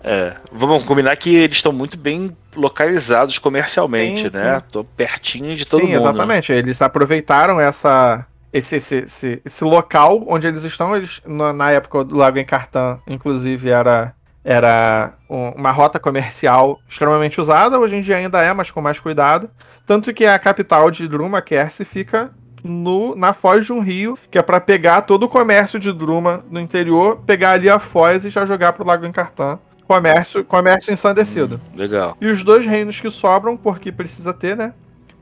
É, 0.07 0.35
vamos 0.51 0.83
combinar 0.83 1.15
que 1.15 1.33
eles 1.35 1.55
estão 1.57 1.71
muito 1.73 1.97
bem 1.97 2.37
localizados 2.55 3.39
comercialmente, 3.39 4.29
Sim, 4.29 4.37
né? 4.37 4.59
sim. 4.59 4.65
Tô 4.71 4.83
pertinho 4.83 5.55
de 5.55 5.65
todo 5.67 5.81
Sim, 5.81 5.87
mundo. 5.87 5.95
exatamente. 5.97 6.51
Eles 6.51 6.79
aproveitaram 6.79 7.59
essa, 7.59 8.23
esse, 8.53 8.75
esse, 8.75 8.95
esse, 8.97 9.41
esse 9.43 9.63
local 9.63 10.23
onde 10.27 10.47
eles 10.47 10.63
estão. 10.63 10.95
Eles, 10.95 11.23
na, 11.25 11.51
na 11.51 11.71
época 11.71 12.03
do 12.03 12.15
Lago 12.15 12.37
Encartã, 12.37 12.99
inclusive, 13.07 13.69
era, 13.69 14.13
era 14.45 15.13
um- 15.27 15.49
uma 15.49 15.71
rota 15.71 15.99
comercial 15.99 16.79
extremamente 16.87 17.41
usada. 17.41 17.79
Hoje 17.79 17.95
em 17.95 18.01
dia 18.03 18.17
ainda 18.17 18.39
é, 18.41 18.53
mas 18.53 18.69
com 18.69 18.79
mais 18.79 18.99
cuidado. 18.99 19.49
Tanto 19.87 20.13
que 20.13 20.23
a 20.25 20.37
capital 20.37 20.91
de 20.91 21.07
Druma, 21.07 21.41
Kerse, 21.41 21.83
fica 21.83 22.29
no, 22.63 23.15
na 23.15 23.33
foz 23.33 23.65
de 23.65 23.73
um 23.73 23.79
rio, 23.81 24.17
que 24.29 24.37
é 24.37 24.41
para 24.41 24.61
pegar 24.61 25.01
todo 25.01 25.23
o 25.23 25.29
comércio 25.29 25.79
de 25.79 25.91
Druma 25.91 26.43
no 26.49 26.59
interior, 26.59 27.17
pegar 27.25 27.51
ali 27.51 27.69
a 27.69 27.79
foz 27.79 28.23
e 28.23 28.29
já 28.29 28.45
jogar 28.45 28.73
pro 28.73 28.85
Lago 28.85 29.05
Encartã. 29.05 29.57
Comércio, 29.87 30.43
comércio 30.43 30.91
ensandecido. 30.91 31.59
Legal. 31.75 32.15
E 32.21 32.27
os 32.27 32.43
dois 32.43 32.65
reinos 32.65 32.99
que 32.99 33.09
sobram, 33.11 33.55
porque 33.57 33.91
precisa 33.91 34.33
ter, 34.33 34.55
né? 34.57 34.73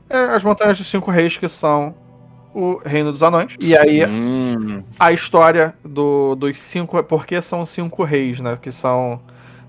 É 0.08 0.18
as 0.18 0.42
Montanhas 0.44 0.78
dos 0.78 0.90
Cinco 0.90 1.10
Reis, 1.10 1.36
que 1.36 1.48
são 1.50 1.94
o 2.54 2.80
Reino 2.84 3.10
dos 3.12 3.22
Anões. 3.22 3.54
E 3.60 3.76
aí 3.76 4.06
Hum, 4.06 4.82
a 4.98 5.12
história 5.12 5.74
do, 5.94 6.34
dos 6.34 6.58
cinco. 6.58 7.02
Porque 7.04 7.40
são 7.40 7.64
cinco 7.64 8.04
reis, 8.04 8.40
né? 8.40 8.58
Que 8.60 8.70
são 8.70 9.20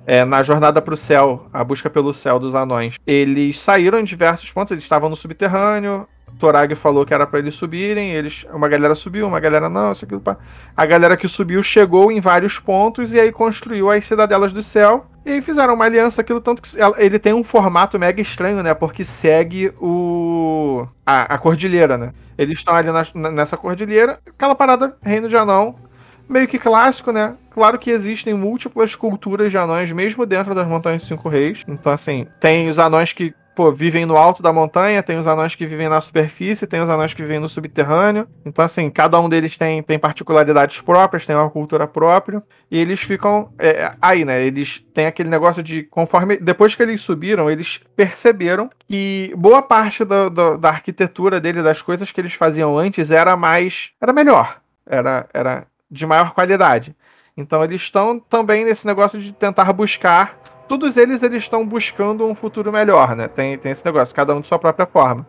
é, 0.05 0.23
na 0.23 0.43
jornada 0.43 0.81
para 0.81 0.93
o 0.93 0.97
céu, 0.97 1.47
a 1.51 1.63
busca 1.63 1.89
pelo 1.89 2.13
céu 2.13 2.39
dos 2.39 2.53
anões, 2.53 2.95
eles 3.07 3.59
saíram 3.59 3.99
em 3.99 4.03
diversos 4.03 4.51
pontos, 4.51 4.71
eles 4.71 4.83
estavam 4.83 5.09
no 5.09 5.15
subterrâneo. 5.15 6.07
Torag 6.37 6.75
falou 6.75 7.05
que 7.05 7.13
era 7.13 7.25
para 7.25 7.39
eles 7.39 7.55
subirem, 7.55 8.11
eles, 8.11 8.45
uma 8.53 8.67
galera 8.67 8.93
subiu, 8.93 9.25
uma 9.25 9.39
galera 9.39 9.69
não, 9.69 9.93
isso 9.93 10.03
aquilo. 10.03 10.19
Pá. 10.19 10.37
A 10.75 10.85
galera 10.85 11.15
que 11.15 11.29
subiu 11.29 11.63
chegou 11.63 12.11
em 12.11 12.19
vários 12.19 12.59
pontos 12.59 13.13
e 13.13 13.19
aí 13.19 13.31
construiu 13.31 13.89
as 13.89 14.03
cidadelas 14.03 14.51
do 14.51 14.61
céu. 14.61 15.05
E 15.25 15.31
aí 15.31 15.41
fizeram 15.41 15.73
uma 15.73 15.85
aliança, 15.85 16.21
aquilo 16.21 16.41
tanto 16.41 16.61
que 16.61 16.69
ele 16.97 17.17
tem 17.17 17.33
um 17.33 17.43
formato 17.43 17.97
mega 17.97 18.21
estranho, 18.21 18.61
né? 18.61 18.73
Porque 18.73 19.05
segue 19.05 19.73
o 19.79 20.85
a, 21.05 21.35
a 21.35 21.37
cordilheira, 21.37 21.97
né? 21.97 22.11
Eles 22.37 22.57
estão 22.57 22.75
ali 22.75 22.91
na, 22.91 23.31
nessa 23.31 23.55
cordilheira, 23.55 24.19
aquela 24.27 24.53
parada 24.53 24.97
Reino 25.01 25.29
de 25.29 25.37
Anão, 25.37 25.75
meio 26.27 26.47
que 26.47 26.59
clássico, 26.59 27.11
né? 27.11 27.35
Claro 27.51 27.79
que 27.79 27.89
existem 27.89 28.33
múltiplas 28.33 28.95
culturas 28.95 29.51
de 29.51 29.57
anões, 29.57 29.91
mesmo 29.91 30.25
dentro 30.25 30.53
das 30.53 30.67
Montanhas 30.67 31.01
de 31.01 31.07
Cinco 31.07 31.29
Reis. 31.29 31.63
Então, 31.67 31.91
assim, 31.91 32.27
tem 32.39 32.67
os 32.67 32.79
anões 32.79 33.13
que 33.13 33.33
pô, 33.55 33.71
vivem 33.71 34.05
no 34.05 34.17
alto 34.17 34.43
da 34.43 34.51
montanha, 34.51 35.01
tem 35.01 35.17
os 35.17 35.25
anões 35.25 35.55
que 35.55 35.65
vivem 35.65 35.87
na 35.87 36.01
superfície, 36.01 36.67
tem 36.67 36.81
os 36.81 36.89
anões 36.89 37.13
que 37.13 37.21
vivem 37.21 37.39
no 37.39 37.47
subterrâneo. 37.47 38.27
Então, 38.45 38.63
assim, 38.63 38.89
cada 38.89 39.19
um 39.19 39.29
deles 39.29 39.57
tem, 39.57 39.81
tem 39.81 39.97
particularidades 39.97 40.81
próprias, 40.81 41.25
tem 41.25 41.35
uma 41.35 41.49
cultura 41.49 41.87
própria, 41.87 42.43
e 42.69 42.77
eles 42.77 42.99
ficam 42.99 43.49
é, 43.57 43.93
aí, 44.01 44.25
né? 44.25 44.45
Eles 44.45 44.85
têm 44.93 45.05
aquele 45.05 45.29
negócio 45.29 45.63
de, 45.63 45.83
conforme. 45.83 46.37
Depois 46.37 46.75
que 46.75 46.83
eles 46.83 47.01
subiram, 47.01 47.49
eles 47.49 47.79
perceberam 47.95 48.69
que 48.87 49.33
boa 49.37 49.61
parte 49.61 50.03
da, 50.03 50.27
da, 50.27 50.57
da 50.57 50.69
arquitetura 50.69 51.39
dele, 51.39 51.63
das 51.63 51.81
coisas 51.81 52.11
que 52.11 52.19
eles 52.19 52.33
faziam 52.33 52.77
antes, 52.77 53.09
era 53.09 53.37
mais. 53.37 53.91
era 54.01 54.11
melhor. 54.11 54.59
Era, 54.87 55.27
era 55.33 55.65
de 55.89 56.05
maior 56.05 56.33
qualidade. 56.33 56.95
Então 57.37 57.63
eles 57.63 57.81
estão 57.81 58.19
também 58.19 58.63
nesse 58.63 58.87
negócio 58.87 59.19
de 59.19 59.31
tentar 59.31 59.71
buscar. 59.73 60.39
Todos 60.67 60.97
eles 60.97 61.21
eles 61.21 61.43
estão 61.43 61.65
buscando 61.65 62.25
um 62.25 62.33
futuro 62.33 62.71
melhor, 62.71 63.15
né? 63.15 63.27
Tem, 63.27 63.57
tem 63.57 63.71
esse 63.71 63.85
negócio, 63.85 64.15
cada 64.15 64.33
um 64.33 64.41
de 64.41 64.47
sua 64.47 64.57
própria 64.57 64.85
forma. 64.85 65.27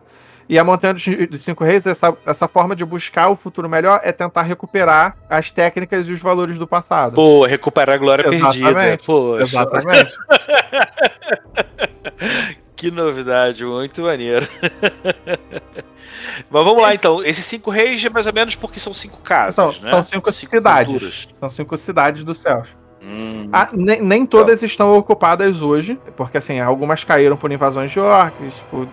E 0.49 0.57
a 0.57 0.63
Montanha 0.63 0.93
dos 0.93 1.43
Cinco 1.43 1.65
Reis, 1.65 1.85
essa, 1.85 2.15
essa 2.25 2.47
forma 2.47 2.73
de 2.73 2.85
buscar 2.85 3.29
o 3.29 3.35
futuro 3.35 3.67
melhor 3.67 3.99
é 4.01 4.13
tentar 4.13 4.43
recuperar 4.43 5.17
as 5.29 5.51
técnicas 5.51 6.07
e 6.07 6.13
os 6.13 6.21
valores 6.21 6.57
do 6.57 6.65
passado. 6.65 7.15
Pô, 7.15 7.45
recuperar 7.45 7.95
a 7.95 7.97
glória 7.97 8.33
Exatamente. 8.33 8.73
perdida. 8.73 9.03
Poxa. 9.05 9.43
Exatamente. 9.43 10.17
que 12.77 12.91
novidade, 12.91 13.65
muito 13.65 14.03
maneiro. 14.03 14.47
Mas 16.49 16.63
vamos 16.63 16.81
lá 16.81 16.93
então. 16.93 17.23
Esses 17.23 17.43
cinco 17.43 17.71
reis 17.71 18.05
é 18.05 18.09
mais 18.09 18.27
ou 18.27 18.33
menos 18.33 18.55
porque 18.55 18.79
são 18.79 18.93
cinco 18.93 19.19
casas, 19.21 19.57
então, 19.57 19.81
né? 19.81 19.91
São 19.91 20.03
cinco, 20.03 20.31
cinco 20.31 20.49
cidades. 20.51 20.91
Culturas. 20.91 21.27
São 21.39 21.49
cinco 21.49 21.75
cidades 21.77 22.23
do 22.23 22.35
céu. 22.35 22.63
Hum. 23.01 23.49
Ah, 23.51 23.69
nem, 23.73 24.01
nem, 24.01 24.25
todas 24.25 24.61
estão 24.61 24.95
ocupadas 24.95 25.61
hoje, 25.61 25.99
porque 26.15 26.37
assim, 26.37 26.59
algumas 26.59 27.03
caíram 27.03 27.35
por 27.35 27.51
invasões 27.51 27.91
de 27.91 27.99
orcs, 27.99 28.53
por 28.69 28.87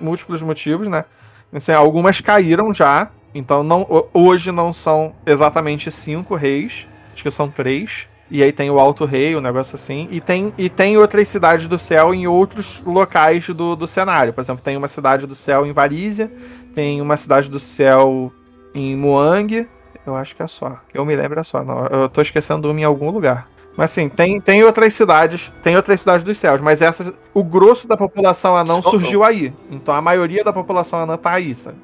múltiplos 0.00 0.42
motivos, 0.42 0.88
né? 0.88 1.04
Assim, 1.52 1.72
algumas 1.72 2.20
caíram 2.20 2.74
já, 2.74 3.10
então 3.34 3.62
não, 3.62 3.86
hoje 4.12 4.50
não 4.50 4.72
são 4.72 5.14
exatamente 5.24 5.90
cinco 5.90 6.34
reis, 6.34 6.86
acho 7.12 7.22
que 7.22 7.30
são 7.30 7.48
três. 7.48 8.08
E 8.30 8.42
aí 8.42 8.52
tem 8.52 8.70
o 8.70 8.78
Alto 8.78 9.04
Rei, 9.04 9.34
um 9.34 9.40
negócio 9.40 9.74
assim. 9.74 10.06
E 10.10 10.20
tem, 10.20 10.52
e 10.58 10.68
tem 10.68 10.98
outras 10.98 11.28
cidades 11.28 11.66
do 11.66 11.78
céu 11.78 12.14
em 12.14 12.26
outros 12.26 12.82
locais 12.84 13.46
do, 13.48 13.74
do 13.74 13.86
cenário. 13.86 14.32
Por 14.32 14.40
exemplo, 14.40 14.62
tem 14.62 14.76
uma 14.76 14.88
cidade 14.88 15.26
do 15.26 15.34
céu 15.34 15.64
em 15.64 15.72
Varízia, 15.72 16.30
tem 16.74 17.00
uma 17.00 17.16
cidade 17.16 17.48
do 17.48 17.58
céu 17.58 18.32
em 18.74 18.94
Muang. 18.94 19.66
Eu 20.06 20.14
acho 20.14 20.36
que 20.36 20.42
é 20.42 20.46
só. 20.46 20.78
Eu 20.92 21.04
me 21.04 21.16
lembro 21.16 21.40
é 21.40 21.44
só. 21.44 21.64
Não, 21.64 21.86
eu 21.86 22.08
tô 22.08 22.20
esquecendo 22.20 22.70
uma 22.70 22.80
em 22.80 22.84
algum 22.84 23.10
lugar. 23.10 23.48
Mas 23.78 23.92
assim, 23.92 24.08
tem, 24.08 24.40
tem 24.40 24.64
outras 24.64 24.92
cidades, 24.92 25.52
tem 25.62 25.76
outras 25.76 26.00
cidades 26.00 26.24
dos 26.24 26.36
céus, 26.36 26.60
mas 26.60 26.82
essa, 26.82 27.14
o 27.32 27.44
grosso 27.44 27.86
da 27.86 27.96
população 27.96 28.56
anã 28.56 28.82
surgiu 28.82 29.22
aí. 29.22 29.52
Então 29.70 29.94
a 29.94 30.02
maioria 30.02 30.42
da 30.42 30.52
população 30.52 30.98
anã 30.98 31.16
tá 31.16 31.30
aí, 31.30 31.54
sabe? 31.54 31.76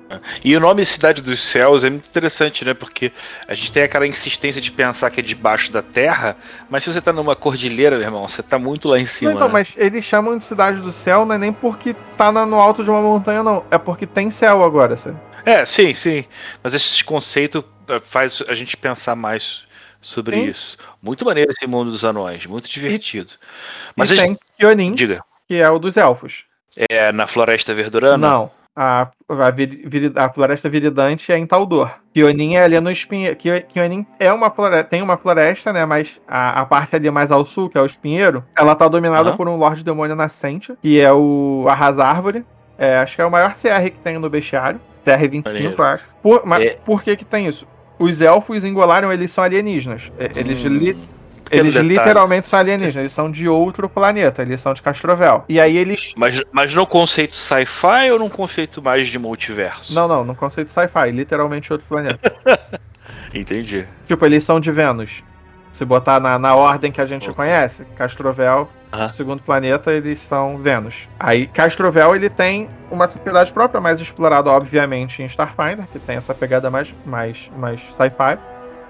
E 0.44 0.56
o 0.56 0.58
nome 0.58 0.84
Cidade 0.84 1.22
dos 1.22 1.40
Céus 1.40 1.84
é 1.84 1.90
muito 1.90 2.08
interessante, 2.08 2.64
né? 2.64 2.74
Porque 2.74 3.12
a 3.46 3.54
gente 3.54 3.70
tem 3.70 3.84
aquela 3.84 4.08
insistência 4.08 4.60
de 4.60 4.72
pensar 4.72 5.08
que 5.08 5.20
é 5.20 5.22
debaixo 5.22 5.70
da 5.70 5.82
terra, 5.82 6.36
mas 6.68 6.82
se 6.82 6.92
você 6.92 7.00
tá 7.00 7.12
numa 7.12 7.36
cordilheira, 7.36 7.96
meu 7.96 8.06
irmão, 8.06 8.26
você 8.26 8.42
tá 8.42 8.58
muito 8.58 8.88
lá 8.88 8.98
em 8.98 9.04
cima. 9.04 9.30
Não, 9.30 9.36
então, 9.36 9.46
né? 9.46 9.52
mas 9.52 9.72
eles 9.76 10.04
chamam 10.04 10.36
de 10.36 10.42
Cidade 10.42 10.80
do 10.80 10.90
Céu, 10.90 11.24
não 11.24 11.36
é 11.36 11.38
nem 11.38 11.52
porque 11.52 11.94
tá 12.18 12.32
no 12.32 12.56
alto 12.56 12.82
de 12.82 12.90
uma 12.90 13.00
montanha, 13.00 13.44
não. 13.44 13.62
É 13.70 13.78
porque 13.78 14.04
tem 14.04 14.32
céu 14.32 14.64
agora, 14.64 14.96
sabe? 14.96 15.16
É, 15.46 15.64
sim, 15.64 15.94
sim. 15.94 16.24
Mas 16.60 16.74
esse 16.74 17.04
conceito 17.04 17.64
eh, 17.86 18.00
faz 18.02 18.42
a 18.48 18.54
gente 18.54 18.76
pensar 18.76 19.14
mais 19.14 19.63
sobre 20.04 20.36
Sim. 20.36 20.44
isso. 20.50 20.76
Muito 21.02 21.24
maneiro 21.24 21.50
esse 21.50 21.66
mundo 21.66 21.90
dos 21.90 22.04
anões, 22.04 22.46
muito 22.46 22.70
divertido. 22.70 23.32
E, 23.32 23.92
Mas 23.96 24.10
e 24.10 24.16
tem 24.16 24.38
Kionin, 24.58 24.94
Diga. 24.94 25.20
que 25.48 25.56
é 25.56 25.68
o 25.68 25.78
dos 25.78 25.96
elfos. 25.96 26.44
É 26.90 27.12
na 27.12 27.26
Floresta 27.26 27.74
Verdurana? 27.74 28.16
Não. 28.16 28.50
A, 28.76 29.02
a, 29.28 30.24
a 30.24 30.32
Floresta 30.32 30.68
Viridante 30.68 31.30
é 31.30 31.38
em 31.38 31.46
Taldor. 31.46 31.90
Kionin 32.12 32.56
é 32.56 32.64
ali 32.64 32.80
no 32.80 32.90
espinheiro. 32.90 33.36
Kionin 33.36 34.04
é 34.18 34.32
uma 34.32 34.50
floresta, 34.50 34.90
tem 34.90 35.00
uma 35.00 35.16
floresta, 35.16 35.72
né? 35.72 35.86
Mas 35.86 36.20
a, 36.26 36.60
a 36.60 36.66
parte 36.66 36.96
ali 36.96 37.08
mais 37.08 37.30
ao 37.30 37.46
sul, 37.46 37.70
que 37.70 37.78
é 37.78 37.80
o 37.80 37.86
espinheiro, 37.86 38.44
ela 38.56 38.74
tá 38.74 38.88
dominada 38.88 39.30
uhum. 39.30 39.36
por 39.36 39.48
um 39.48 39.56
Lorde 39.56 39.84
Demônio 39.84 40.16
Nascente, 40.16 40.74
que 40.82 41.00
é 41.00 41.12
o 41.12 41.66
Arrasa 41.68 42.04
Árvore. 42.04 42.44
É, 42.76 42.98
acho 42.98 43.14
que 43.14 43.22
é 43.22 43.24
o 43.24 43.30
maior 43.30 43.52
CR 43.54 43.84
que 43.84 43.98
tem 44.02 44.18
no 44.18 44.28
bestiário. 44.28 44.80
CR25, 45.06 45.78
acho. 45.80 46.04
Por, 46.20 46.44
mas 46.44 46.64
é. 46.64 46.78
por 46.84 47.02
que 47.02 47.16
que 47.16 47.24
tem 47.24 47.46
isso? 47.46 47.66
Os 47.98 48.20
elfos 48.20 48.64
engolaram, 48.64 49.12
eles 49.12 49.30
são 49.30 49.42
alienígenas. 49.44 50.12
É, 50.18 50.30
eles, 50.34 50.64
hum. 50.64 50.68
li 50.68 50.98
eles 51.50 51.74
literalmente 51.74 52.46
são 52.46 52.58
alienígenas, 52.58 52.96
eles 52.96 53.12
são 53.12 53.30
de 53.30 53.48
outro 53.48 53.88
planeta, 53.88 54.42
eles 54.42 54.60
são 54.60 54.74
de 54.74 54.82
Castrovel. 54.82 55.44
E 55.48 55.60
aí 55.60 55.76
eles. 55.76 56.12
Mas, 56.16 56.40
mas 56.50 56.74
no 56.74 56.86
conceito 56.86 57.36
sci-fi 57.36 58.10
ou 58.10 58.18
num 58.18 58.28
conceito 58.28 58.82
mais 58.82 59.08
de 59.08 59.18
multiverso? 59.18 59.94
Não, 59.94 60.08
não, 60.08 60.24
no 60.24 60.34
conceito 60.34 60.70
sci-fi, 60.70 61.10
literalmente 61.10 61.72
outro 61.72 61.86
planeta. 61.88 62.32
Entendi. 63.32 63.86
Tipo, 64.06 64.24
eles 64.26 64.44
são 64.44 64.60
de 64.60 64.70
Vênus. 64.70 65.22
Se 65.72 65.84
botar 65.84 66.20
na, 66.20 66.38
na 66.38 66.54
ordem 66.54 66.92
que 66.92 67.00
a 67.00 67.06
gente 67.06 67.24
okay. 67.24 67.34
conhece, 67.34 67.84
Castrovel, 67.96 68.68
Uhum. 69.00 69.08
segundo 69.08 69.42
planeta, 69.42 69.92
eles 69.92 70.18
são 70.18 70.58
Vênus. 70.58 71.08
Aí, 71.18 71.46
Castrovel, 71.46 72.14
ele 72.14 72.30
tem 72.30 72.68
uma 72.90 73.06
sociedade 73.06 73.52
própria, 73.52 73.80
mais 73.80 74.00
explorada, 74.00 74.50
obviamente, 74.50 75.22
em 75.22 75.26
Starfinder, 75.26 75.86
que 75.92 75.98
tem 75.98 76.16
essa 76.16 76.34
pegada 76.34 76.70
mais, 76.70 76.94
mais, 77.04 77.50
mais 77.56 77.80
sci-fi. 77.96 78.38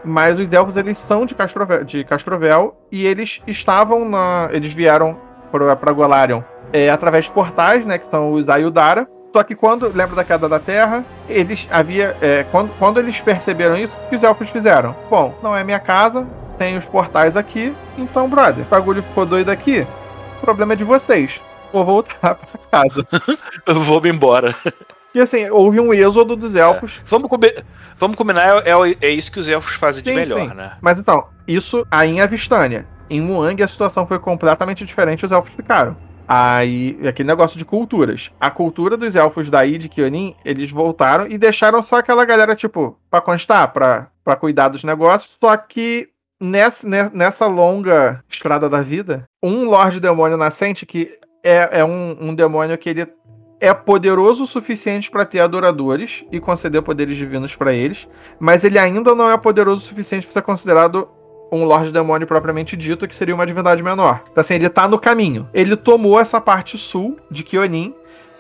Mas 0.05 0.38
os 0.38 0.53
elfos, 0.53 0.77
eles 0.77 0.99
são 0.99 1.25
de 1.25 1.35
Castrovel, 1.35 1.85
de 1.85 2.05
Castrovel 2.05 2.77
e 2.93 3.07
eles 3.07 3.43
estavam 3.47 4.07
na... 4.07 4.49
Eles 4.53 4.75
vieram 4.75 5.19
para 5.51 5.93
Golarion 5.93 6.43
é, 6.73 6.90
através 6.90 7.27
de 7.27 7.33
portais, 7.33 7.87
né, 7.87 7.99
que 7.99 8.07
são 8.11 8.33
os 8.33 8.49
Ayudara. 8.49 9.09
Só 9.33 9.43
que 9.43 9.55
quando, 9.55 9.88
lembra 9.88 10.14
da 10.14 10.25
queda 10.25 10.49
da 10.49 10.61
Terra, 10.61 11.05
eles 11.29 11.67
havia... 11.71 12.17
É, 12.21 12.45
quando, 12.53 12.71
quando 12.79 13.01
eles 13.01 13.21
perceberam 13.21 13.77
isso, 13.77 13.97
o 13.97 14.09
que 14.11 14.17
os 14.17 14.23
elfos 14.23 14.51
fizeram? 14.51 14.95
Bom, 15.09 15.35
não 15.43 15.57
é 15.57 15.64
minha 15.64 15.81
casa, 15.81 16.27
tem 16.55 16.77
os 16.77 16.85
portais 16.85 17.37
aqui, 17.37 17.75
então, 17.99 18.29
brother, 18.29 18.64
o 18.64 18.69
bagulho 18.69 19.03
ficou 19.03 19.27
doido 19.27 19.51
aqui, 19.51 19.87
o 20.38 20.40
problema 20.40 20.73
é 20.73 20.77
de 20.77 20.85
vocês. 20.85 21.40
Vou 21.73 21.85
voltar 21.85 22.35
pra 22.37 22.61
casa. 22.71 23.07
Vou 23.67 24.01
me 24.01 24.11
embora. 24.11 24.55
E 25.14 25.21
assim, 25.21 25.49
houve 25.51 25.81
um 25.81 25.93
êxodo 25.95 26.37
dos 26.37 26.55
elfos. 26.55 27.01
É. 27.01 27.09
Vamos, 27.09 27.31
vamos 27.99 28.17
combinar, 28.17 28.67
é, 28.67 28.71
é, 28.71 28.97
é, 29.01 29.11
isso 29.11 29.31
que 29.31 29.40
os 29.40 29.49
elfos 29.49 29.75
fazem 29.75 30.03
sim, 30.03 30.11
de 30.11 30.17
melhor, 30.17 30.49
sim. 30.49 30.55
né? 30.55 30.73
Mas 30.81 30.99
então, 30.99 31.29
isso 31.47 31.87
aí 31.90 32.11
em 32.11 32.21
Avistânia. 32.21 32.87
Em 33.09 33.21
Muang 33.21 33.62
a 33.62 33.69
situação 33.69 34.07
foi 34.07 34.19
completamente 34.19 34.85
diferente, 34.85 35.25
os 35.25 35.33
elfos 35.33 35.55
ficaram. 35.55 35.97
Aí, 36.27 36.99
aquele 37.07 37.29
negócio 37.29 37.59
de 37.59 37.64
culturas. 37.64 38.31
A 38.40 38.51
cultura 38.51 38.97
dos 38.97 39.14
elfos 39.14 39.51
daí 39.51 39.77
de 39.77 39.88
Kionin, 39.88 40.35
eles 40.45 40.71
voltaram 40.71 41.27
e 41.29 41.37
deixaram 41.37 41.83
só 41.83 41.97
aquela 41.97 42.25
galera, 42.25 42.57
tipo, 42.57 42.99
pra 43.11 43.21
constar, 43.21 43.73
pra, 43.73 44.09
pra 44.25 44.37
cuidar 44.37 44.69
dos 44.69 44.85
negócios. 44.85 45.37
Só 45.38 45.57
que 45.57 46.09
nessa, 46.40 46.87
nessa 47.12 47.47
longa 47.47 48.23
estrada 48.29 48.68
da 48.68 48.81
vida, 48.81 49.25
um 49.42 49.64
Lorde 49.64 50.01
Demônio 50.01 50.37
Nascente, 50.37 50.87
que 50.87 51.11
é, 51.42 51.81
é 51.81 51.85
um, 51.85 52.16
um 52.20 52.35
demônio 52.35 52.79
que 52.79 52.88
ele 52.88 53.07
é 53.61 53.73
poderoso 53.73 54.44
o 54.44 54.47
suficiente 54.47 55.11
para 55.11 55.25
ter 55.25 55.40
adoradores 55.40 56.25
e 56.31 56.40
conceder 56.40 56.83
poderes 56.83 57.16
divinos 57.16 57.55
para 57.57 57.73
eles, 57.73 58.09
mas 58.38 58.64
ele 58.64 58.79
ainda 58.79 59.14
não 59.14 59.31
é 59.31 59.38
poderoso 59.38 59.85
o 59.85 59.88
suficiente 59.88 60.27
para 60.27 60.35
ser 60.35 60.42
considerado 60.42 61.09
um 61.53 61.64
Lorde 61.64 61.92
Demônio 61.92 62.27
propriamente 62.27 62.77
dito, 62.77 63.07
que 63.07 63.14
seria 63.14 63.35
uma 63.35 63.47
divindade 63.47 63.83
menor. 63.83 64.25
Então, 64.31 64.40
assim, 64.40 64.55
ele 64.55 64.68
tá 64.68 64.88
no 64.88 64.99
caminho. 64.99 65.48
Ele 65.54 65.77
tomou 65.77 66.19
essa 66.19 66.40
parte 66.40 66.77
sul 66.77 67.17
de 67.31 67.44
Kionin 67.44 67.94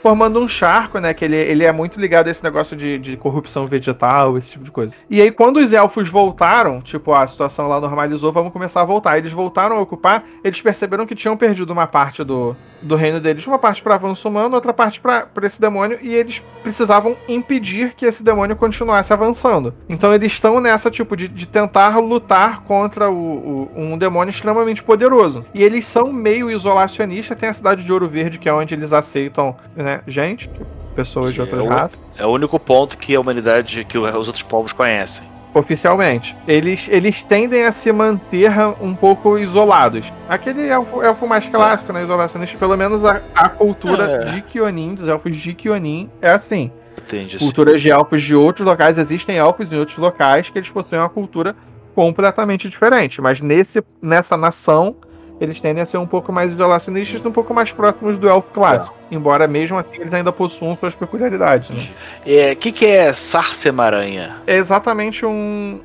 formando 0.04 0.38
um 0.38 0.46
charco, 0.46 0.98
né? 0.98 1.14
Que 1.14 1.24
ele, 1.24 1.34
ele 1.34 1.64
é 1.64 1.72
muito 1.72 1.98
ligado 1.98 2.28
a 2.28 2.30
esse 2.30 2.44
negócio 2.44 2.76
de, 2.76 2.98
de 2.98 3.16
corrupção 3.16 3.66
vegetal, 3.66 4.36
esse 4.36 4.50
tipo 4.50 4.62
de 4.62 4.70
coisa. 4.70 4.94
E 5.08 5.18
aí, 5.18 5.32
quando 5.32 5.56
os 5.56 5.72
elfos 5.72 6.10
voltaram, 6.10 6.82
tipo, 6.82 7.14
a 7.14 7.26
situação 7.26 7.68
lá 7.68 7.80
normalizou, 7.80 8.30
vamos 8.30 8.52
começar 8.52 8.82
a 8.82 8.84
voltar. 8.84 9.16
Eles 9.16 9.32
voltaram 9.32 9.78
a 9.78 9.80
ocupar, 9.80 10.22
eles 10.44 10.60
perceberam 10.60 11.06
que 11.06 11.14
tinham 11.14 11.38
perdido 11.38 11.72
uma 11.72 11.86
parte 11.86 12.22
do, 12.22 12.54
do 12.84 12.96
reino 12.96 13.20
deles, 13.20 13.46
uma 13.46 13.58
parte 13.58 13.82
para 13.82 13.94
avanço 13.94 14.28
humano, 14.28 14.54
outra 14.54 14.72
parte 14.72 15.00
para 15.00 15.28
esse 15.42 15.60
demônio, 15.60 15.98
e 16.00 16.14
eles 16.14 16.42
precisavam 16.62 17.16
impedir 17.28 17.94
que 17.94 18.06
esse 18.06 18.22
demônio 18.22 18.56
continuasse 18.56 19.12
avançando. 19.12 19.74
Então 19.88 20.12
eles 20.14 20.32
estão 20.32 20.60
nessa 20.60 20.90
tipo 20.90 21.16
de, 21.16 21.26
de 21.28 21.46
tentar 21.46 21.98
lutar 21.98 22.62
contra 22.62 23.10
o, 23.10 23.14
o, 23.14 23.70
um 23.74 23.98
demônio 23.98 24.30
extremamente 24.30 24.82
poderoso. 24.82 25.44
E 25.54 25.62
eles 25.62 25.86
são 25.86 26.12
meio 26.12 26.50
isolacionistas, 26.50 27.36
tem 27.36 27.48
a 27.48 27.54
cidade 27.54 27.84
de 27.84 27.92
Ouro 27.92 28.08
Verde, 28.08 28.38
que 28.38 28.48
é 28.48 28.52
onde 28.52 28.74
eles 28.74 28.92
aceitam, 28.92 29.56
né, 29.74 30.02
gente, 30.06 30.50
pessoas 30.94 31.34
de 31.34 31.40
outras 31.40 31.64
é 31.64 31.68
raças. 31.68 31.98
É 32.16 32.26
o 32.26 32.30
único 32.30 32.58
ponto 32.60 32.96
que 32.96 33.14
a 33.14 33.20
humanidade, 33.20 33.84
que 33.84 33.98
os 33.98 34.28
outros 34.28 34.42
povos 34.42 34.72
conhecem 34.72 35.33
oficialmente. 35.54 36.36
Eles, 36.46 36.88
eles 36.90 37.22
tendem 37.22 37.64
a 37.64 37.72
se 37.72 37.90
manter 37.92 38.50
um 38.80 38.94
pouco 38.94 39.38
isolados. 39.38 40.12
Aquele 40.28 40.66
elfo, 40.66 41.00
elfo 41.00 41.26
mais 41.26 41.48
clássico, 41.48 41.92
né? 41.92 42.02
Isolacionista, 42.02 42.58
pelo 42.58 42.76
menos 42.76 43.02
a, 43.04 43.22
a 43.34 43.48
cultura 43.48 44.04
é. 44.04 44.24
de 44.32 44.42
Kionin, 44.42 44.94
dos 44.94 45.08
elfos 45.08 45.34
de 45.36 45.54
Kionin, 45.54 46.10
é 46.20 46.30
assim. 46.30 46.72
Entendi. 46.98 47.38
Culturas 47.38 47.80
de 47.80 47.90
elfos 47.90 48.22
de 48.22 48.34
outros 48.34 48.66
locais, 48.66 48.98
existem 48.98 49.36
elfos 49.36 49.72
em 49.72 49.78
outros 49.78 49.96
locais 49.96 50.50
que 50.50 50.58
eles 50.58 50.70
possuem 50.70 51.00
uma 51.00 51.08
cultura 51.08 51.54
completamente 51.94 52.68
diferente. 52.68 53.20
Mas 53.20 53.40
nesse, 53.40 53.82
nessa 54.02 54.36
nação, 54.36 54.96
eles 55.44 55.60
tendem 55.60 55.82
a 55.82 55.86
ser 55.86 55.98
um 55.98 56.06
pouco 56.06 56.32
mais 56.32 56.50
isolacionistas, 56.50 57.24
um 57.24 57.30
pouco 57.32 57.54
mais 57.54 57.72
próximos 57.72 58.16
do 58.16 58.28
elfo 58.28 58.48
clássico. 58.52 58.94
É. 59.10 59.14
Embora 59.14 59.46
mesmo 59.46 59.78
assim 59.78 59.96
eles 60.00 60.12
ainda 60.12 60.32
possuam 60.32 60.76
suas 60.76 60.94
peculiaridades. 60.94 61.70
O 61.70 61.74
né? 61.74 61.88
é, 62.26 62.54
que, 62.54 62.72
que 62.72 62.86
é 62.86 63.12
Sarcemaranha? 63.12 64.36
É 64.46 64.56
exatamente 64.56 65.24
um. 65.24 65.80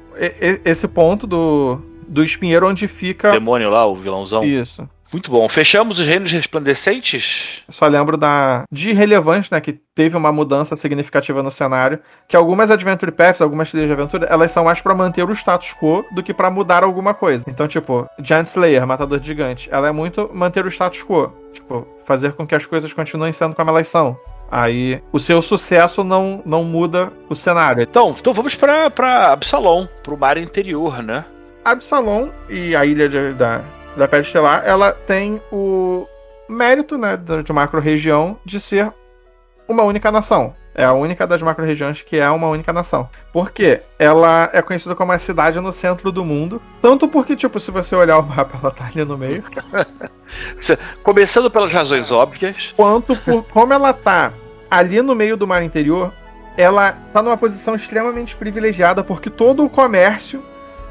Esse 0.65 0.87
ponto 0.87 1.27
do, 1.27 1.79
do 2.07 2.23
espinheiro 2.23 2.67
onde 2.67 2.87
fica. 2.87 3.29
O 3.29 3.33
demônio 3.33 3.69
lá, 3.69 3.85
o 3.85 3.95
vilãozão. 3.95 4.43
Isso. 4.43 4.87
Muito 5.11 5.31
bom. 5.31 5.49
Fechamos 5.49 5.99
os 5.99 6.05
reinos 6.05 6.31
resplandecentes? 6.31 7.63
Só 7.67 7.87
lembro 7.87 8.15
da 8.15 8.63
de 8.71 8.93
relevante, 8.93 9.51
né, 9.51 9.59
que 9.59 9.73
teve 9.73 10.15
uma 10.15 10.31
mudança 10.31 10.75
significativa 10.75 11.41
no 11.41 11.49
cenário, 11.49 11.99
que 12.27 12.35
algumas 12.35 12.69
Adventure 12.69 13.11
Paths, 13.11 13.41
algumas 13.41 13.71
trilhas 13.71 13.87
de 13.87 13.93
aventura, 13.93 14.27
elas 14.29 14.51
são 14.51 14.63
mais 14.63 14.81
para 14.81 14.93
manter 14.93 15.23
o 15.23 15.33
status 15.33 15.73
quo 15.73 16.05
do 16.11 16.21
que 16.21 16.33
para 16.33 16.51
mudar 16.51 16.83
alguma 16.83 17.13
coisa. 17.13 17.43
Então, 17.47 17.67
tipo, 17.67 18.07
Giant 18.19 18.47
Slayer, 18.47 18.85
Matador 18.85 19.19
de 19.19 19.27
Gigante, 19.27 19.67
ela 19.71 19.87
é 19.87 19.91
muito 19.91 20.29
manter 20.33 20.65
o 20.65 20.69
status 20.69 21.03
quo, 21.03 21.33
tipo, 21.53 21.87
fazer 22.05 22.33
com 22.33 22.45
que 22.45 22.53
as 22.53 22.65
coisas 22.65 22.93
continuem 22.93 23.33
sendo 23.33 23.55
como 23.55 23.69
elas 23.69 23.87
são. 23.87 24.15
Aí 24.51 25.01
o 25.11 25.19
seu 25.19 25.41
sucesso 25.41 26.03
não, 26.03 26.41
não 26.45 26.63
muda 26.63 27.11
o 27.27 27.35
cenário. 27.35 27.83
Então, 27.83 28.15
então 28.19 28.33
vamos 28.33 28.55
para 28.55 29.31
Absalom, 29.31 29.87
para 30.03 30.13
o 30.13 30.17
mar 30.17 30.37
interior, 30.37 31.03
né? 31.03 31.25
Absalom 31.63 32.29
e 32.49 32.75
a 32.75 32.85
ilha 32.85 33.07
de, 33.07 33.33
da, 33.33 33.61
da 33.95 34.07
Pedra 34.07 34.25
Estelar, 34.25 34.63
ela 34.65 34.91
tem 34.91 35.41
o 35.51 36.07
mérito, 36.47 36.97
né, 36.97 37.17
de 37.17 37.53
macro-região 37.53 38.37
de 38.45 38.59
ser 38.59 38.91
uma 39.67 39.83
única 39.83 40.11
nação. 40.11 40.55
É 40.73 40.85
a 40.85 40.93
única 40.93 41.27
das 41.27 41.41
macro-regiões 41.41 42.01
que 42.01 42.17
é 42.17 42.29
uma 42.29 42.47
única 42.47 42.71
nação. 42.71 43.09
Porque 43.33 43.81
ela 43.97 44.49
é 44.53 44.61
conhecida 44.61 44.95
como 44.95 45.11
a 45.11 45.19
cidade 45.19 45.59
no 45.59 45.73
centro 45.73 46.11
do 46.11 46.23
mundo. 46.23 46.61
Tanto 46.81 47.07
porque, 47.07 47.35
tipo, 47.35 47.59
se 47.59 47.69
você 47.69 47.95
olhar 47.95 48.17
o 48.17 48.23
mapa, 48.23 48.57
ela 48.61 48.71
tá 48.71 48.85
ali 48.85 49.03
no 49.03 49.17
meio. 49.17 49.43
Começando 51.03 51.51
pelas 51.51 51.71
razões 51.71 52.11
óbvias. 52.11 52.73
Quanto 52.77 53.15
por 53.17 53.43
como 53.43 53.73
ela 53.73 53.91
tá 53.91 54.31
ali 54.71 55.01
no 55.01 55.13
meio 55.15 55.35
do 55.35 55.47
mar 55.47 55.63
interior, 55.63 56.13
ela 56.55 56.93
tá 57.13 57.21
numa 57.21 57.37
posição 57.37 57.75
extremamente 57.75 58.35
privilegiada 58.35 59.03
porque 59.03 59.29
todo 59.29 59.65
o 59.65 59.69
comércio 59.69 60.43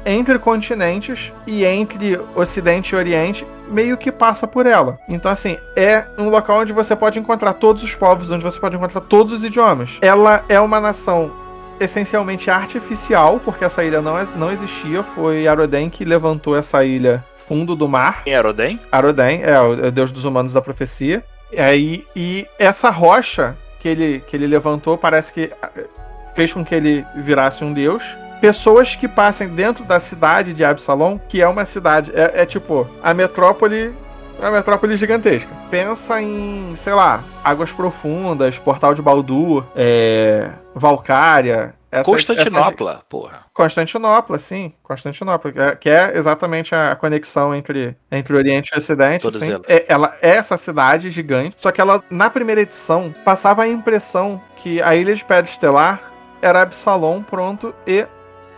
entre 0.09 0.39
continentes 0.39 1.31
e 1.45 1.63
entre 1.63 2.19
Ocidente 2.35 2.93
e 2.93 2.97
Oriente 2.97 3.45
meio 3.69 3.95
que 3.95 4.11
passa 4.11 4.47
por 4.47 4.65
ela. 4.65 4.97
Então, 5.07 5.31
assim, 5.31 5.57
é 5.75 6.07
um 6.17 6.29
local 6.29 6.61
onde 6.61 6.73
você 6.73 6.95
pode 6.95 7.19
encontrar 7.19 7.53
todos 7.53 7.83
os 7.83 7.93
povos, 7.93 8.31
onde 8.31 8.43
você 8.43 8.59
pode 8.59 8.75
encontrar 8.75 9.01
todos 9.01 9.31
os 9.31 9.43
idiomas. 9.43 9.99
Ela 10.01 10.43
é 10.49 10.59
uma 10.59 10.79
nação 10.79 11.31
essencialmente 11.79 12.49
artificial, 12.49 13.39
porque 13.45 13.63
essa 13.63 13.83
ilha 13.83 14.01
não, 14.01 14.15
não 14.35 14.51
existia. 14.51 15.03
Foi 15.03 15.47
Aroden 15.47 15.91
que 15.91 16.03
levantou 16.03 16.57
essa 16.57 16.83
ilha 16.83 17.23
fundo 17.35 17.75
do 17.75 17.87
mar. 17.87 18.23
Quem 18.23 18.33
é 18.33 18.37
Aroden? 18.37 18.79
Aroden, 18.91 19.41
é 19.43 19.59
o 19.59 19.91
deus 19.91 20.11
dos 20.11 20.25
humanos 20.25 20.53
da 20.53 20.61
profecia. 20.61 21.23
E, 21.51 21.59
aí, 21.59 22.03
e 22.15 22.47
essa 22.57 22.89
rocha 22.89 23.55
que 23.79 23.87
ele, 23.87 24.23
que 24.27 24.35
ele 24.35 24.47
levantou 24.47 24.97
parece 24.97 25.31
que 25.31 25.51
eh, 25.61 25.87
fez 26.35 26.51
com 26.51 26.65
que 26.65 26.73
ele 26.73 27.05
virasse 27.15 27.63
um 27.63 27.73
deus 27.73 28.03
pessoas 28.39 28.95
que 28.95 29.07
passem 29.07 29.49
dentro 29.49 29.83
da 29.83 29.99
cidade 29.99 30.53
de 30.53 30.63
Absalom, 30.63 31.19
que 31.27 31.41
é 31.41 31.47
uma 31.47 31.65
cidade, 31.65 32.11
é, 32.13 32.41
é 32.41 32.45
tipo 32.45 32.87
a 33.03 33.13
metrópole 33.13 33.95
uma 34.39 34.51
metrópole 34.51 34.95
gigantesca. 34.95 35.49
Pensa 35.69 36.21
em, 36.21 36.73
sei 36.75 36.93
lá, 36.93 37.23
Águas 37.43 37.71
Profundas, 37.71 38.57
Portal 38.57 38.93
de 38.93 39.01
Baldur, 39.01 39.65
é, 39.75 40.49
Valcária. 40.73 41.75
Essas, 41.91 42.05
Constantinopla, 42.05 42.91
essas... 42.91 43.03
porra. 43.09 43.45
Constantinopla, 43.51 44.39
sim. 44.39 44.73
Constantinopla, 44.83 45.51
que 45.51 45.59
é, 45.59 45.75
que 45.75 45.89
é 45.89 46.17
exatamente 46.17 46.73
a 46.73 46.95
conexão 46.95 47.53
entre, 47.53 47.97
entre 48.11 48.35
Oriente 48.35 48.71
e 48.73 48.77
Ocidente. 48.77 49.27
Assim. 49.27 49.59
É, 49.67 49.85
ela 49.87 50.15
é 50.21 50.35
essa 50.35 50.55
cidade 50.55 51.09
gigante, 51.09 51.55
só 51.57 51.71
que 51.71 51.81
ela, 51.81 52.03
na 52.09 52.29
primeira 52.29 52.61
edição, 52.61 53.13
passava 53.25 53.63
a 53.63 53.67
impressão 53.67 54.41
que 54.57 54.81
a 54.81 54.95
Ilha 54.95 55.15
de 55.15 55.25
Pedra 55.25 55.51
Estelar 55.51 56.11
era 56.41 56.61
Absalom 56.61 57.21
pronto 57.23 57.73
e 57.85 58.05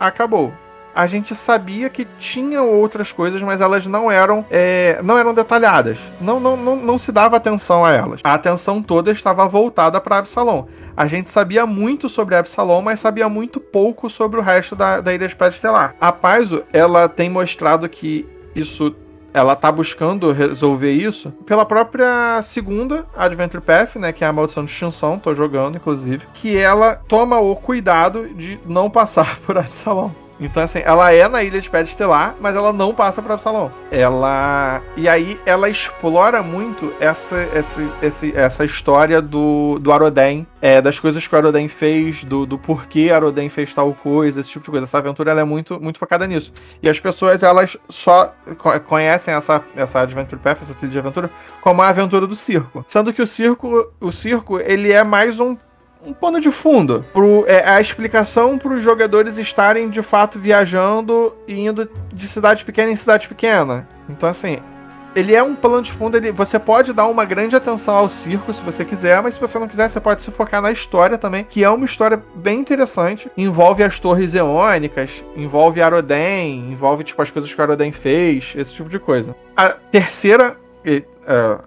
acabou. 0.06 0.52
A 0.94 1.06
gente 1.06 1.34
sabia 1.34 1.88
que 1.88 2.06
tinha 2.18 2.62
outras 2.62 3.12
coisas, 3.12 3.40
mas 3.40 3.62
elas 3.62 3.86
não 3.86 4.10
eram 4.10 4.44
é, 4.50 5.00
não 5.02 5.16
eram 5.16 5.32
detalhadas. 5.32 5.96
Não, 6.20 6.38
não, 6.38 6.54
não, 6.54 6.76
não 6.76 6.98
se 6.98 7.10
dava 7.10 7.36
atenção 7.36 7.82
a 7.82 7.92
elas. 7.92 8.20
A 8.22 8.34
atenção 8.34 8.82
toda 8.82 9.10
estava 9.10 9.48
voltada 9.48 9.98
para 10.00 10.18
Absalom. 10.18 10.66
A 10.94 11.06
gente 11.06 11.30
sabia 11.30 11.64
muito 11.64 12.10
sobre 12.10 12.34
Absalom, 12.34 12.82
mas 12.82 13.00
sabia 13.00 13.26
muito 13.26 13.58
pouco 13.58 14.10
sobre 14.10 14.38
o 14.38 14.42
resto 14.42 14.76
da, 14.76 15.00
da 15.00 15.14
Ilha 15.14 15.24
Estelar. 15.24 15.94
A 15.98 16.12
Paizo, 16.12 16.62
ela 16.70 17.08
tem 17.08 17.30
mostrado 17.30 17.88
que 17.88 18.26
isso 18.54 18.94
ela 19.32 19.56
tá 19.56 19.70
buscando 19.70 20.32
resolver 20.32 20.92
isso 20.92 21.30
pela 21.46 21.64
própria 21.64 22.40
segunda 22.42 23.06
Adventure 23.16 23.62
Path, 23.62 23.96
né, 23.96 24.12
que 24.12 24.24
é 24.24 24.26
a 24.26 24.32
Maldição 24.32 24.64
de 24.64 24.70
Extinção, 24.70 25.18
tô 25.18 25.34
jogando 25.34 25.76
inclusive, 25.76 26.26
que 26.34 26.56
ela 26.56 26.96
toma 27.08 27.38
o 27.38 27.54
cuidado 27.56 28.28
de 28.34 28.58
não 28.66 28.90
passar 28.90 29.38
por 29.46 29.56
Absalom. 29.56 30.10
Então, 30.40 30.62
assim, 30.62 30.80
ela 30.84 31.12
é 31.12 31.28
na 31.28 31.42
Ilha 31.42 31.60
de 31.60 31.70
Pedra 31.70 31.88
Estelar, 31.88 32.34
mas 32.40 32.56
ela 32.56 32.72
não 32.72 32.94
passa 32.94 33.22
para 33.22 33.34
Absalom. 33.34 33.70
Ela. 33.90 34.82
E 34.96 35.08
aí 35.08 35.40
ela 35.46 35.68
explora 35.68 36.42
muito 36.42 36.92
essa, 36.98 37.36
essa, 37.54 37.80
essa 38.34 38.64
história 38.64 39.22
do, 39.22 39.78
do 39.78 39.92
Aroden, 39.92 40.46
é, 40.60 40.80
das 40.80 40.98
coisas 40.98 41.26
que 41.26 41.34
o 41.34 41.38
Aroden 41.38 41.68
fez, 41.68 42.24
do, 42.24 42.44
do 42.46 42.58
porquê 42.58 43.10
Aroden 43.10 43.48
fez 43.48 43.74
tal 43.74 43.92
coisa, 43.94 44.40
esse 44.40 44.50
tipo 44.50 44.64
de 44.64 44.70
coisa. 44.70 44.84
Essa 44.84 44.98
aventura 44.98 45.30
ela 45.30 45.40
é 45.40 45.44
muito, 45.44 45.80
muito 45.80 45.98
focada 45.98 46.26
nisso. 46.26 46.52
E 46.82 46.88
as 46.88 46.98
pessoas, 46.98 47.42
elas 47.42 47.76
só 47.88 48.34
conhecem 48.86 49.34
essa, 49.34 49.62
essa 49.76 50.00
Adventure 50.00 50.40
Path, 50.40 50.58
essa 50.62 50.74
trilha 50.74 50.92
de 50.92 50.98
aventura, 50.98 51.30
como 51.60 51.82
a 51.82 51.88
aventura 51.88 52.26
do 52.26 52.34
circo. 52.34 52.84
Sendo 52.88 53.12
que 53.12 53.22
o 53.22 53.26
circo, 53.26 53.92
o 54.00 54.10
circo, 54.10 54.58
ele 54.60 54.92
é 54.92 55.04
mais 55.04 55.38
um 55.40 55.56
um 56.04 56.12
pano 56.12 56.40
de 56.40 56.50
fundo. 56.50 57.04
Pro, 57.12 57.44
é, 57.46 57.66
a 57.68 57.80
explicação 57.80 58.58
para 58.58 58.74
os 58.74 58.82
jogadores 58.82 59.38
estarem 59.38 59.88
de 59.88 60.02
fato 60.02 60.38
viajando 60.38 61.34
e 61.46 61.60
indo 61.60 61.88
de 62.12 62.28
cidade 62.28 62.64
pequena 62.64 62.90
em 62.90 62.96
cidade 62.96 63.28
pequena. 63.28 63.86
Então, 64.08 64.28
assim, 64.28 64.58
ele 65.14 65.34
é 65.34 65.42
um 65.42 65.54
plano 65.54 65.82
de 65.82 65.92
fundo. 65.92 66.16
Ele, 66.16 66.32
você 66.32 66.58
pode 66.58 66.92
dar 66.92 67.06
uma 67.06 67.24
grande 67.24 67.54
atenção 67.54 67.94
ao 67.94 68.10
circo 68.10 68.52
se 68.52 68.62
você 68.62 68.84
quiser, 68.84 69.22
mas 69.22 69.34
se 69.34 69.40
você 69.40 69.58
não 69.58 69.68
quiser, 69.68 69.88
você 69.88 70.00
pode 70.00 70.22
se 70.22 70.30
focar 70.30 70.60
na 70.60 70.72
história 70.72 71.16
também, 71.16 71.44
que 71.44 71.62
é 71.62 71.70
uma 71.70 71.84
história 71.84 72.22
bem 72.34 72.58
interessante. 72.58 73.30
Envolve 73.36 73.82
as 73.82 73.98
torres 73.98 74.34
eônicas, 74.34 75.24
envolve 75.36 75.80
Aroden, 75.80 76.70
envolve 76.70 77.04
tipo 77.04 77.22
as 77.22 77.30
coisas 77.30 77.52
que 77.52 77.60
Aroden 77.60 77.92
fez, 77.92 78.52
esse 78.56 78.74
tipo 78.74 78.88
de 78.88 78.98
coisa. 78.98 79.34
A 79.56 79.70
terceira. 79.70 80.56
É, 80.84 81.04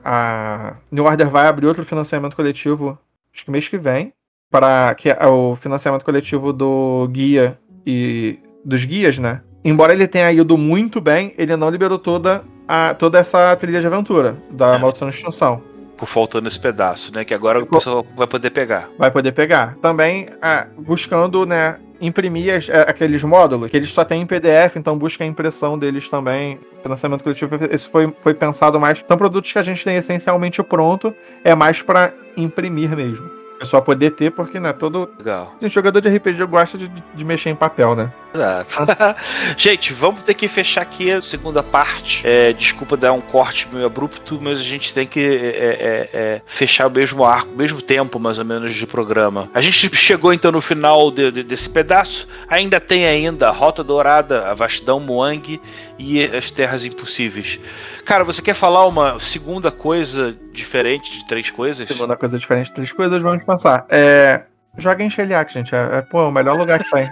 a 0.03 0.73
New 0.91 1.05
Order 1.05 1.29
vai 1.29 1.47
abrir 1.47 1.65
outro 1.67 1.86
financiamento 1.86 2.36
coletivo, 2.36 2.99
acho 3.33 3.45
que 3.45 3.49
mês 3.51 3.69
que 3.69 3.77
vem 3.77 4.11
para 4.56 4.95
que 4.95 5.10
é 5.10 5.28
o 5.28 5.53
financiamento 5.58 6.06
coletivo 6.06 6.53
do 6.53 7.10
guia 7.12 7.60
e 7.86 8.39
dos 8.64 8.86
guias, 8.86 9.20
né? 9.20 9.41
Embora 9.66 9.91
ele 9.91 10.08
tenha 10.08 10.32
ido 10.32 10.58
muito 10.58 11.01
bem, 11.01 11.34
ele 11.38 11.58
não 11.58 11.70
liberou 11.70 11.99
toda, 11.99 12.41
a, 12.66 12.93
toda 12.93 13.20
essa 13.20 13.53
trilha 13.58 13.82
de 13.82 13.88
aventura 13.88 14.38
da 14.49 14.76
é. 14.76 14.78
Maldição 14.78 15.10
de 15.10 15.16
Extinção. 15.18 15.62
Por 15.97 16.08
faltando 16.08 16.47
esse 16.47 16.58
pedaço, 16.58 17.14
né? 17.14 17.26
Que 17.26 17.34
agora 17.34 17.60
Ficou... 17.60 17.80
o 17.80 17.82
pessoal 17.82 18.08
vai 18.16 18.28
poder 18.28 18.49
pegar. 18.51 18.88
Vai 18.97 19.12
poder 19.12 19.34
pegar. 19.34 19.76
Também 19.82 20.28
é, 20.41 20.68
buscando, 20.78 21.45
né? 21.45 21.78
Imprimir 21.99 22.56
as, 22.56 22.70
aqueles 22.70 23.22
módulos, 23.26 23.70
que 23.70 23.76
eles 23.76 23.91
só 23.91 24.06
têm 24.06 24.22
em 24.22 24.26
PDF, 24.26 24.78
então 24.78 24.97
busca 24.97 25.26
a 25.26 25.28
impressão 25.28 25.78
deles 25.78 26.08
também. 26.08 26.60
Financiamento 26.82 27.24
coletivo, 27.24 27.58
esse 27.70 27.89
foi, 27.89 28.14
foi 28.24 28.34
pensado 28.34 28.80
mais. 28.80 29.03
São 29.06 29.18
produtos 29.18 29.51
que 29.51 29.60
a 29.60 29.64
gente 29.64 29.84
tem 29.84 29.97
essencialmente 29.97 30.64
pronto, 30.64 31.14
é 31.43 31.53
mais 31.53 31.82
para 31.82 32.14
imprimir 32.38 32.95
mesmo. 32.95 33.44
Pessoa 33.60 33.82
poder 33.82 34.12
ter, 34.12 34.32
porque, 34.32 34.60
né, 34.60 34.74
todo. 34.74 35.10
Legal. 35.18 35.56
Jogador 35.64 36.01
de 36.01 36.10
RPG 36.10 36.45
gosta 36.45 36.78
de, 36.78 36.88
de 36.88 37.24
mexer 37.24 37.49
em 37.49 37.56
papel, 37.56 37.95
né? 37.95 38.12
Exato. 38.34 38.86
gente, 39.58 39.93
vamos 39.93 40.22
ter 40.22 40.34
que 40.34 40.47
fechar 40.47 40.82
aqui 40.82 41.12
a 41.12 41.22
segunda 41.22 41.64
parte. 41.64 42.26
É, 42.26 42.53
desculpa 42.53 42.97
dar 42.97 43.14
um 43.14 43.22
corte 43.22 43.68
meio 43.72 43.86
abrupto, 43.86 44.39
mas 44.41 44.60
a 44.60 44.64
gente 44.64 44.93
tem 44.93 45.08
que 45.08 45.20
é, 45.20 45.26
é, 45.26 46.10
é, 46.14 46.41
fechar 46.45 46.88
o 46.88 46.91
mesmo 46.91 47.24
arco, 47.24 47.51
o 47.53 47.58
mesmo 47.58 47.82
tempo, 47.82 48.20
mais 48.20 48.38
ou 48.38 48.45
menos, 48.45 48.74
de 48.74 48.86
programa. 48.86 49.49
A 49.53 49.62
gente 49.62 49.95
chegou 49.95 50.34
então 50.34 50.51
no 50.51 50.62
final 50.62 51.10
de, 51.12 51.32
de, 51.32 51.43
desse 51.43 51.70
pedaço. 51.70 52.28
Ainda 52.47 52.80
tem 52.80 53.06
ainda 53.06 53.49
a 53.49 53.51
Rota 53.51 53.84
Dourada, 53.84 54.47
a 54.47 54.53
Vastidão 54.53 54.99
Muang 54.99 55.62
e 55.97 56.24
as 56.24 56.51
Terras 56.51 56.86
Impossíveis. 56.86 57.60
Cara, 58.03 58.24
você 58.24 58.41
quer 58.41 58.53
falar 58.53 58.86
uma 58.86 59.20
segunda 59.20 59.72
coisa 59.72 60.36
diferente 60.51 61.12
de 61.18 61.28
três 61.28 61.49
coisas? 61.49 61.88
Segunda 61.88 62.16
coisa 62.16 62.38
diferente 62.38 62.68
de 62.68 62.74
três 62.74 62.91
coisas, 62.91 63.22
vamos 63.22 63.43
passar. 63.45 63.85
É. 63.89 64.43
Joga 64.77 65.03
em 65.03 65.09
Sheliak, 65.09 65.53
gente. 65.53 65.73
É, 65.73 65.99
é, 65.99 66.01
pô, 66.01 66.19
é 66.21 66.27
o 66.27 66.31
melhor 66.31 66.57
lugar 66.57 66.83
que 66.83 66.89
tem. 66.89 67.09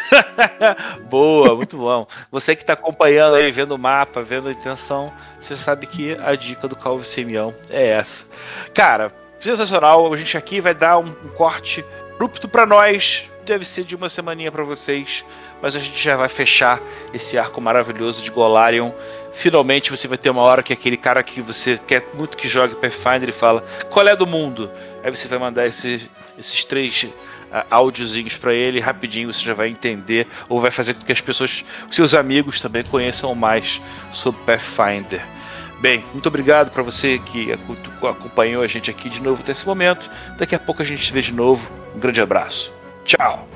Boa, 1.10 1.54
muito 1.54 1.76
bom. 1.76 2.06
Você 2.30 2.56
que 2.56 2.62
está 2.62 2.72
acompanhando 2.72 3.36
aí, 3.36 3.50
vendo 3.50 3.74
o 3.74 3.78
mapa, 3.78 4.22
vendo 4.22 4.48
a 4.48 4.52
intenção, 4.52 5.12
você 5.38 5.54
sabe 5.54 5.86
que 5.86 6.16
a 6.18 6.34
dica 6.34 6.66
do 6.66 6.74
Calvo 6.74 7.04
Simeão 7.04 7.54
é 7.68 7.88
essa. 7.88 8.24
Cara, 8.72 9.12
sensacional. 9.38 10.12
A 10.12 10.16
gente 10.16 10.36
aqui 10.36 10.60
vai 10.60 10.74
dar 10.74 10.98
um, 10.98 11.08
um 11.08 11.28
corte 11.28 11.84
abrupto 12.14 12.48
para 12.48 12.64
nós. 12.64 13.30
Deve 13.44 13.64
ser 13.64 13.84
de 13.84 13.94
uma 13.94 14.08
semaninha 14.08 14.50
para 14.50 14.64
vocês, 14.64 15.24
mas 15.66 15.74
a 15.74 15.80
gente 15.80 16.00
já 16.00 16.16
vai 16.16 16.28
fechar 16.28 16.80
esse 17.12 17.36
arco 17.36 17.60
maravilhoso 17.60 18.22
de 18.22 18.30
Golarion. 18.30 18.92
Finalmente 19.34 19.90
você 19.90 20.06
vai 20.06 20.16
ter 20.16 20.30
uma 20.30 20.42
hora 20.42 20.62
que 20.62 20.72
aquele 20.72 20.96
cara 20.96 21.20
que 21.24 21.40
você 21.40 21.76
quer 21.88 22.06
muito 22.14 22.36
que 22.36 22.48
jogue 22.48 22.76
Pathfinder 22.76 23.30
e 23.30 23.32
fala: 23.32 23.64
"Qual 23.90 24.06
é 24.06 24.14
do 24.14 24.28
mundo?" 24.28 24.70
Aí 25.02 25.10
você 25.10 25.26
vai 25.26 25.40
mandar 25.40 25.66
esse, 25.66 26.08
esses 26.38 26.64
três 26.64 27.02
uh, 27.02 27.66
áudiozinhos 27.68 28.36
para 28.36 28.54
ele, 28.54 28.78
rapidinho 28.78 29.32
você 29.32 29.40
já 29.40 29.54
vai 29.54 29.66
entender 29.66 30.28
ou 30.48 30.60
vai 30.60 30.70
fazer 30.70 30.94
com 30.94 31.04
que 31.04 31.10
as 31.10 31.20
pessoas, 31.20 31.64
seus 31.90 32.14
amigos 32.14 32.60
também 32.60 32.84
conheçam 32.84 33.34
mais 33.34 33.80
sobre 34.12 34.40
Pathfinder. 34.42 35.20
Bem, 35.80 36.04
muito 36.12 36.28
obrigado 36.28 36.70
para 36.70 36.84
você 36.84 37.18
que 37.18 37.50
acompanhou 38.08 38.62
a 38.62 38.68
gente 38.68 38.88
aqui 38.88 39.10
de 39.10 39.20
novo 39.20 39.42
até 39.42 39.50
esse 39.50 39.66
momento. 39.66 40.08
Daqui 40.38 40.54
a 40.54 40.60
pouco 40.60 40.80
a 40.80 40.84
gente 40.84 41.04
se 41.04 41.12
vê 41.12 41.20
de 41.20 41.32
novo. 41.32 41.68
Um 41.92 41.98
grande 41.98 42.20
abraço. 42.20 42.72
Tchau. 43.04 43.55